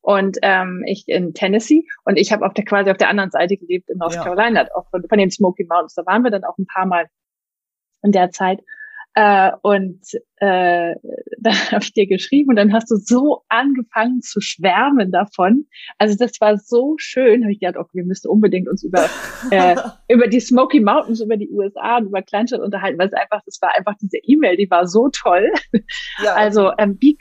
und 0.01 0.39
ähm, 0.43 0.82
ich 0.87 1.05
in 1.07 1.32
Tennessee 1.32 1.85
und 2.05 2.18
ich 2.18 2.32
habe 2.32 2.45
auf 2.45 2.55
der 2.55 2.64
quasi 2.64 2.91
auf 2.91 2.97
der 2.97 3.09
anderen 3.09 3.30
Seite 3.30 3.57
gelebt 3.57 3.89
in 3.89 3.99
North 3.99 4.14
ja. 4.14 4.24
Carolina, 4.24 4.66
auch 4.74 4.89
von, 4.91 5.05
von 5.09 5.18
den 5.18 5.30
Smoky 5.30 5.64
Mountains. 5.64 5.95
Da 5.95 6.05
waren 6.07 6.22
wir 6.22 6.30
dann 6.30 6.45
auch 6.45 6.59
ein 6.59 6.66
paar 6.66 6.87
Mal 6.87 7.07
in 8.03 8.12
der 8.12 8.30
Zeit 8.30 8.61
äh, 9.15 9.53
und 9.62 10.01
äh, 10.37 10.95
dann 11.39 11.55
habe 11.71 11.85
ich 11.85 11.93
dir 11.93 12.07
geschrieben 12.07 12.51
und 12.51 12.57
dann 12.57 12.73
hast 12.73 12.91
du 12.91 12.97
so 12.97 13.43
angefangen 13.49 14.23
zu 14.23 14.41
schwärmen 14.41 15.12
davon. 15.12 15.67
Also 15.99 16.17
das 16.17 16.41
war 16.41 16.59
so 16.59 16.95
schön. 16.99 17.43
Habe 17.43 17.53
ich 17.53 17.61
gedacht, 17.61 17.77
okay, 17.77 17.91
wir 17.95 18.05
müssten 18.05 18.29
unbedingt 18.29 18.69
uns 18.69 18.83
über 18.83 19.09
äh, 19.51 19.77
über 20.09 20.27
die 20.27 20.41
Smoky 20.41 20.81
Mountains, 20.81 21.21
über 21.21 21.37
die 21.37 21.51
USA 21.51 21.99
und 21.99 22.07
über 22.07 22.23
Kleinstadt 22.23 22.61
unterhalten, 22.61 22.99
weil 22.99 23.09
es 23.09 23.15
einfach, 23.15 23.41
das 23.47 23.61
war 23.62 23.75
einfach 23.77 23.95
diese 24.01 24.19
E-Mail, 24.19 24.57
die 24.57 24.71
war 24.71 24.87
so 24.87 25.09
toll. 25.09 25.51
Ja, 26.23 26.35
also 26.35 26.73
ähm, 26.79 26.99
wie, 27.01 27.17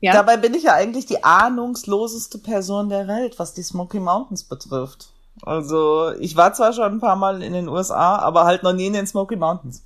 ja. 0.00 0.12
Dabei 0.12 0.36
bin 0.36 0.54
ich 0.54 0.64
ja 0.64 0.74
eigentlich 0.74 1.06
die 1.06 1.24
ahnungsloseste 1.24 2.38
Person 2.38 2.88
der 2.88 3.08
Welt, 3.08 3.38
was 3.38 3.54
die 3.54 3.62
Smoky 3.62 3.98
Mountains 3.98 4.44
betrifft. 4.44 5.12
Also 5.42 6.12
ich 6.20 6.36
war 6.36 6.52
zwar 6.52 6.72
schon 6.72 6.92
ein 6.92 7.00
paar 7.00 7.16
Mal 7.16 7.42
in 7.42 7.52
den 7.52 7.68
USA, 7.68 8.16
aber 8.16 8.44
halt 8.44 8.62
noch 8.62 8.72
nie 8.72 8.86
in 8.86 8.92
den 8.92 9.06
Smoky 9.06 9.36
Mountains. 9.36 9.84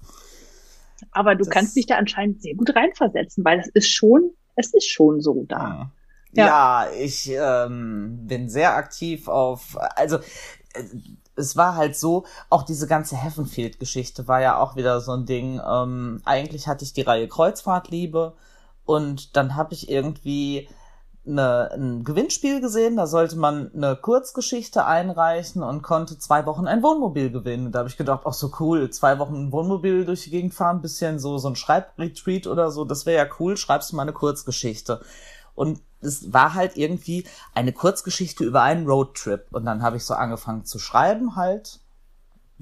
Aber 1.12 1.34
du 1.34 1.44
das 1.44 1.50
kannst 1.50 1.76
dich 1.76 1.86
da 1.86 1.96
anscheinend 1.96 2.42
sehr 2.42 2.54
gut 2.54 2.74
reinversetzen, 2.74 3.44
weil 3.44 3.58
das 3.58 3.68
ist 3.68 3.88
schon, 3.88 4.30
es 4.56 4.72
ist 4.74 4.88
schon 4.88 5.20
so 5.20 5.44
da. 5.46 5.92
Ja, 6.32 6.46
ja 6.46 6.92
ich 6.98 7.30
ähm, 7.30 8.26
bin 8.26 8.48
sehr 8.48 8.74
aktiv 8.74 9.28
auf, 9.28 9.76
also 9.96 10.16
äh, 10.16 10.84
es 11.34 11.56
war 11.56 11.76
halt 11.76 11.96
so, 11.96 12.24
auch 12.50 12.62
diese 12.62 12.86
ganze 12.86 13.16
Heavenfield-Geschichte 13.16 14.28
war 14.28 14.40
ja 14.40 14.58
auch 14.58 14.76
wieder 14.76 15.00
so 15.00 15.12
ein 15.12 15.24
Ding. 15.24 15.60
Ähm, 15.66 16.20
eigentlich 16.24 16.68
hatte 16.68 16.84
ich 16.84 16.92
die 16.92 17.02
Reihe 17.02 17.28
Kreuzfahrtliebe 17.28 18.34
und 18.84 19.36
dann 19.36 19.54
habe 19.54 19.72
ich 19.74 19.88
irgendwie 19.88 20.68
eine, 21.26 21.70
ein 21.72 22.04
Gewinnspiel 22.04 22.60
gesehen, 22.60 22.96
da 22.96 23.06
sollte 23.06 23.36
man 23.36 23.70
eine 23.74 23.96
Kurzgeschichte 23.96 24.84
einreichen 24.84 25.62
und 25.62 25.82
konnte 25.82 26.18
zwei 26.18 26.46
Wochen 26.46 26.66
ein 26.66 26.82
Wohnmobil 26.82 27.30
gewinnen. 27.30 27.70
da 27.70 27.80
habe 27.80 27.88
ich 27.88 27.96
gedacht, 27.96 28.22
ach 28.24 28.32
so 28.32 28.50
cool, 28.58 28.90
zwei 28.90 29.18
Wochen 29.18 29.36
ein 29.36 29.52
Wohnmobil 29.52 30.04
durch 30.04 30.24
die 30.24 30.30
Gegend 30.30 30.54
fahren, 30.54 30.82
bisschen 30.82 31.18
so 31.18 31.38
so 31.38 31.48
ein 31.48 31.56
Schreibretreat 31.56 32.46
oder 32.46 32.70
so, 32.70 32.84
das 32.84 33.06
wäre 33.06 33.24
ja 33.24 33.34
cool, 33.38 33.56
schreibst 33.56 33.92
du 33.92 33.96
mal 33.96 34.02
eine 34.02 34.12
Kurzgeschichte. 34.12 35.00
Und 35.54 35.80
es 36.00 36.32
war 36.32 36.54
halt 36.54 36.76
irgendwie 36.76 37.24
eine 37.54 37.72
Kurzgeschichte 37.72 38.44
über 38.44 38.62
einen 38.62 38.86
Roadtrip. 38.86 39.46
Und 39.50 39.64
dann 39.66 39.82
habe 39.82 39.96
ich 39.96 40.04
so 40.04 40.14
angefangen 40.14 40.64
zu 40.64 40.78
schreiben 40.78 41.36
halt 41.36 41.80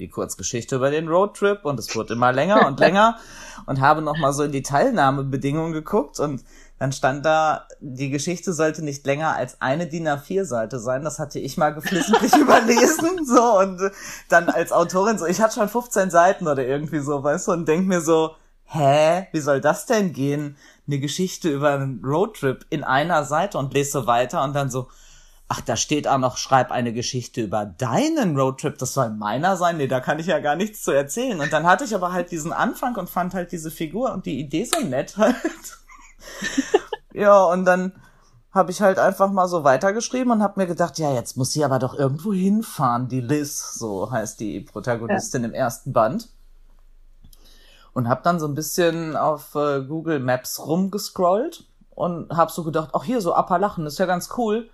die 0.01 0.09
Kurzgeschichte 0.09 0.77
über 0.77 0.91
den 0.91 1.09
Roadtrip 1.09 1.65
und 1.65 1.79
es 1.79 1.95
wurde 1.95 2.15
immer 2.15 2.33
länger 2.33 2.67
und 2.67 2.81
länger 2.81 3.19
und 3.67 3.81
habe 3.81 4.03
noch 4.03 4.19
mal 4.19 4.33
so 4.33 4.43
in 4.43 4.53
die 4.53 4.63
Teilnahmebedingungen 4.63 5.73
geguckt 5.73 6.19
und 6.19 6.43
dann 6.81 6.93
stand 6.93 7.27
da, 7.27 7.67
die 7.81 8.09
Geschichte 8.09 8.55
sollte 8.55 8.83
nicht 8.83 9.05
länger 9.05 9.37
als 9.37 9.61
eine 9.61 9.87
DIN 9.87 10.09
A4-Seite 10.09 10.79
sein. 10.79 11.05
Das 11.05 11.19
hatte 11.19 11.39
ich 11.39 11.59
mal 11.59 11.75
geflissentlich 11.75 12.35
überlesen. 12.41 13.27
So, 13.27 13.59
und 13.59 13.93
dann 14.31 14.49
als 14.49 14.73
Autorin 14.73 15.19
so, 15.19 15.27
ich 15.27 15.43
hatte 15.43 15.57
schon 15.57 15.69
15 15.69 16.09
Seiten 16.09 16.49
oder 16.49 16.67
irgendwie 16.67 17.01
so, 17.01 17.23
weißt 17.23 17.49
du, 17.49 17.53
und 17.53 17.69
denk 17.69 17.87
mir 17.87 18.01
so, 18.01 18.35
hä, 18.65 19.27
wie 19.31 19.41
soll 19.41 19.61
das 19.61 19.85
denn 19.85 20.15
gehen? 20.15 20.57
Eine 20.87 21.01
Geschichte 21.01 21.51
über 21.51 21.73
einen 21.73 22.01
Roadtrip 22.03 22.65
in 22.71 22.83
einer 22.83 23.25
Seite 23.25 23.59
und 23.59 23.75
lese 23.75 23.91
so 23.91 24.07
weiter 24.07 24.43
und 24.43 24.55
dann 24.55 24.71
so, 24.71 24.89
ach, 25.51 25.61
da 25.61 25.77
steht 25.77 26.07
auch 26.07 26.19
noch, 26.19 26.37
schreib 26.37 26.71
eine 26.71 26.93
Geschichte 26.93 27.41
über 27.43 27.67
deinen 27.67 28.39
Roadtrip, 28.39 28.79
das 28.79 28.95
soll 28.95 29.11
meiner 29.11 29.57
sein. 29.57 29.79
Nee, 29.79 29.89
da 29.89 29.99
kann 29.99 30.21
ich 30.21 30.27
ja 30.27 30.39
gar 30.39 30.55
nichts 30.55 30.83
zu 30.83 30.93
erzählen. 30.93 31.41
Und 31.41 31.53
dann 31.53 31.67
hatte 31.67 31.85
ich 31.85 31.93
aber 31.95 32.13
halt 32.13 32.31
diesen 32.31 32.53
Anfang 32.53 32.95
und 32.95 33.11
fand 33.11 33.35
halt 33.35 33.51
diese 33.51 33.73
Figur 33.73 34.13
und 34.13 34.27
die 34.27 34.39
Idee 34.39 34.65
so 34.65 34.81
nett 34.87 35.17
halt 35.17 35.37
ja, 37.13 37.43
und 37.45 37.65
dann 37.65 37.93
habe 38.53 38.71
ich 38.71 38.81
halt 38.81 39.01
einfach 39.01 39.31
mal 39.33 39.49
so 39.49 39.65
weitergeschrieben 39.65 40.33
und 40.33 40.43
habe 40.43 40.61
mir 40.61 40.67
gedacht, 40.69 41.01
ja, 41.01 41.13
jetzt 41.13 41.37
muss 41.37 41.53
sie 41.53 41.65
aber 41.65 41.81
doch 41.81 41.95
irgendwo 41.95 42.33
hinfahren, 42.33 43.09
die 43.09 43.21
Liz, 43.21 43.75
so 43.75 44.11
heißt 44.11 44.39
die 44.39 44.61
Protagonistin 44.61 45.43
ja. 45.43 45.49
im 45.49 45.55
ersten 45.55 45.93
Band. 45.93 46.29
Und 47.93 48.09
habe 48.09 48.23
dann 48.23 48.39
so 48.39 48.47
ein 48.47 48.55
bisschen 48.55 49.17
auf 49.17 49.57
äh, 49.57 49.83
Google 49.83 50.21
Maps 50.21 50.65
rumgescrollt 50.65 51.65
und 51.91 52.31
habe 52.31 52.53
so 52.53 52.63
gedacht, 52.63 52.91
ach 52.93 53.03
hier, 53.03 53.21
so 53.21 53.35
Appalachen, 53.35 53.85
ist 53.87 53.99
ja 53.99 54.07
ganz 54.07 54.31
cool. 54.37 54.71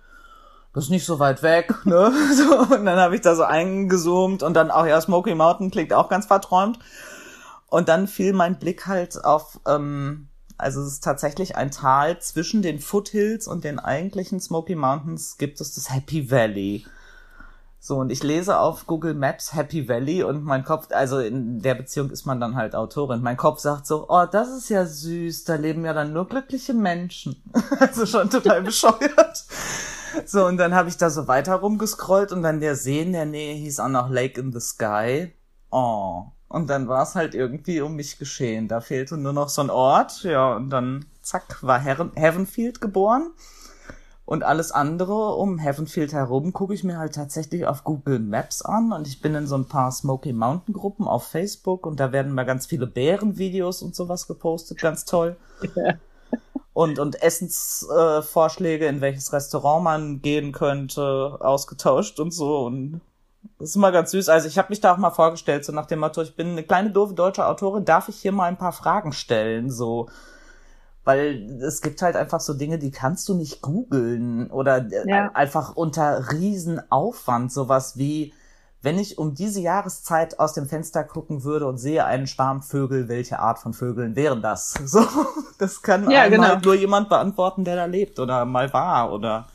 Das 0.73 0.85
ist 0.85 0.89
nicht 0.89 1.05
so 1.05 1.19
weit 1.19 1.43
weg, 1.43 1.73
ne? 1.85 2.11
So, 2.33 2.75
und 2.75 2.85
dann 2.85 2.99
habe 2.99 3.15
ich 3.15 3.21
da 3.21 3.35
so 3.35 3.43
eingezoomt 3.43 4.43
und 4.43 4.53
dann 4.53 4.71
auch, 4.71 4.85
ja, 4.85 4.99
Smoky 5.01 5.35
Mountain 5.35 5.71
klingt 5.71 5.93
auch 5.93 6.09
ganz 6.09 6.25
verträumt. 6.25 6.79
Und 7.69 7.89
dann 7.89 8.07
fiel 8.07 8.33
mein 8.33 8.59
Blick 8.59 8.87
halt 8.87 9.23
auf 9.25 9.59
ähm, 9.65 10.29
also 10.57 10.81
es 10.81 10.93
ist 10.93 11.03
tatsächlich 11.03 11.55
ein 11.55 11.69
Tal 11.69 12.19
zwischen 12.19 12.61
den 12.61 12.79
Foothills 12.79 13.47
und 13.47 13.63
den 13.63 13.79
eigentlichen 13.79 14.39
Smoky 14.39 14.75
Mountains 14.75 15.37
gibt 15.37 15.61
es 15.61 15.75
das 15.75 15.93
Happy 15.93 16.31
Valley. 16.31 16.85
So, 17.79 17.97
und 17.97 18.11
ich 18.11 18.23
lese 18.23 18.59
auf 18.59 18.87
Google 18.87 19.13
Maps 19.13 19.53
Happy 19.53 19.87
Valley 19.87 20.23
und 20.23 20.43
mein 20.43 20.63
Kopf, 20.63 20.87
also 20.89 21.19
in 21.19 21.61
der 21.61 21.75
Beziehung 21.75 22.09
ist 22.09 22.25
man 22.25 22.39
dann 22.39 22.55
halt 22.55 22.73
Autorin. 22.75 23.21
Mein 23.21 23.37
Kopf 23.37 23.59
sagt 23.59 23.85
so, 23.85 24.07
oh, 24.09 24.25
das 24.25 24.49
ist 24.49 24.69
ja 24.69 24.85
süß, 24.85 25.43
da 25.43 25.55
leben 25.55 25.85
ja 25.85 25.93
dann 25.93 26.11
nur 26.11 26.27
glückliche 26.27 26.73
Menschen. 26.73 27.41
also 27.79 28.07
schon 28.07 28.29
total 28.29 28.61
bescheuert. 28.63 29.45
So, 30.25 30.45
und 30.45 30.57
dann 30.57 30.73
habe 30.73 30.89
ich 30.89 30.97
da 30.97 31.09
so 31.09 31.27
weiter 31.27 31.55
rumgescrollt 31.55 32.31
und 32.31 32.41
dann 32.41 32.59
der 32.59 32.75
See 32.75 33.01
in 33.01 33.13
der 33.13 33.25
Nähe 33.25 33.55
hieß 33.55 33.79
auch 33.79 33.89
noch 33.89 34.09
Lake 34.09 34.39
in 34.39 34.51
the 34.51 34.59
Sky. 34.59 35.33
Oh, 35.69 36.25
und 36.49 36.69
dann 36.69 36.87
war 36.87 37.03
es 37.03 37.15
halt 37.15 37.35
irgendwie 37.35 37.81
um 37.81 37.95
mich 37.95 38.17
geschehen. 38.17 38.67
Da 38.67 38.81
fehlte 38.81 39.17
nur 39.17 39.33
noch 39.33 39.49
so 39.49 39.61
ein 39.61 39.69
Ort, 39.69 40.23
ja, 40.23 40.55
und 40.55 40.69
dann 40.69 41.05
zack, 41.21 41.61
war 41.61 41.79
Her 41.79 42.09
Heavenfield 42.15 42.81
geboren. 42.81 43.31
Und 44.25 44.43
alles 44.43 44.73
andere 44.73 45.35
um 45.35 45.57
Heavenfield 45.57 46.11
herum 46.11 46.51
gucke 46.51 46.73
ich 46.73 46.83
mir 46.83 46.97
halt 46.97 47.15
tatsächlich 47.15 47.65
auf 47.65 47.85
Google 47.85 48.19
Maps 48.19 48.61
an 48.61 48.91
und 48.91 49.07
ich 49.07 49.21
bin 49.21 49.33
in 49.35 49.47
so 49.47 49.55
ein 49.55 49.69
paar 49.69 49.89
Smoky 49.89 50.33
Mountain 50.33 50.73
Gruppen 50.73 51.07
auf 51.07 51.27
Facebook 51.27 51.85
und 51.85 52.01
da 52.01 52.11
werden 52.11 52.33
mal 52.33 52.43
ganz 52.43 52.65
viele 52.65 52.87
Bärenvideos 52.87 53.81
und 53.81 53.95
sowas 53.95 54.27
gepostet, 54.27 54.81
ganz 54.81 55.05
toll. 55.05 55.37
Ja. 55.75 55.93
Und, 56.77 56.99
und 56.99 57.23
Essensvorschläge, 57.23 58.85
äh, 58.85 58.89
in 58.89 59.01
welches 59.01 59.33
Restaurant 59.33 59.83
man 59.83 60.21
gehen 60.21 60.51
könnte, 60.51 61.35
ausgetauscht 61.39 62.19
und 62.19 62.29
so. 62.29 62.67
Und 62.67 63.01
das 63.57 63.69
ist 63.69 63.75
immer 63.77 63.91
ganz 63.91 64.11
süß. 64.11 64.29
Also 64.29 64.47
ich 64.47 64.59
habe 64.59 64.69
mich 64.69 64.79
da 64.79 64.93
auch 64.93 64.97
mal 64.97 65.09
vorgestellt, 65.09 65.65
so 65.65 65.71
nach 65.71 65.87
dem 65.87 65.97
Motto, 65.97 66.21
ich 66.21 66.35
bin 66.35 66.49
eine 66.49 66.61
kleine 66.61 66.91
doofe 66.91 67.15
deutsche 67.15 67.47
Autorin, 67.47 67.83
darf 67.83 68.09
ich 68.09 68.17
hier 68.17 68.31
mal 68.31 68.45
ein 68.45 68.59
paar 68.59 68.73
Fragen 68.73 69.11
stellen, 69.11 69.71
so. 69.71 70.07
Weil 71.03 71.59
es 71.63 71.81
gibt 71.81 72.03
halt 72.03 72.15
einfach 72.15 72.41
so 72.41 72.53
Dinge, 72.53 72.77
die 72.77 72.91
kannst 72.91 73.27
du 73.27 73.33
nicht 73.33 73.63
googeln 73.63 74.51
oder 74.51 74.85
äh, 74.91 75.09
ja. 75.09 75.31
einfach 75.33 75.75
unter 75.75 76.31
Riesenaufwand, 76.31 77.51
sowas 77.51 77.97
wie, 77.97 78.35
wenn 78.87 78.99
ich 78.99 79.17
um 79.17 79.35
diese 79.35 79.59
Jahreszeit 79.59 80.39
aus 80.39 80.53
dem 80.53 80.65
Fenster 80.65 81.03
gucken 81.03 81.43
würde 81.43 81.67
und 81.67 81.77
sehe 81.77 82.05
einen 82.05 82.25
Schwarm 82.25 82.61
Vögel, 82.61 83.09
welche 83.09 83.37
Art 83.39 83.59
von 83.59 83.73
Vögeln 83.73 84.15
wären 84.15 84.41
das? 84.41 84.75
So, 84.85 85.05
das 85.57 85.81
kann 85.81 86.09
ja, 86.09 86.29
genau. 86.29 86.47
halt 86.47 86.63
nur 86.63 86.73
jemand 86.73 87.09
beantworten, 87.09 87.65
der 87.65 87.75
da 87.75 87.83
lebt 87.83 88.17
oder 88.17 88.45
mal 88.45 88.71
war 88.71 89.11
oder 89.11 89.47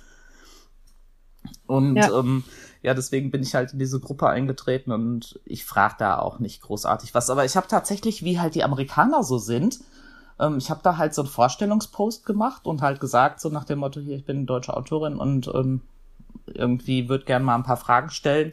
und 1.66 1.96
ja. 1.96 2.12
ähm, 2.18 2.44
ja, 2.82 2.92
deswegen 2.92 3.30
bin 3.30 3.42
ich 3.42 3.54
halt 3.54 3.72
in 3.72 3.78
diese 3.78 4.00
Gruppe 4.00 4.28
eingetreten 4.28 4.92
und 4.92 5.40
ich 5.46 5.64
frage 5.64 5.94
da 5.98 6.18
auch 6.18 6.38
nicht 6.38 6.60
großartig 6.60 7.14
was. 7.14 7.30
Aber 7.30 7.46
ich 7.46 7.56
habe 7.56 7.68
tatsächlich, 7.68 8.22
wie 8.24 8.38
halt 8.38 8.54
die 8.54 8.64
Amerikaner 8.64 9.22
so 9.22 9.38
sind, 9.38 9.80
ähm, 10.38 10.58
ich 10.58 10.68
habe 10.68 10.80
da 10.82 10.98
halt 10.98 11.14
so 11.14 11.22
einen 11.22 11.30
Vorstellungspost 11.30 12.26
gemacht 12.26 12.66
und 12.66 12.82
halt 12.82 13.00
gesagt, 13.00 13.40
so 13.40 13.48
nach 13.48 13.64
dem 13.64 13.78
Motto, 13.78 13.98
hier, 13.98 14.16
ich 14.16 14.26
bin 14.26 14.44
deutsche 14.44 14.76
Autorin 14.76 15.16
und 15.16 15.50
ähm, 15.54 15.80
irgendwie 16.44 17.08
würde 17.08 17.24
gern 17.24 17.44
mal 17.44 17.54
ein 17.54 17.62
paar 17.62 17.78
Fragen 17.78 18.10
stellen. 18.10 18.52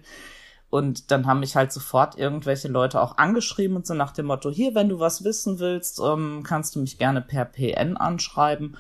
Und 0.70 1.10
dann 1.10 1.26
haben 1.26 1.40
mich 1.40 1.56
halt 1.56 1.72
sofort 1.72 2.18
irgendwelche 2.18 2.68
Leute 2.68 3.02
auch 3.02 3.18
angeschrieben 3.18 3.76
und 3.76 3.88
so 3.88 3.96
nach 3.96 4.12
dem 4.12 4.28
Motto, 4.28 4.52
hier, 4.52 4.76
wenn 4.76 4.90
du 4.90 5.00
was 5.00 5.24
wissen 5.24 5.60
willst, 5.60 6.00
ähm, 6.00 6.44
kannst 6.44 6.76
du 6.76 6.80
mich 6.80 7.00
gerne 7.00 7.22
per 7.22 7.46
PN 7.46 7.98
anschreiben. 7.98 8.78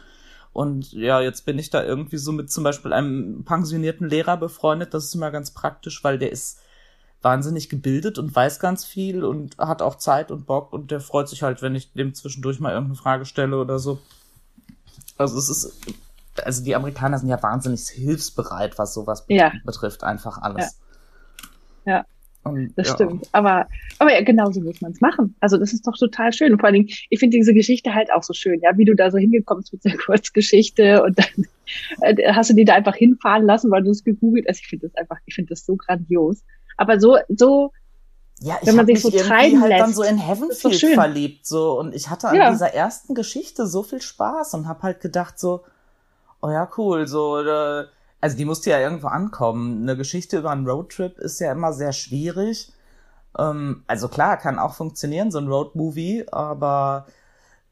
Und 0.53 0.91
ja, 0.91 1.19
jetzt 1.19 1.45
bin 1.45 1.57
ich 1.57 1.69
da 1.69 1.83
irgendwie 1.83 2.17
so 2.17 2.31
mit 2.31 2.51
zum 2.51 2.63
Beispiel 2.63 2.93
einem 2.93 3.43
pensionierten 3.43 4.07
Lehrer 4.07 4.37
befreundet. 4.37 4.93
Das 4.93 5.05
ist 5.05 5.15
immer 5.15 5.31
ganz 5.31 5.51
praktisch, 5.51 6.03
weil 6.03 6.19
der 6.19 6.31
ist 6.31 6.59
wahnsinnig 7.21 7.69
gebildet 7.69 8.17
und 8.17 8.35
weiß 8.35 8.59
ganz 8.59 8.85
viel 8.85 9.23
und 9.23 9.57
hat 9.57 9.81
auch 9.81 9.95
Zeit 9.95 10.31
und 10.31 10.45
Bock 10.45 10.71
und 10.71 10.91
der 10.91 11.01
freut 11.01 11.27
sich 11.27 11.43
halt, 11.43 11.61
wenn 11.61 11.75
ich 11.75 11.91
dem 11.93 12.13
zwischendurch 12.13 12.59
mal 12.59 12.71
irgendeine 12.71 12.95
Frage 12.95 13.25
stelle 13.25 13.57
oder 13.57 13.77
so. 13.77 13.99
Also 15.17 15.37
es 15.37 15.49
ist, 15.49 15.73
also 16.43 16.63
die 16.63 16.75
Amerikaner 16.75 17.19
sind 17.19 17.27
ja 17.27 17.41
wahnsinnig 17.43 17.87
hilfsbereit, 17.89 18.77
was 18.77 18.93
sowas 18.93 19.25
ja. 19.27 19.51
betrifft, 19.65 20.03
einfach 20.03 20.37
alles. 20.37 20.63
Ja. 20.63 20.88
Ja. 21.89 22.05
Und, 22.43 22.73
das 22.77 22.87
ja. 22.87 22.93
stimmt. 22.95 23.27
Aber, 23.33 23.67
aber 23.99 24.13
ja, 24.13 24.23
genau 24.23 24.49
so 24.51 24.61
muss 24.61 24.79
man 24.81 24.91
es 24.91 25.01
machen. 25.01 25.35
Also 25.39 25.57
das 25.57 25.73
ist 25.73 25.85
doch 25.85 25.97
total 25.97 26.31
schön. 26.31 26.53
Und 26.53 26.59
vor 26.59 26.67
allen 26.67 26.75
Dingen, 26.75 26.89
ich 27.09 27.19
finde 27.19 27.37
diese 27.37 27.53
Geschichte 27.53 27.93
halt 27.93 28.11
auch 28.13 28.23
so 28.23 28.33
schön, 28.33 28.61
ja, 28.61 28.77
wie 28.77 28.85
du 28.85 28.95
da 28.95 29.11
so 29.11 29.17
hingekommen 29.17 29.61
bist 29.61 29.73
mit 29.73 29.85
der 29.85 29.97
Kurzgeschichte 30.05 31.03
und 31.03 31.19
dann 31.19 31.45
äh, 32.01 32.33
hast 32.33 32.49
du 32.49 32.53
die 32.53 32.65
da 32.65 32.75
einfach 32.75 32.95
hinfahren 32.95 33.45
lassen, 33.45 33.69
weil 33.71 33.83
du 33.83 33.91
es 33.91 34.03
gegoogelt 34.03 34.45
hast. 34.47 34.61
Ich 34.61 34.67
finde 34.67 34.87
das 34.87 34.95
einfach, 34.95 35.17
ich 35.25 35.35
finde 35.35 35.49
das 35.49 35.65
so 35.65 35.75
grandios. 35.75 36.43
Aber 36.77 36.99
so, 36.99 37.17
so, 37.27 37.71
ja, 38.39 38.57
ich 38.61 38.67
wenn 38.67 38.75
man 38.77 38.85
sich 38.85 39.01
so 39.01 39.09
treiben 39.09 39.59
halt 39.59 39.71
lässt, 39.71 39.83
dann 39.83 39.93
so 39.93 40.03
in 40.03 40.17
Heavenfield 40.17 40.79
so 40.79 40.87
verliebt 40.87 41.45
so 41.45 41.77
und 41.77 41.93
ich 41.93 42.09
hatte 42.09 42.29
an 42.29 42.35
ja. 42.35 42.51
dieser 42.51 42.73
ersten 42.73 43.13
Geschichte 43.13 43.67
so 43.67 43.83
viel 43.83 44.01
Spaß 44.01 44.53
und 44.53 44.67
habe 44.67 44.83
halt 44.83 45.01
gedacht 45.01 45.37
so, 45.37 45.65
oh 46.41 46.49
ja 46.49 46.69
cool, 46.77 47.05
so 47.05 47.41
äh, 47.41 47.85
also 48.21 48.37
die 48.37 48.45
musste 48.45 48.69
ja 48.69 48.79
irgendwo 48.79 49.07
ankommen. 49.07 49.83
Eine 49.83 49.95
Geschichte 49.95 50.39
über 50.39 50.51
einen 50.51 50.67
Roadtrip 50.67 51.17
ist 51.19 51.39
ja 51.39 51.51
immer 51.51 51.73
sehr 51.73 51.93
schwierig. 51.93 52.71
Ähm, 53.37 53.83
also 53.87 54.07
klar, 54.07 54.37
kann 54.37 54.59
auch 54.59 54.73
funktionieren, 54.73 55.31
so 55.31 55.37
ein 55.37 55.47
Roadmovie, 55.47 56.25
aber 56.31 57.07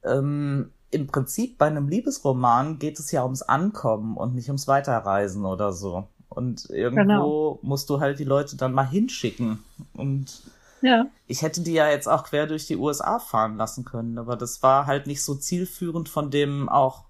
ähm, 0.04 0.72
im 0.92 1.08
Prinzip 1.08 1.58
bei 1.58 1.68
einem 1.68 1.90
Liebesroman 1.90 2.80
geht 2.80 3.00
es 3.00 3.12
ja 3.12 3.24
ums 3.24 3.42
Ankommen 3.42 4.16
und 4.16 4.36
nicht 4.36 4.48
ums 4.48 4.68
Weiterreisen 4.68 5.46
oder 5.46 5.74
so. 5.74 6.08
Und 6.30 6.70
irgendwo 6.70 7.02
genau. 7.02 7.60
musst 7.62 7.90
du 7.90 8.00
halt 8.00 8.20
die 8.20 8.24
Leute 8.24 8.58
dann 8.58 8.74
mal 8.74 8.88
hinschicken. 8.88 9.64
Und 9.94 10.44
ja. 10.82 11.08
ich 11.26 11.42
hätte 11.42 11.62
die 11.62 11.74
ja 11.74 11.90
jetzt 11.90 12.08
auch 12.08 12.24
quer 12.24 12.48
durch 12.48 12.68
die 12.68 12.78
USA 12.78 13.20
fahren 13.20 13.58
lassen 13.58 13.84
können, 13.84 14.18
aber 14.18 14.36
das 14.36 14.64
war 14.64 14.86
halt 14.86 15.08
nicht 15.08 15.24
so 15.24 15.36
zielführend 15.36 16.10
von 16.10 16.30
dem 16.30 16.70
auch 16.70 17.07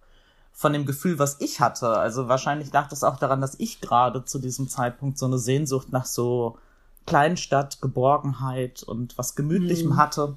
von 0.58 0.74
dem 0.74 0.88
Gefühl, 0.88 1.20
was 1.20 1.40
ich 1.40 1.60
hatte. 1.60 1.88
Also 1.88 2.30
wahrscheinlich 2.30 2.74
lag 2.74 2.90
das 2.90 3.04
auch 3.04 3.18
daran, 3.20 3.42
dass 3.42 3.60
ich 3.60 3.80
gerade 3.80 4.26
zu 4.26 4.40
diesem 4.40 4.68
Zeitpunkt 4.68 5.20
so 5.20 5.28
eine 5.28 5.38
Sehnsucht 5.38 5.92
nach 5.92 6.08
so 6.08 6.58
Kleinstadt, 7.06 7.80
Geborgenheit 7.80 8.82
und 8.82 9.16
was 9.20 9.36
Gemütlichem 9.36 9.90
mhm. 9.90 9.98
hatte. 9.98 10.36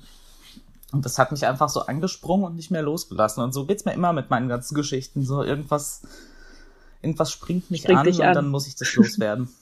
Und 0.92 1.06
das 1.06 1.18
hat 1.18 1.32
mich 1.32 1.46
einfach 1.46 1.70
so 1.70 1.86
angesprungen 1.86 2.44
und 2.44 2.56
nicht 2.56 2.70
mehr 2.70 2.82
losgelassen. 2.82 3.42
Und 3.42 3.54
so 3.54 3.64
geht's 3.64 3.86
mir 3.86 3.94
immer 3.94 4.12
mit 4.12 4.28
meinen 4.28 4.50
ganzen 4.50 4.74
Geschichten. 4.74 5.22
So 5.24 5.42
irgendwas, 5.42 6.02
irgendwas 7.00 7.32
springt 7.32 7.70
mich 7.70 7.84
springt 7.84 8.00
an 8.00 8.08
und 8.08 8.20
an. 8.20 8.34
dann 8.34 8.48
muss 8.48 8.66
ich 8.66 8.76
das 8.76 8.94
loswerden. 8.94 9.48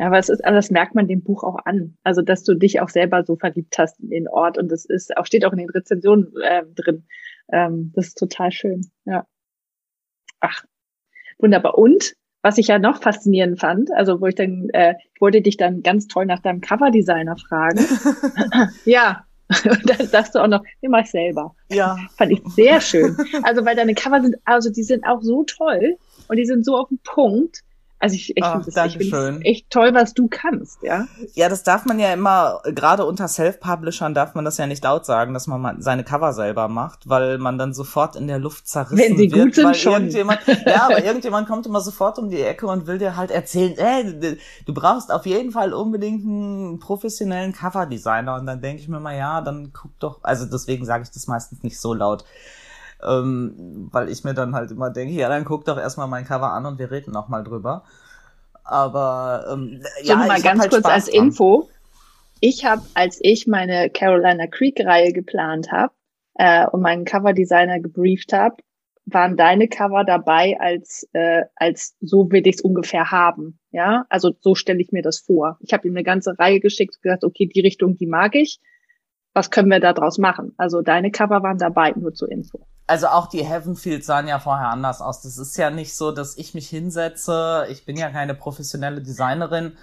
Ja, 0.00 0.06
aber 0.06 0.18
es 0.18 0.28
ist, 0.28 0.42
das 0.44 0.70
merkt 0.70 0.94
man 0.94 1.08
dem 1.08 1.24
Buch 1.24 1.42
auch 1.42 1.58
an. 1.64 1.96
Also, 2.04 2.22
dass 2.22 2.44
du 2.44 2.54
dich 2.54 2.80
auch 2.80 2.88
selber 2.88 3.24
so 3.24 3.34
verliebt 3.34 3.76
hast 3.78 3.98
in 3.98 4.10
den 4.10 4.28
Ort. 4.28 4.56
Und 4.56 4.70
das 4.70 4.84
ist 4.84 5.16
auch, 5.16 5.26
steht 5.26 5.44
auch 5.44 5.50
in 5.50 5.58
den 5.58 5.70
Rezensionen 5.70 6.32
äh, 6.40 6.62
drin. 6.76 7.02
Ähm, 7.52 7.92
das 7.94 8.08
ist 8.08 8.18
total 8.18 8.52
schön. 8.52 8.90
Ja. 9.04 9.26
Ach, 10.40 10.64
wunderbar. 11.38 11.76
Und 11.78 12.14
was 12.42 12.58
ich 12.58 12.68
ja 12.68 12.78
noch 12.78 13.02
faszinierend 13.02 13.58
fand, 13.58 13.90
also 13.92 14.20
wo 14.20 14.26
ich 14.26 14.34
dann, 14.34 14.68
äh, 14.72 14.94
ich 15.14 15.20
wollte 15.20 15.42
dich 15.42 15.56
dann 15.56 15.82
ganz 15.82 16.06
toll 16.06 16.26
nach 16.26 16.40
deinem 16.40 16.60
Coverdesigner 16.60 17.36
fragen. 17.36 17.80
ja. 18.84 19.24
Und 19.64 19.88
dann 19.88 20.06
sagst 20.06 20.34
du 20.34 20.40
auch 20.40 20.46
noch, 20.46 20.62
den 20.82 20.90
mach 20.90 21.00
ich 21.00 21.10
selber. 21.10 21.54
Ja. 21.70 21.96
Fand 22.16 22.32
ich 22.32 22.42
sehr 22.48 22.82
schön. 22.82 23.16
Also, 23.42 23.64
weil 23.64 23.76
deine 23.76 23.94
Cover 23.94 24.20
sind, 24.20 24.36
also 24.44 24.70
die 24.70 24.82
sind 24.82 25.06
auch 25.06 25.22
so 25.22 25.44
toll 25.44 25.96
und 26.28 26.36
die 26.36 26.44
sind 26.44 26.66
so 26.66 26.76
auf 26.76 26.88
den 26.88 27.00
Punkt. 27.02 27.62
Also 28.00 28.14
ich, 28.14 28.36
ich 28.36 28.44
finde 28.44 28.68
es 28.68 29.44
echt 29.44 29.70
toll, 29.70 29.92
was 29.92 30.14
du 30.14 30.28
kannst, 30.28 30.82
ja. 30.82 31.08
Ja, 31.34 31.48
das 31.48 31.64
darf 31.64 31.84
man 31.84 31.98
ja 31.98 32.12
immer, 32.12 32.60
gerade 32.64 33.04
unter 33.04 33.26
Self-Publishern 33.26 34.14
darf 34.14 34.34
man 34.34 34.44
das 34.44 34.56
ja 34.56 34.68
nicht 34.68 34.84
laut 34.84 35.04
sagen, 35.04 35.34
dass 35.34 35.48
man 35.48 35.82
seine 35.82 36.04
Cover 36.04 36.32
selber 36.32 36.68
macht, 36.68 37.08
weil 37.08 37.38
man 37.38 37.58
dann 37.58 37.74
sofort 37.74 38.14
in 38.14 38.28
der 38.28 38.38
Luft 38.38 38.68
zerrissen 38.68 38.98
Wenn 38.98 39.16
sie 39.16 39.32
wird. 39.32 39.46
Gut 39.46 39.54
sind, 39.56 39.76
schon. 39.76 39.92
Irgendjemand, 39.94 40.40
ja, 40.64 40.84
aber 40.84 41.04
irgendjemand 41.04 41.48
kommt 41.48 41.66
immer 41.66 41.80
sofort 41.80 42.20
um 42.20 42.30
die 42.30 42.40
Ecke 42.40 42.68
und 42.68 42.86
will 42.86 42.98
dir 42.98 43.16
halt 43.16 43.32
erzählen, 43.32 43.76
ey, 43.76 44.38
du 44.64 44.74
brauchst 44.74 45.12
auf 45.12 45.26
jeden 45.26 45.50
Fall 45.50 45.74
unbedingt 45.74 46.24
einen 46.24 46.78
professionellen 46.78 47.52
Coverdesigner. 47.52 48.36
Und 48.36 48.46
dann 48.46 48.60
denke 48.60 48.80
ich 48.80 48.88
mir 48.88 49.00
mal, 49.00 49.16
ja, 49.16 49.40
dann 49.40 49.72
guck 49.72 49.98
doch, 49.98 50.20
also 50.22 50.46
deswegen 50.46 50.84
sage 50.84 51.02
ich 51.02 51.10
das 51.10 51.26
meistens 51.26 51.64
nicht 51.64 51.80
so 51.80 51.94
laut. 51.94 52.24
Ähm, 53.06 53.88
weil 53.92 54.08
ich 54.08 54.24
mir 54.24 54.34
dann 54.34 54.54
halt 54.54 54.72
immer 54.72 54.90
denke, 54.90 55.14
ja, 55.14 55.28
dann 55.28 55.44
guck 55.44 55.64
doch 55.64 55.78
erstmal 55.78 56.08
mein 56.08 56.24
Cover 56.24 56.52
an 56.52 56.66
und 56.66 56.78
wir 56.78 56.90
reden 56.90 57.12
noch 57.12 57.28
mal 57.28 57.44
drüber. 57.44 57.84
Aber 58.64 59.46
ähm, 59.52 59.82
ja, 60.02 60.16
mal 60.16 60.42
ganz 60.42 60.60
halt 60.60 60.70
kurz 60.70 60.82
Spaß 60.82 60.92
als 60.92 61.06
dran. 61.06 61.26
Info. 61.26 61.68
Ich 62.40 62.64
habe, 62.64 62.82
als 62.94 63.18
ich 63.22 63.46
meine 63.46 63.88
Carolina 63.90 64.46
Creek-Reihe 64.46 65.12
geplant 65.12 65.72
habe 65.72 65.92
äh, 66.34 66.66
und 66.66 66.82
meinen 66.82 67.04
Coverdesigner 67.04 67.80
gebrieft 67.80 68.32
habe, 68.32 68.56
waren 69.06 69.36
deine 69.36 69.68
Cover 69.68 70.04
dabei 70.04 70.56
als 70.60 71.08
äh, 71.12 71.44
als 71.56 71.96
so 72.00 72.30
will 72.30 72.46
ich 72.46 72.56
es 72.56 72.60
ungefähr 72.60 73.10
haben. 73.10 73.58
Ja, 73.70 74.06
also 74.08 74.32
so 74.40 74.54
stelle 74.54 74.80
ich 74.80 74.92
mir 74.92 75.02
das 75.02 75.20
vor. 75.20 75.56
Ich 75.60 75.72
habe 75.72 75.86
ihm 75.88 75.94
eine 75.94 76.04
ganze 76.04 76.38
Reihe 76.38 76.60
geschickt 76.60 76.96
und 76.96 77.02
gesagt, 77.02 77.24
okay, 77.24 77.46
die 77.46 77.60
Richtung, 77.60 77.96
die 77.96 78.06
mag 78.06 78.34
ich. 78.34 78.60
Was 79.34 79.50
können 79.50 79.70
wir 79.70 79.80
da 79.80 79.92
draus 79.92 80.18
machen? 80.18 80.52
Also 80.56 80.82
deine 80.82 81.10
Cover 81.10 81.42
waren 81.42 81.58
dabei, 81.58 81.92
nur 81.92 82.12
zur 82.12 82.30
Info 82.30 82.66
also 82.88 83.08
auch 83.08 83.26
die 83.26 83.44
Heavenfield 83.44 84.04
sahen 84.04 84.28
ja 84.28 84.38
vorher 84.38 84.68
anders 84.68 85.02
aus. 85.02 85.20
Das 85.20 85.36
ist 85.36 85.56
ja 85.58 85.70
nicht 85.70 85.94
so, 85.94 86.10
dass 86.10 86.38
ich 86.38 86.54
mich 86.54 86.68
hinsetze. 86.68 87.66
Ich 87.68 87.84
bin 87.84 87.96
ja 87.96 88.10
keine 88.10 88.34
professionelle 88.34 89.02
Designerin. 89.02 89.76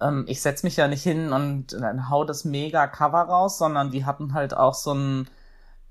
Ähm, 0.00 0.24
ich 0.26 0.42
setze 0.42 0.66
mich 0.66 0.76
ja 0.76 0.88
nicht 0.88 1.04
hin 1.04 1.32
und 1.32 1.72
dann 1.72 2.10
hau 2.10 2.24
das 2.24 2.44
mega 2.44 2.88
Cover 2.88 3.22
raus, 3.22 3.56
sondern 3.56 3.92
die 3.92 4.04
hatten 4.04 4.34
halt 4.34 4.56
auch 4.56 4.74
so 4.74 4.92
ein 4.92 5.28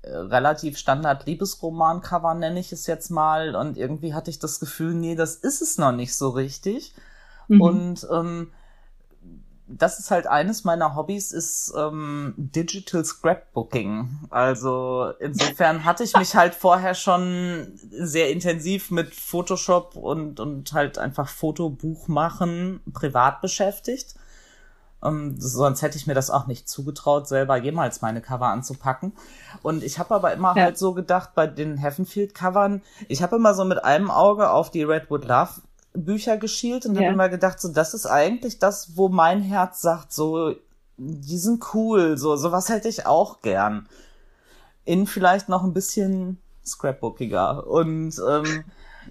äh, 0.02 0.14
relativ 0.14 0.76
Standard 0.76 1.26
Liebesroman-Cover, 1.26 2.34
nenne 2.34 2.60
ich 2.60 2.72
es 2.72 2.86
jetzt 2.86 3.10
mal. 3.10 3.56
Und 3.56 3.78
irgendwie 3.78 4.12
hatte 4.12 4.30
ich 4.30 4.38
das 4.38 4.60
Gefühl, 4.60 4.92
nee, 4.92 5.14
das 5.14 5.36
ist 5.36 5.62
es 5.62 5.78
noch 5.78 5.92
nicht 5.92 6.14
so 6.14 6.28
richtig. 6.28 6.94
Mhm. 7.48 7.60
Und 7.62 8.08
ähm, 8.12 8.52
das 9.78 9.98
ist 9.98 10.10
halt 10.10 10.26
eines 10.26 10.64
meiner 10.64 10.96
Hobbys, 10.96 11.32
ist 11.32 11.72
ähm, 11.76 12.34
Digital 12.36 13.04
Scrapbooking. 13.04 14.20
Also 14.30 15.12
insofern 15.20 15.84
hatte 15.84 16.04
ich 16.04 16.16
mich 16.16 16.34
halt 16.34 16.54
vorher 16.54 16.94
schon 16.94 17.72
sehr 17.90 18.30
intensiv 18.30 18.90
mit 18.90 19.14
Photoshop 19.14 19.96
und, 19.96 20.40
und 20.40 20.72
halt 20.72 20.98
einfach 20.98 21.28
Fotobuch 21.28 22.08
machen 22.08 22.80
privat 22.92 23.40
beschäftigt. 23.40 24.14
Ähm, 25.02 25.36
sonst 25.38 25.82
hätte 25.82 25.96
ich 25.96 26.06
mir 26.06 26.14
das 26.14 26.30
auch 26.30 26.46
nicht 26.46 26.68
zugetraut, 26.68 27.26
selber 27.26 27.56
jemals 27.56 28.02
meine 28.02 28.20
Cover 28.20 28.48
anzupacken. 28.48 29.12
Und 29.62 29.82
ich 29.82 29.98
habe 29.98 30.14
aber 30.14 30.32
immer 30.32 30.54
ja. 30.56 30.64
halt 30.64 30.78
so 30.78 30.92
gedacht, 30.92 31.30
bei 31.34 31.46
den 31.46 31.78
Heavenfield-Covern, 31.78 32.82
ich 33.08 33.22
habe 33.22 33.36
immer 33.36 33.54
so 33.54 33.64
mit 33.64 33.82
einem 33.82 34.10
Auge 34.10 34.50
auf 34.50 34.70
die 34.70 34.82
Redwood 34.82 35.24
Love 35.24 35.62
Bücher 35.94 36.36
geschielt 36.36 36.86
und 36.86 36.94
ja. 36.94 37.02
habe 37.02 37.14
immer 37.14 37.28
gedacht, 37.28 37.60
so 37.60 37.68
das 37.68 37.94
ist 37.94 38.06
eigentlich 38.06 38.58
das, 38.58 38.96
wo 38.96 39.08
mein 39.08 39.42
Herz 39.42 39.80
sagt, 39.80 40.12
so 40.12 40.54
die 40.96 41.38
sind 41.38 41.64
cool, 41.74 42.18
so 42.18 42.36
sowas 42.36 42.68
hätte 42.68 42.88
ich 42.88 43.06
auch 43.06 43.40
gern. 43.40 43.88
In 44.84 45.06
vielleicht 45.06 45.48
noch 45.48 45.64
ein 45.64 45.72
bisschen 45.72 46.38
scrapbookiger 46.64 47.66
und 47.66 48.14
ähm, 48.28 48.64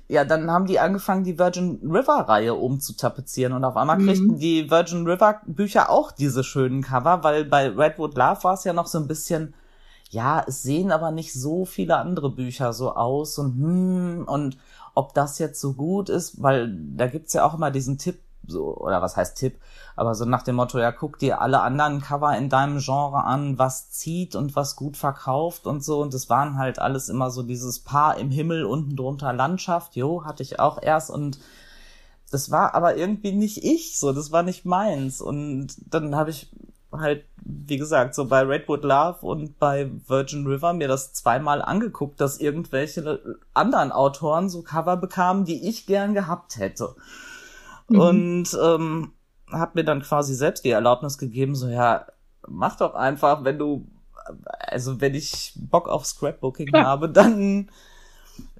ja, 0.07 0.23
dann 0.23 0.49
haben 0.49 0.65
die 0.65 0.80
angefangen, 0.80 1.23
die 1.23 1.38
Virgin 1.38 1.80
River 1.84 2.25
Reihe 2.27 2.53
umzutapezieren 2.53 3.53
und 3.53 3.63
auf 3.63 3.75
einmal 3.75 3.99
mhm. 3.99 4.05
kriegten 4.05 4.39
die 4.39 4.69
Virgin 4.69 5.05
River 5.07 5.41
Bücher 5.45 5.89
auch 5.89 6.11
diese 6.11 6.43
schönen 6.43 6.82
Cover, 6.82 7.23
weil 7.23 7.45
bei 7.45 7.69
Redwood 7.69 8.15
Love 8.15 8.43
war 8.43 8.53
es 8.53 8.63
ja 8.63 8.73
noch 8.73 8.88
so 8.88 8.99
ein 8.99 9.07
bisschen, 9.07 9.53
ja, 10.09 10.43
es 10.47 10.63
sehen 10.63 10.91
aber 10.91 11.11
nicht 11.11 11.34
so 11.34 11.65
viele 11.65 11.97
andere 11.97 12.32
Bücher 12.32 12.73
so 12.73 12.95
aus 12.95 13.38
und 13.38 13.53
hm, 13.57 14.23
und 14.27 14.57
ob 14.95 15.13
das 15.13 15.39
jetzt 15.39 15.61
so 15.61 15.73
gut 15.73 16.09
ist, 16.09 16.41
weil 16.41 16.73
da 16.95 17.07
gibt's 17.07 17.33
ja 17.33 17.45
auch 17.45 17.53
immer 17.53 17.71
diesen 17.71 17.97
Tipp, 17.97 18.19
so, 18.47 18.75
oder 18.77 19.01
was 19.01 19.15
heißt 19.15 19.37
Tipp, 19.37 19.59
aber 19.95 20.15
so 20.15 20.25
nach 20.25 20.43
dem 20.43 20.55
Motto, 20.55 20.79
ja, 20.79 20.91
guck 20.91 21.19
dir 21.19 21.41
alle 21.41 21.61
anderen 21.61 22.01
Cover 22.01 22.35
in 22.37 22.49
deinem 22.49 22.79
Genre 22.79 23.23
an, 23.23 23.59
was 23.59 23.91
zieht 23.91 24.35
und 24.35 24.55
was 24.55 24.75
gut 24.75 24.97
verkauft 24.97 25.67
und 25.67 25.83
so. 25.83 26.01
Und 26.01 26.13
das 26.13 26.29
waren 26.29 26.57
halt 26.57 26.79
alles 26.79 27.09
immer 27.09 27.31
so 27.31 27.43
dieses 27.43 27.79
Paar 27.79 28.17
im 28.17 28.31
Himmel, 28.31 28.65
unten 28.65 28.95
drunter 28.95 29.33
Landschaft, 29.33 29.95
jo, 29.95 30.25
hatte 30.25 30.41
ich 30.41 30.59
auch 30.59 30.81
erst 30.81 31.09
und 31.09 31.39
das 32.31 32.51
war 32.51 32.75
aber 32.75 32.95
irgendwie 32.95 33.31
nicht 33.31 33.63
ich, 33.63 33.97
so, 33.97 34.13
das 34.13 34.31
war 34.31 34.43
nicht 34.43 34.65
meins. 34.65 35.21
Und 35.21 35.75
dann 35.93 36.15
habe 36.15 36.29
ich 36.29 36.51
halt, 36.91 37.25
wie 37.43 37.77
gesagt, 37.77 38.15
so 38.15 38.25
bei 38.25 38.41
Redwood 38.41 38.83
Love 38.83 39.19
und 39.21 39.59
bei 39.59 39.91
Virgin 40.07 40.47
River 40.47 40.73
mir 40.73 40.87
das 40.87 41.13
zweimal 41.13 41.61
angeguckt, 41.61 42.19
dass 42.19 42.39
irgendwelche 42.39 43.37
anderen 43.53 43.91
Autoren 43.91 44.49
so 44.49 44.61
Cover 44.63 44.97
bekamen, 44.97 45.45
die 45.45 45.67
ich 45.69 45.85
gern 45.85 46.13
gehabt 46.13 46.57
hätte. 46.57 46.95
Mhm. 47.89 47.99
Und 47.99 48.57
ähm, 48.61 49.11
habe 49.51 49.71
mir 49.75 49.83
dann 49.83 50.01
quasi 50.01 50.33
selbst 50.33 50.65
die 50.65 50.71
Erlaubnis 50.71 51.17
gegeben, 51.17 51.55
so 51.55 51.67
ja, 51.67 52.05
mach 52.47 52.77
doch 52.77 52.95
einfach, 52.95 53.43
wenn 53.43 53.57
du, 53.57 53.87
also 54.59 55.01
wenn 55.01 55.15
ich 55.15 55.53
Bock 55.55 55.87
auf 55.87 56.05
Scrapbooking 56.05 56.69
ja. 56.73 56.83
habe, 56.83 57.09
dann 57.09 57.69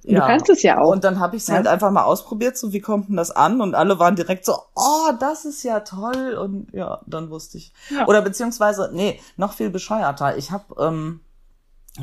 Ja. 0.02 0.20
Du 0.20 0.26
kannst 0.26 0.48
es 0.48 0.62
ja 0.62 0.78
auch. 0.78 0.92
Und 0.92 1.04
dann 1.04 1.20
habe 1.20 1.36
ich 1.36 1.42
es 1.42 1.48
ja. 1.48 1.56
halt 1.56 1.66
einfach 1.66 1.90
mal 1.90 2.04
ausprobiert, 2.04 2.56
so 2.56 2.72
wie 2.72 2.80
kommt 2.80 3.08
denn 3.08 3.16
das 3.16 3.30
an? 3.30 3.60
Und 3.60 3.74
alle 3.74 3.98
waren 3.98 4.16
direkt 4.16 4.44
so, 4.44 4.54
oh, 4.74 5.12
das 5.18 5.44
ist 5.44 5.62
ja 5.62 5.80
toll. 5.80 6.38
Und 6.40 6.72
ja, 6.72 7.00
dann 7.06 7.30
wusste 7.30 7.58
ich. 7.58 7.72
Ja. 7.90 8.06
Oder 8.06 8.22
beziehungsweise, 8.22 8.90
nee, 8.92 9.20
noch 9.36 9.52
viel 9.52 9.70
bescheuerter. 9.70 10.36
Ich 10.36 10.50
habe 10.50 10.64
ähm, 10.78 11.20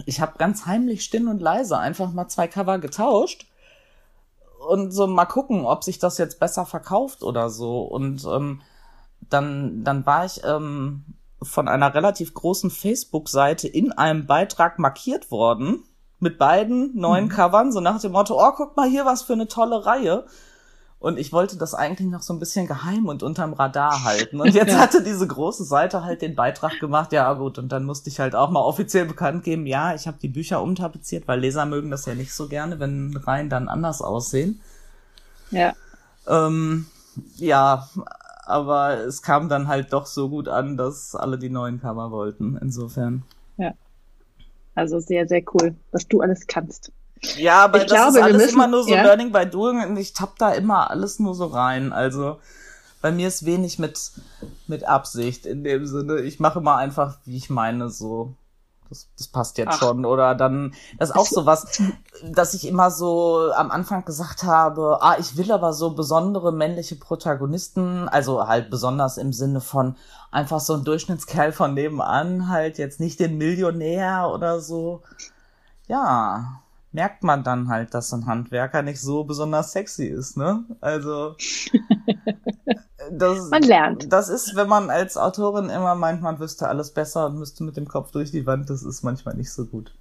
ich 0.05 0.21
habe 0.21 0.37
ganz 0.37 0.65
heimlich 0.65 1.03
still 1.03 1.27
und 1.27 1.41
leise 1.41 1.77
einfach 1.77 2.11
mal 2.11 2.27
zwei 2.27 2.47
Cover 2.47 2.77
getauscht 2.79 3.47
und 4.67 4.91
so 4.91 5.07
mal 5.07 5.25
gucken, 5.25 5.65
ob 5.65 5.83
sich 5.83 5.99
das 5.99 6.17
jetzt 6.17 6.39
besser 6.39 6.65
verkauft 6.65 7.23
oder 7.23 7.49
so. 7.49 7.81
Und 7.81 8.25
ähm, 8.25 8.61
dann, 9.29 9.83
dann 9.83 10.05
war 10.05 10.25
ich 10.25 10.41
ähm, 10.43 11.05
von 11.41 11.67
einer 11.67 11.93
relativ 11.93 12.33
großen 12.33 12.69
Facebook-Seite 12.69 13.67
in 13.67 13.91
einem 13.91 14.25
Beitrag 14.25 14.79
markiert 14.79 15.31
worden 15.31 15.83
mit 16.19 16.37
beiden 16.37 16.95
neuen 16.95 17.25
mhm. 17.25 17.29
Covern, 17.29 17.71
so 17.71 17.79
nach 17.79 18.01
dem 18.01 18.11
Motto, 18.11 18.39
oh, 18.39 18.51
guck 18.55 18.75
mal 18.75 18.89
hier, 18.89 19.05
was 19.05 19.21
für 19.21 19.33
eine 19.33 19.47
tolle 19.47 19.85
Reihe. 19.85 20.25
Und 20.99 21.19
ich 21.19 21.31
wollte 21.31 21.57
das 21.57 21.75
eigentlich 21.75 22.07
noch 22.07 22.23
so 22.23 22.33
ein 22.33 22.39
bisschen 22.39 22.65
geheim 22.65 23.05
und 23.05 23.21
unterm 23.21 23.53
Radar 23.53 24.03
halten. 24.03 24.41
Und 24.41 24.55
jetzt 24.55 24.75
hatte 24.79 25.03
diese 25.03 25.27
große 25.27 25.63
Seite 25.63 26.03
halt 26.03 26.23
den 26.23 26.35
Beitrag 26.35 26.79
gemacht, 26.79 27.13
ja 27.13 27.31
gut, 27.33 27.59
und 27.59 27.71
dann 27.71 27.83
musste 27.83 28.09
ich 28.09 28.19
halt 28.19 28.35
auch 28.35 28.49
mal 28.49 28.61
offiziell 28.61 29.05
bekannt 29.05 29.43
geben, 29.43 29.67
ja, 29.67 29.93
ich 29.93 30.07
habe 30.07 30.17
die 30.19 30.27
Bücher 30.27 30.61
umtapeziert, 30.61 31.27
weil 31.27 31.39
Leser 31.39 31.67
mögen 31.67 31.91
das 31.91 32.07
ja 32.07 32.15
nicht 32.15 32.33
so 32.33 32.47
gerne, 32.47 32.79
wenn 32.79 33.15
Reihen 33.15 33.49
dann 33.49 33.69
anders 33.69 34.01
aussehen. 34.01 34.59
Ja. 35.51 35.73
Ähm, 36.27 36.87
ja, 37.35 37.87
aber 38.45 38.97
es 39.05 39.21
kam 39.21 39.49
dann 39.49 39.67
halt 39.67 39.93
doch 39.93 40.07
so 40.07 40.29
gut 40.29 40.47
an, 40.47 40.77
dass 40.77 41.15
alle 41.15 41.37
die 41.37 41.49
neuen 41.49 41.79
Cover 41.79 42.09
wollten, 42.09 42.57
insofern. 42.59 43.23
Also 44.77 44.99
sehr, 44.99 45.27
sehr 45.27 45.41
cool, 45.55 45.75
was 45.91 46.07
du 46.07 46.21
alles 46.21 46.45
kannst. 46.45 46.91
Ja, 47.35 47.63
aber 47.63 47.79
ich 47.79 47.85
das 47.85 47.93
glaube, 47.93 48.17
ist 48.19 48.23
alles 48.23 48.37
müssen, 48.37 48.53
immer 48.53 48.67
nur 48.67 48.83
so 48.83 48.93
ja? 48.93 49.01
Learning 49.01 49.31
by 49.31 49.43
Doing 49.47 49.83
und 49.83 49.97
ich 49.97 50.13
tapp 50.13 50.37
da 50.37 50.53
immer 50.53 50.91
alles 50.91 51.17
nur 51.17 51.33
so 51.33 51.47
rein. 51.47 51.91
Also 51.91 52.37
bei 53.01 53.11
mir 53.11 53.27
ist 53.27 53.43
wenig 53.43 53.79
mit, 53.79 54.11
mit 54.67 54.83
Absicht 54.83 55.47
in 55.47 55.63
dem 55.63 55.87
Sinne. 55.87 56.21
Ich 56.21 56.39
mache 56.39 56.59
immer 56.59 56.75
einfach, 56.77 57.17
wie 57.25 57.37
ich 57.37 57.49
meine, 57.49 57.89
so. 57.89 58.35
Das, 58.89 59.09
das 59.17 59.27
passt 59.27 59.57
jetzt 59.57 59.69
Ach. 59.73 59.79
schon. 59.79 60.05
Oder 60.05 60.35
dann, 60.35 60.73
das 60.97 61.09
ist 61.09 61.15
auch 61.15 61.25
so 61.25 61.45
was, 61.45 61.81
dass 62.23 62.53
ich 62.53 62.67
immer 62.67 62.91
so 62.91 63.51
am 63.53 63.71
Anfang 63.71 64.05
gesagt 64.05 64.43
habe, 64.43 64.99
ah, 65.01 65.17
ich 65.19 65.37
will 65.37 65.51
aber 65.51 65.73
so 65.73 65.91
besondere 65.91 66.51
männliche 66.51 66.95
Protagonisten, 66.95 68.07
also 68.07 68.47
halt 68.47 68.69
besonders 68.69 69.17
im 69.17 69.33
Sinne 69.33 69.61
von 69.61 69.95
einfach 70.31 70.59
so 70.59 70.73
ein 70.73 70.83
Durchschnittskerl 70.83 71.51
von 71.51 71.73
nebenan, 71.73 72.49
halt 72.49 72.77
jetzt 72.77 72.99
nicht 72.99 73.19
den 73.19 73.37
Millionär 73.37 74.29
oder 74.33 74.59
so. 74.59 75.01
Ja, 75.87 76.61
merkt 76.91 77.23
man 77.23 77.43
dann 77.43 77.69
halt, 77.69 77.93
dass 77.93 78.13
ein 78.13 78.25
Handwerker 78.25 78.81
nicht 78.81 79.01
so 79.01 79.23
besonders 79.23 79.71
sexy 79.71 80.05
ist, 80.05 80.37
ne? 80.37 80.63
Also 80.81 81.35
das, 83.11 83.49
man 83.49 83.61
lernt. 83.63 84.11
Das 84.11 84.29
ist, 84.29 84.55
wenn 84.55 84.67
man 84.67 84.89
als 84.89 85.17
Autorin 85.17 85.69
immer 85.69 85.95
meint, 85.95 86.21
man 86.21 86.39
wüsste 86.39 86.67
alles 86.67 86.91
besser 86.91 87.27
und 87.27 87.37
müsste 87.37 87.63
mit 87.63 87.77
dem 87.77 87.87
Kopf 87.87 88.11
durch 88.11 88.31
die 88.31 88.45
Wand, 88.45 88.69
das 88.69 88.83
ist 88.83 89.03
manchmal 89.03 89.35
nicht 89.35 89.51
so 89.51 89.65
gut. 89.65 89.93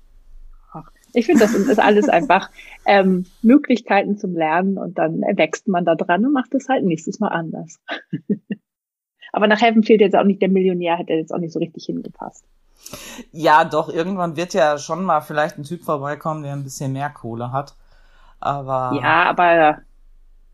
Ich 1.13 1.25
finde, 1.25 1.41
das 1.41 1.55
ist 1.55 1.79
alles 1.79 2.11
einfach 2.11 2.51
ähm, 2.85 3.25
Möglichkeiten 3.41 4.19
zum 4.19 4.35
Lernen 4.35 4.77
und 4.77 4.99
dann 4.99 5.23
wächst 5.23 5.67
man 5.67 5.87
da 5.87 5.95
dran 5.95 6.27
und 6.27 6.33
macht 6.33 6.55
es 6.55 6.69
halt 6.69 6.85
nächstes 6.85 7.21
Mal 7.21 7.29
anders. 7.29 7.81
Aber 9.33 9.47
nach 9.47 9.61
Heaven 9.61 9.83
fehlt 9.83 10.03
jetzt 10.03 10.15
auch 10.15 10.25
nicht 10.25 10.43
der 10.43 10.51
Millionär, 10.51 10.99
hat 10.99 11.09
er 11.09 11.17
jetzt 11.17 11.33
auch 11.33 11.39
nicht 11.39 11.53
so 11.53 11.59
richtig 11.59 11.87
hingepasst. 11.87 12.45
Ja, 13.33 13.65
doch, 13.65 13.89
irgendwann 13.89 14.37
wird 14.37 14.53
ja 14.53 14.77
schon 14.79 15.05
mal 15.05 15.21
vielleicht 15.23 15.57
ein 15.57 15.65
Typ 15.65 15.83
vorbeikommen, 15.83 16.43
der 16.43 16.53
ein 16.53 16.65
bisschen 16.65 16.93
mehr 16.93 17.11
Kohle 17.11 17.51
hat. 17.51 17.75
Aber. 18.39 18.99
Ja, 19.01 19.25
aber 19.25 19.79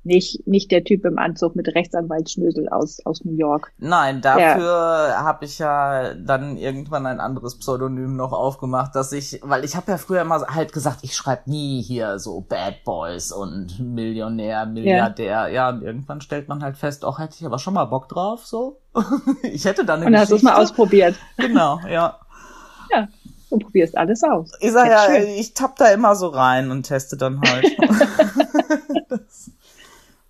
nicht, 0.05 0.47
nicht 0.47 0.71
der 0.71 0.85
Typ 0.85 1.05
im 1.05 1.19
Anzug 1.19 1.55
mit 1.55 1.69
Rechtsanwaltsschnösel 1.69 2.69
aus, 2.69 3.05
aus 3.05 3.25
New 3.25 3.37
York. 3.37 3.73
Nein, 3.79 4.21
dafür 4.21 5.09
ja. 5.09 5.23
habe 5.23 5.45
ich 5.45 5.59
ja 5.59 6.15
dann 6.15 6.57
irgendwann 6.57 7.07
ein 7.07 7.21
anderes 7.21 7.59
Pseudonym 7.59 8.17
noch 8.17 8.33
aufgemacht, 8.33 8.95
dass 8.95 9.13
ich, 9.13 9.41
weil 9.43 9.65
ich 9.65 9.77
habe 9.77 9.93
ja 9.93 9.99
früher 9.99 10.23
immer 10.23 10.41
halt 10.49 10.73
gesagt, 10.73 10.99
ich 11.03 11.15
schreibe 11.15 11.51
nie 11.51 11.83
hier 11.83 12.19
so 12.19 12.41
Bad 12.41 12.85
Boys 12.85 13.33
und 13.33 13.79
Millionär, 13.79 14.67
Milliardär. 14.67 15.49
Ja. 15.49 15.49
ja, 15.49 15.69
und 15.71 15.83
irgendwann 15.83 16.21
stellt 16.21 16.49
man 16.49 16.63
halt 16.63 16.77
fest, 16.77 17.05
auch 17.05 17.19
hätte 17.19 17.37
ich 17.39 17.47
aber 17.47 17.59
schon 17.59 17.75
mal 17.75 17.85
Bock 17.85 18.09
drauf, 18.09 18.45
so. 18.45 18.81
ich 19.43 19.65
hätte 19.65 19.85
dann 19.85 20.01
eine 20.01 20.07
Und 20.07 20.19
hast 20.19 20.33
du 20.33 20.37
es 20.37 20.43
mal 20.43 20.61
ausprobiert. 20.61 21.15
Genau, 21.37 21.79
ja. 21.89 22.19
ja. 22.91 23.09
Und 23.51 23.65
probierst 23.65 23.97
alles 23.97 24.23
aus. 24.25 24.51
Ich 24.61 24.73
sag 24.73 24.89
ja, 24.89 25.05
schön. 25.05 25.29
ich 25.29 25.53
tapp 25.53 25.77
da 25.77 25.89
immer 25.89 26.17
so 26.17 26.29
rein 26.29 26.71
und 26.71 26.85
teste 26.85 27.17
dann 27.19 27.41
halt. 27.41 27.67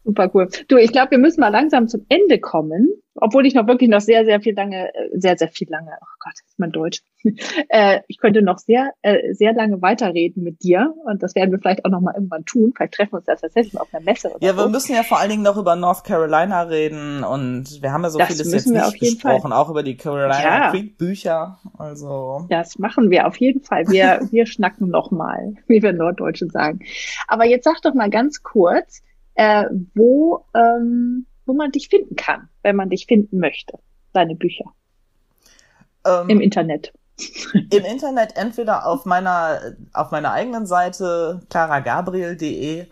Super 0.04 0.30
cool. 0.34 0.48
Du, 0.68 0.76
ich 0.76 0.90
glaube, 0.90 1.12
wir 1.12 1.18
müssen 1.18 1.40
mal 1.40 1.48
langsam 1.48 1.86
zum 1.86 2.04
Ende 2.08 2.40
kommen, 2.40 2.88
obwohl 3.14 3.46
ich 3.46 3.54
noch 3.54 3.68
wirklich 3.68 3.88
noch 3.88 4.00
sehr, 4.00 4.24
sehr 4.24 4.40
viel 4.40 4.54
lange, 4.54 4.88
äh, 4.88 5.10
sehr, 5.12 5.38
sehr 5.38 5.48
viel 5.48 5.68
lange, 5.70 5.92
oh 6.00 6.14
Gott, 6.18 6.32
ist 6.34 6.58
mein 6.58 6.72
Deutsch. 6.72 7.02
äh, 7.68 8.00
ich 8.08 8.18
könnte 8.18 8.42
noch 8.42 8.58
sehr, 8.58 8.92
äh, 9.02 9.32
sehr 9.32 9.52
lange 9.52 9.80
weiterreden 9.80 10.42
mit 10.42 10.62
dir 10.64 10.92
und 11.04 11.22
das 11.22 11.36
werden 11.36 11.52
wir 11.52 11.60
vielleicht 11.60 11.84
auch 11.84 11.90
noch 11.90 12.00
mal 12.00 12.14
irgendwann 12.16 12.44
tun. 12.44 12.72
Vielleicht 12.74 12.94
treffen 12.94 13.12
wir 13.12 13.18
uns 13.18 13.26
da 13.26 13.36
tatsächlich 13.36 13.74
mal 13.74 13.82
auf 13.82 13.94
einer 13.94 14.02
Messe 14.02 14.30
oder 14.30 14.44
Ja, 14.44 14.56
wir 14.56 14.68
müssen 14.68 14.94
ja 14.94 15.04
vor 15.04 15.20
allen 15.20 15.30
Dingen 15.30 15.42
noch 15.42 15.56
über 15.56 15.76
North 15.76 16.02
Carolina 16.02 16.62
reden 16.62 17.22
und 17.22 17.80
wir 17.80 17.92
haben 17.92 18.02
ja 18.02 18.10
so 18.10 18.18
das 18.18 18.28
vieles 18.28 18.52
jetzt 18.52 18.66
nicht 18.66 18.98
besprochen, 18.98 19.50
Fall. 19.50 19.52
auch 19.52 19.70
über 19.70 19.84
die 19.84 19.96
Carolina 19.96 20.42
ja. 20.42 20.70
Creek 20.70 20.98
Bücher. 20.98 21.60
Also. 21.78 22.46
Das 22.48 22.76
machen 22.78 23.10
wir 23.10 23.28
auf 23.28 23.36
jeden 23.36 23.62
Fall. 23.62 23.86
Wir, 23.88 24.20
wir 24.32 24.46
schnacken 24.46 24.88
noch 24.88 25.12
mal, 25.12 25.54
wie 25.68 25.80
wir 25.80 25.92
Norddeutschen 25.92 26.50
sagen. 26.50 26.80
Aber 27.28 27.44
jetzt 27.44 27.64
sag 27.64 27.80
doch 27.82 27.94
mal 27.94 28.10
ganz 28.10 28.42
kurz, 28.42 29.02
äh, 29.34 29.64
wo, 29.94 30.44
ähm, 30.54 31.26
wo 31.46 31.54
man 31.54 31.70
dich 31.72 31.88
finden 31.88 32.16
kann, 32.16 32.48
wenn 32.62 32.76
man 32.76 32.90
dich 32.90 33.06
finden 33.06 33.38
möchte, 33.38 33.78
deine 34.12 34.34
Bücher. 34.34 34.64
Ähm, 36.04 36.28
Im 36.28 36.40
Internet. 36.40 36.92
Im 37.54 37.84
Internet 37.84 38.36
entweder 38.36 38.86
auf 38.86 39.04
meiner, 39.04 39.74
auf 39.92 40.10
meiner 40.10 40.32
eigenen 40.32 40.66
Seite 40.66 41.40
claragabriel.de 41.50 42.86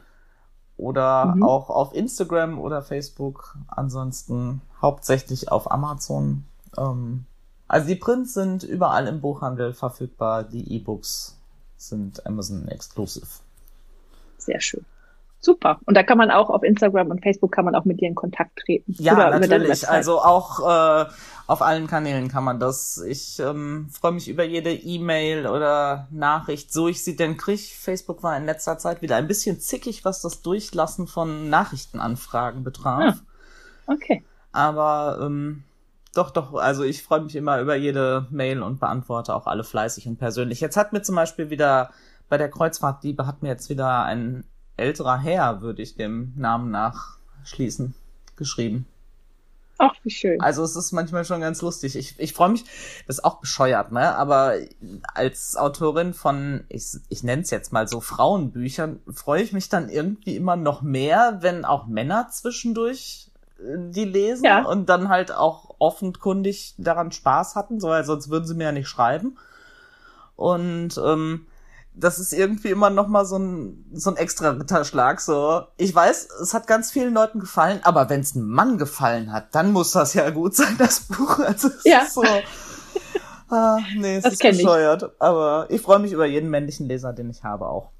oder 0.77 1.27
mhm. 1.27 1.43
auch 1.43 1.71
auf 1.71 1.95
Instagram 1.95 2.59
oder 2.59 2.83
Facebook. 2.83 3.57
Ansonsten 3.69 4.63
hauptsächlich 4.81 5.51
auf 5.51 5.71
Amazon. 5.71 6.45
Ähm, 6.77 7.25
also 7.69 7.87
die 7.87 7.97
Prints 7.97 8.35
sind 8.35 8.63
überall 8.63 9.07
im 9.07 9.21
Buchhandel 9.21 9.75
verfügbar. 9.75 10.45
Die 10.45 10.75
E-Books 10.75 11.39
sind 11.77 12.27
Amazon 12.27 12.69
exclusive. 12.69 13.27
Sehr 14.39 14.61
schön. 14.61 14.85
Super. 15.41 15.81
Und 15.87 15.97
da 15.97 16.03
kann 16.03 16.19
man 16.19 16.31
auch 16.31 16.51
auf 16.51 16.63
Instagram 16.63 17.11
und 17.11 17.23
Facebook 17.23 17.51
kann 17.51 17.65
man 17.65 17.75
auch 17.75 17.87
mit 17.87 18.01
dir 18.01 18.09
in 18.09 18.15
Kontakt 18.15 18.59
treten. 18.59 18.95
Ja, 18.99 19.15
Oder 19.15 19.39
natürlich. 19.39 19.89
Also 19.89 20.21
auch 20.21 20.61
äh, 20.61 21.07
auf 21.47 21.63
allen 21.63 21.87
Kanälen 21.87 22.29
kann 22.29 22.45
man 22.45 22.61
das. 22.61 23.03
Ich 23.07 23.41
ähm, 23.41 23.89
freue 23.91 24.13
mich 24.13 24.29
über 24.29 24.45
jede 24.45 24.73
E-Mail 24.73 25.47
oder 25.47 26.09
Nachricht, 26.11 26.73
so 26.73 26.89
ich 26.89 27.03
sie 27.03 27.17
denn 27.17 27.39
kriege. 27.39 27.63
Facebook 27.63 28.23
war 28.23 28.37
in 28.37 28.45
letzter 28.45 28.77
Zeit 28.77 29.01
wieder 29.01 29.17
ein 29.17 29.29
bisschen 29.29 29.61
zickig, 29.61 30.05
was 30.05 30.21
das 30.21 30.43
Durchlassen 30.43 31.07
von 31.07 31.49
Nachrichtenanfragen 31.49 32.63
betraf. 32.63 33.23
Ah, 33.87 33.93
okay. 33.95 34.23
Aber 34.53 35.21
ähm, 35.23 35.65
doch, 36.15 36.31
doch, 36.33 36.55
also 36.55 36.83
ich 36.83 37.03
freue 37.03 37.21
mich 37.23 37.35
immer 37.35 37.61
über 37.61 37.77
jede 37.77 38.27
Mail 38.31 38.63
und 38.63 38.79
beantworte 38.79 39.35
auch 39.35 39.47
alle 39.47 39.65
fleißig 39.65 40.07
und 40.07 40.19
persönlich. 40.19 40.61
Jetzt 40.61 40.77
hat 40.77 40.93
mir 40.93 41.01
zum 41.01 41.17
Beispiel 41.17 41.49
wieder 41.49 41.91
bei 42.29 42.39
der 42.39 42.51
Kreuzfahrtdiebe 42.51 43.27
hat 43.27 43.43
mir 43.43 43.49
jetzt 43.49 43.69
wieder 43.71 44.05
ein 44.05 44.45
älterer 44.81 45.19
Herr, 45.19 45.63
würde 45.63 45.83
ich 45.83 45.95
dem 45.95 46.33
Namen 46.37 46.71
nach 46.71 47.19
schließen, 47.45 47.95
geschrieben. 48.37 48.87
Ach, 49.83 49.95
wie 50.03 50.11
schön. 50.11 50.39
Also 50.43 50.63
es 50.63 50.77
ist 50.77 50.93
manchmal 50.93 51.25
schon 51.25 51.41
ganz 51.41 51.63
lustig. 51.63 51.97
Ich, 51.97 52.15
ich 52.19 52.35
freue 52.35 52.51
mich, 52.51 52.65
das 53.07 53.17
ist 53.17 53.25
auch 53.25 53.41
bescheuert, 53.41 53.93
ne? 53.93 54.15
Aber 54.15 54.57
als 55.15 55.57
Autorin 55.57 56.13
von, 56.13 56.65
ich, 56.69 56.99
ich 57.09 57.23
nenne 57.23 57.43
es 57.43 57.51
jetzt 57.51 57.73
mal 57.73 57.89
so 57.89 58.03
Frauenbüchern, 58.03 59.01
freue 59.11 59.43
ich 59.43 59.55
mich 59.55 59.71
dann 59.71 59.89
irgendwie 59.89 60.37
immer 60.37 60.57
noch 60.57 60.83
mehr, 60.83 61.39
wenn 61.41 61.65
auch 61.65 61.87
Männer 61.87 62.29
zwischendurch 62.31 63.31
äh, 63.59 63.77
die 63.91 64.05
lesen 64.05 64.45
ja. 64.45 64.67
und 64.67 64.91
dann 64.91 65.09
halt 65.09 65.33
auch 65.33 65.75
offenkundig 65.79 66.75
daran 66.77 67.11
Spaß 67.11 67.57
hatten, 67.57 67.81
so, 67.81 67.89
weil 67.89 68.05
sonst 68.05 68.29
würden 68.29 68.47
sie 68.47 68.55
mir 68.55 68.65
ja 68.65 68.73
nicht 68.73 68.89
schreiben. 68.89 69.39
Und 70.37 71.01
ähm, 71.03 71.47
das 71.95 72.19
ist 72.19 72.33
irgendwie 72.33 72.69
immer 72.69 72.91
noch 72.91 73.09
mal 73.09 73.25
so 73.25 73.39
ein 73.39 73.85
so 73.93 74.11
ein 74.11 74.17
extra 74.17 74.51
Ritterschlag 74.51 75.21
so. 75.21 75.63
Ich 75.77 75.95
weiß, 75.95 76.29
es 76.43 76.55
hat 76.55 76.67
ganz 76.67 76.91
vielen 76.91 77.15
Leuten 77.15 77.41
gefallen, 77.41 77.81
aber 77.83 78.09
wenn 78.09 78.21
es 78.21 78.37
einem 78.37 78.49
Mann 78.49 78.79
gefallen 78.79 79.33
hat, 79.33 79.55
dann 79.55 79.73
muss 79.73 79.93
das 79.93 80.15
ja 80.15 80.31
gut 80.31 80.55
sein, 80.55 80.77
das 80.79 81.01
Buch. 81.01 81.39
Also 81.39 81.69
es 81.69 81.85
ja. 81.85 82.01
ist 82.01 82.15
so. 82.15 82.23
Ah, 83.53 83.79
nee, 83.97 84.15
es 84.15 84.23
das 84.23 84.35
ist 84.35 84.43
bescheuert. 84.43 85.03
Ich. 85.03 85.09
Aber 85.21 85.67
ich 85.71 85.81
freue 85.81 85.99
mich 85.99 86.13
über 86.13 86.25
jeden 86.25 86.51
männlichen 86.51 86.87
Leser, 86.87 87.13
den 87.13 87.31
ich 87.31 87.43
habe 87.43 87.67
auch. 87.67 87.91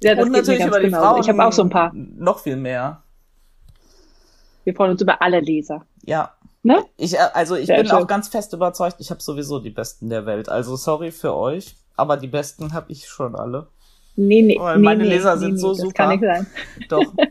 Ja, 0.00 0.14
das 0.14 0.24
Und 0.24 0.30
natürlich 0.30 0.64
über 0.64 0.78
die 0.78 0.86
genau. 0.86 1.00
Frauen. 1.00 1.20
Ich 1.20 1.28
habe 1.28 1.44
auch 1.44 1.52
so 1.52 1.62
ein 1.62 1.70
paar. 1.70 1.90
Noch 1.92 2.38
viel 2.38 2.54
mehr. 2.54 3.02
Wir 4.62 4.74
freuen 4.74 4.92
uns 4.92 5.02
über 5.02 5.20
alle 5.22 5.40
Leser. 5.40 5.84
Ja. 6.04 6.34
Ne? 6.62 6.84
Ich, 6.96 7.14
äh, 7.14 7.18
also 7.34 7.56
ich 7.56 7.66
Sehr 7.66 7.78
bin 7.78 7.86
schön. 7.86 7.96
auch 7.96 8.06
ganz 8.06 8.28
fest 8.28 8.52
überzeugt, 8.52 8.96
ich 9.00 9.10
habe 9.10 9.20
sowieso 9.20 9.58
die 9.58 9.70
Besten 9.70 10.08
der 10.08 10.24
Welt. 10.24 10.48
Also 10.48 10.76
sorry 10.76 11.10
für 11.10 11.34
euch 11.34 11.74
aber 12.00 12.16
die 12.16 12.28
besten 12.28 12.72
habe 12.72 12.90
ich 12.90 13.06
schon 13.06 13.36
alle. 13.36 13.68
Nee, 14.16 14.42
nee. 14.42 14.58
Weil 14.58 14.78
nee, 14.78 14.82
meine 14.82 15.02
nee, 15.04 15.10
Leser 15.10 15.34
nee, 15.34 15.40
sind 15.40 15.52
nee, 15.52 15.58
so 15.58 15.68
das 15.68 15.78
super. 15.78 15.94
Kann 15.94 16.08
nicht 16.10 16.22
sein. 16.22 16.46
Doch. 16.88 17.14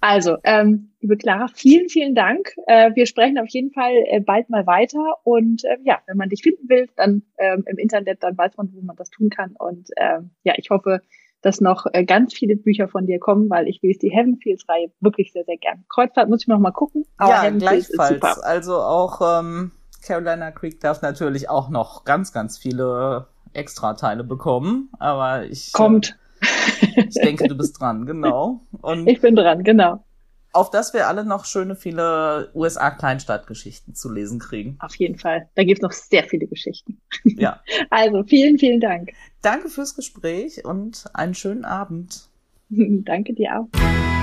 Also, 0.00 0.36
ähm, 0.44 0.92
liebe 1.00 1.16
Clara, 1.16 1.48
vielen, 1.52 1.88
vielen 1.88 2.14
Dank. 2.14 2.54
Äh, 2.66 2.94
wir 2.94 3.06
sprechen 3.06 3.38
auf 3.38 3.48
jeden 3.48 3.70
Fall 3.72 3.92
äh, 4.06 4.20
bald 4.20 4.48
mal 4.50 4.66
weiter. 4.66 5.16
Und 5.24 5.64
äh, 5.64 5.76
ja, 5.84 5.98
wenn 6.06 6.16
man 6.16 6.28
dich 6.28 6.42
finden 6.42 6.68
will, 6.68 6.86
dann 6.96 7.22
ähm, 7.38 7.64
im 7.66 7.76
Internet, 7.76 8.22
dann 8.22 8.38
weiß 8.38 8.56
man, 8.56 8.72
wo 8.72 8.80
man 8.80 8.96
das 8.96 9.10
tun 9.10 9.30
kann. 9.30 9.54
Und 9.58 9.88
ähm, 9.96 10.30
ja, 10.44 10.54
ich 10.56 10.70
hoffe, 10.70 11.02
dass 11.42 11.60
noch 11.60 11.86
äh, 11.92 12.04
ganz 12.04 12.34
viele 12.34 12.56
Bücher 12.56 12.88
von 12.88 13.06
dir 13.06 13.18
kommen, 13.18 13.50
weil 13.50 13.68
ich 13.68 13.80
lese 13.82 14.00
die 14.00 14.10
Heaven 14.10 14.38
Fields 14.38 14.68
Reihe 14.68 14.90
wirklich 15.00 15.32
sehr, 15.32 15.44
sehr 15.44 15.56
gern. 15.56 15.84
Kreuzfahrt 15.88 16.28
muss 16.28 16.42
ich 16.42 16.48
mir 16.48 16.54
noch 16.54 16.60
mal 16.60 16.72
gucken. 16.72 17.04
Aber 17.16 17.30
ja, 17.30 17.42
Heaven 17.42 17.60
Fields 17.60 17.90
ist 17.90 17.96
gleichfalls. 17.96 18.36
super. 18.36 18.46
Also 18.46 18.76
auch 18.76 19.40
ähm, 19.40 19.72
Carolina 20.02 20.50
Creek 20.50 20.80
darf 20.80 21.02
natürlich 21.02 21.48
auch 21.48 21.68
noch 21.68 22.04
ganz, 22.04 22.32
ganz 22.32 22.58
viele 22.58 23.26
Extra-Teile 23.52 24.24
bekommen. 24.24 24.90
Aber 24.98 25.44
ich, 25.44 25.72
Kommt. 25.72 26.16
Äh, 26.40 27.04
ich 27.08 27.14
denke, 27.14 27.48
du 27.48 27.56
bist 27.56 27.80
dran, 27.80 28.06
genau. 28.06 28.60
Und 28.80 29.06
Ich 29.08 29.20
bin 29.20 29.34
dran, 29.34 29.64
genau. 29.64 30.04
auf 30.52 30.70
dass 30.70 30.94
wir 30.94 31.08
alle 31.08 31.24
noch 31.24 31.44
schöne 31.44 31.74
viele 31.76 32.50
USA-Kleinstadtgeschichten 32.54 33.94
zu 33.94 34.12
lesen 34.12 34.38
kriegen. 34.38 34.76
Auf 34.80 34.94
jeden 34.96 35.18
Fall. 35.18 35.48
Da 35.54 35.64
gibt 35.64 35.78
es 35.78 35.82
noch 35.82 35.92
sehr 35.92 36.24
viele 36.24 36.46
Geschichten. 36.46 37.00
Ja. 37.24 37.60
Also, 37.90 38.22
vielen, 38.24 38.58
vielen 38.58 38.80
Dank. 38.80 39.12
Danke 39.42 39.68
fürs 39.68 39.94
Gespräch 39.94 40.64
und 40.64 41.04
einen 41.14 41.34
schönen 41.34 41.64
Abend. 41.64 42.28
Danke 42.70 43.34
dir 43.34 43.60
auch. 43.60 44.17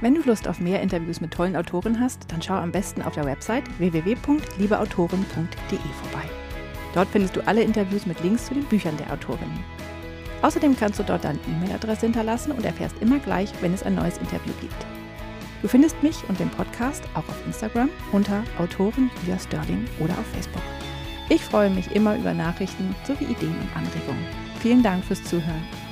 Wenn 0.00 0.14
du 0.14 0.22
Lust 0.22 0.46
auf 0.46 0.60
mehr 0.60 0.80
Interviews 0.80 1.20
mit 1.20 1.32
tollen 1.32 1.56
Autoren 1.56 1.98
hast, 1.98 2.30
dann 2.30 2.40
schau 2.40 2.54
am 2.54 2.70
besten 2.70 3.02
auf 3.02 3.14
der 3.14 3.24
Website 3.24 3.64
www.liebeautoren.de 3.78 5.78
vorbei. 6.02 6.24
Dort 6.94 7.08
findest 7.08 7.34
du 7.34 7.46
alle 7.46 7.62
Interviews 7.62 8.06
mit 8.06 8.22
Links 8.22 8.46
zu 8.46 8.54
den 8.54 8.64
Büchern 8.64 8.96
der 8.96 9.12
Autorinnen. 9.12 9.64
Außerdem 10.42 10.76
kannst 10.76 11.00
du 11.00 11.02
dort 11.02 11.24
deine 11.24 11.40
E-Mail-Adresse 11.48 12.06
hinterlassen 12.06 12.52
und 12.52 12.64
erfährst 12.64 12.96
immer 13.00 13.18
gleich, 13.18 13.50
wenn 13.60 13.74
es 13.74 13.82
ein 13.82 13.96
neues 13.96 14.18
Interview 14.18 14.52
gibt. 14.60 14.86
Du 15.62 15.68
findest 15.68 16.00
mich 16.04 16.16
und 16.28 16.38
den 16.38 16.50
Podcast 16.50 17.02
auch 17.14 17.28
auf 17.28 17.46
Instagram 17.46 17.88
unter 18.12 18.44
Autorin 18.58 19.10
Julia 19.22 19.40
Sterling 19.40 19.84
oder 19.98 20.12
auf 20.12 20.26
Facebook. 20.32 20.62
Ich 21.28 21.42
freue 21.42 21.70
mich 21.70 21.90
immer 21.96 22.16
über 22.16 22.32
Nachrichten 22.32 22.94
sowie 23.04 23.24
Ideen 23.24 23.56
und 23.58 23.76
Anregungen. 23.76 24.24
Vielen 24.60 24.84
Dank 24.84 25.04
fürs 25.04 25.24
Zuhören. 25.24 25.87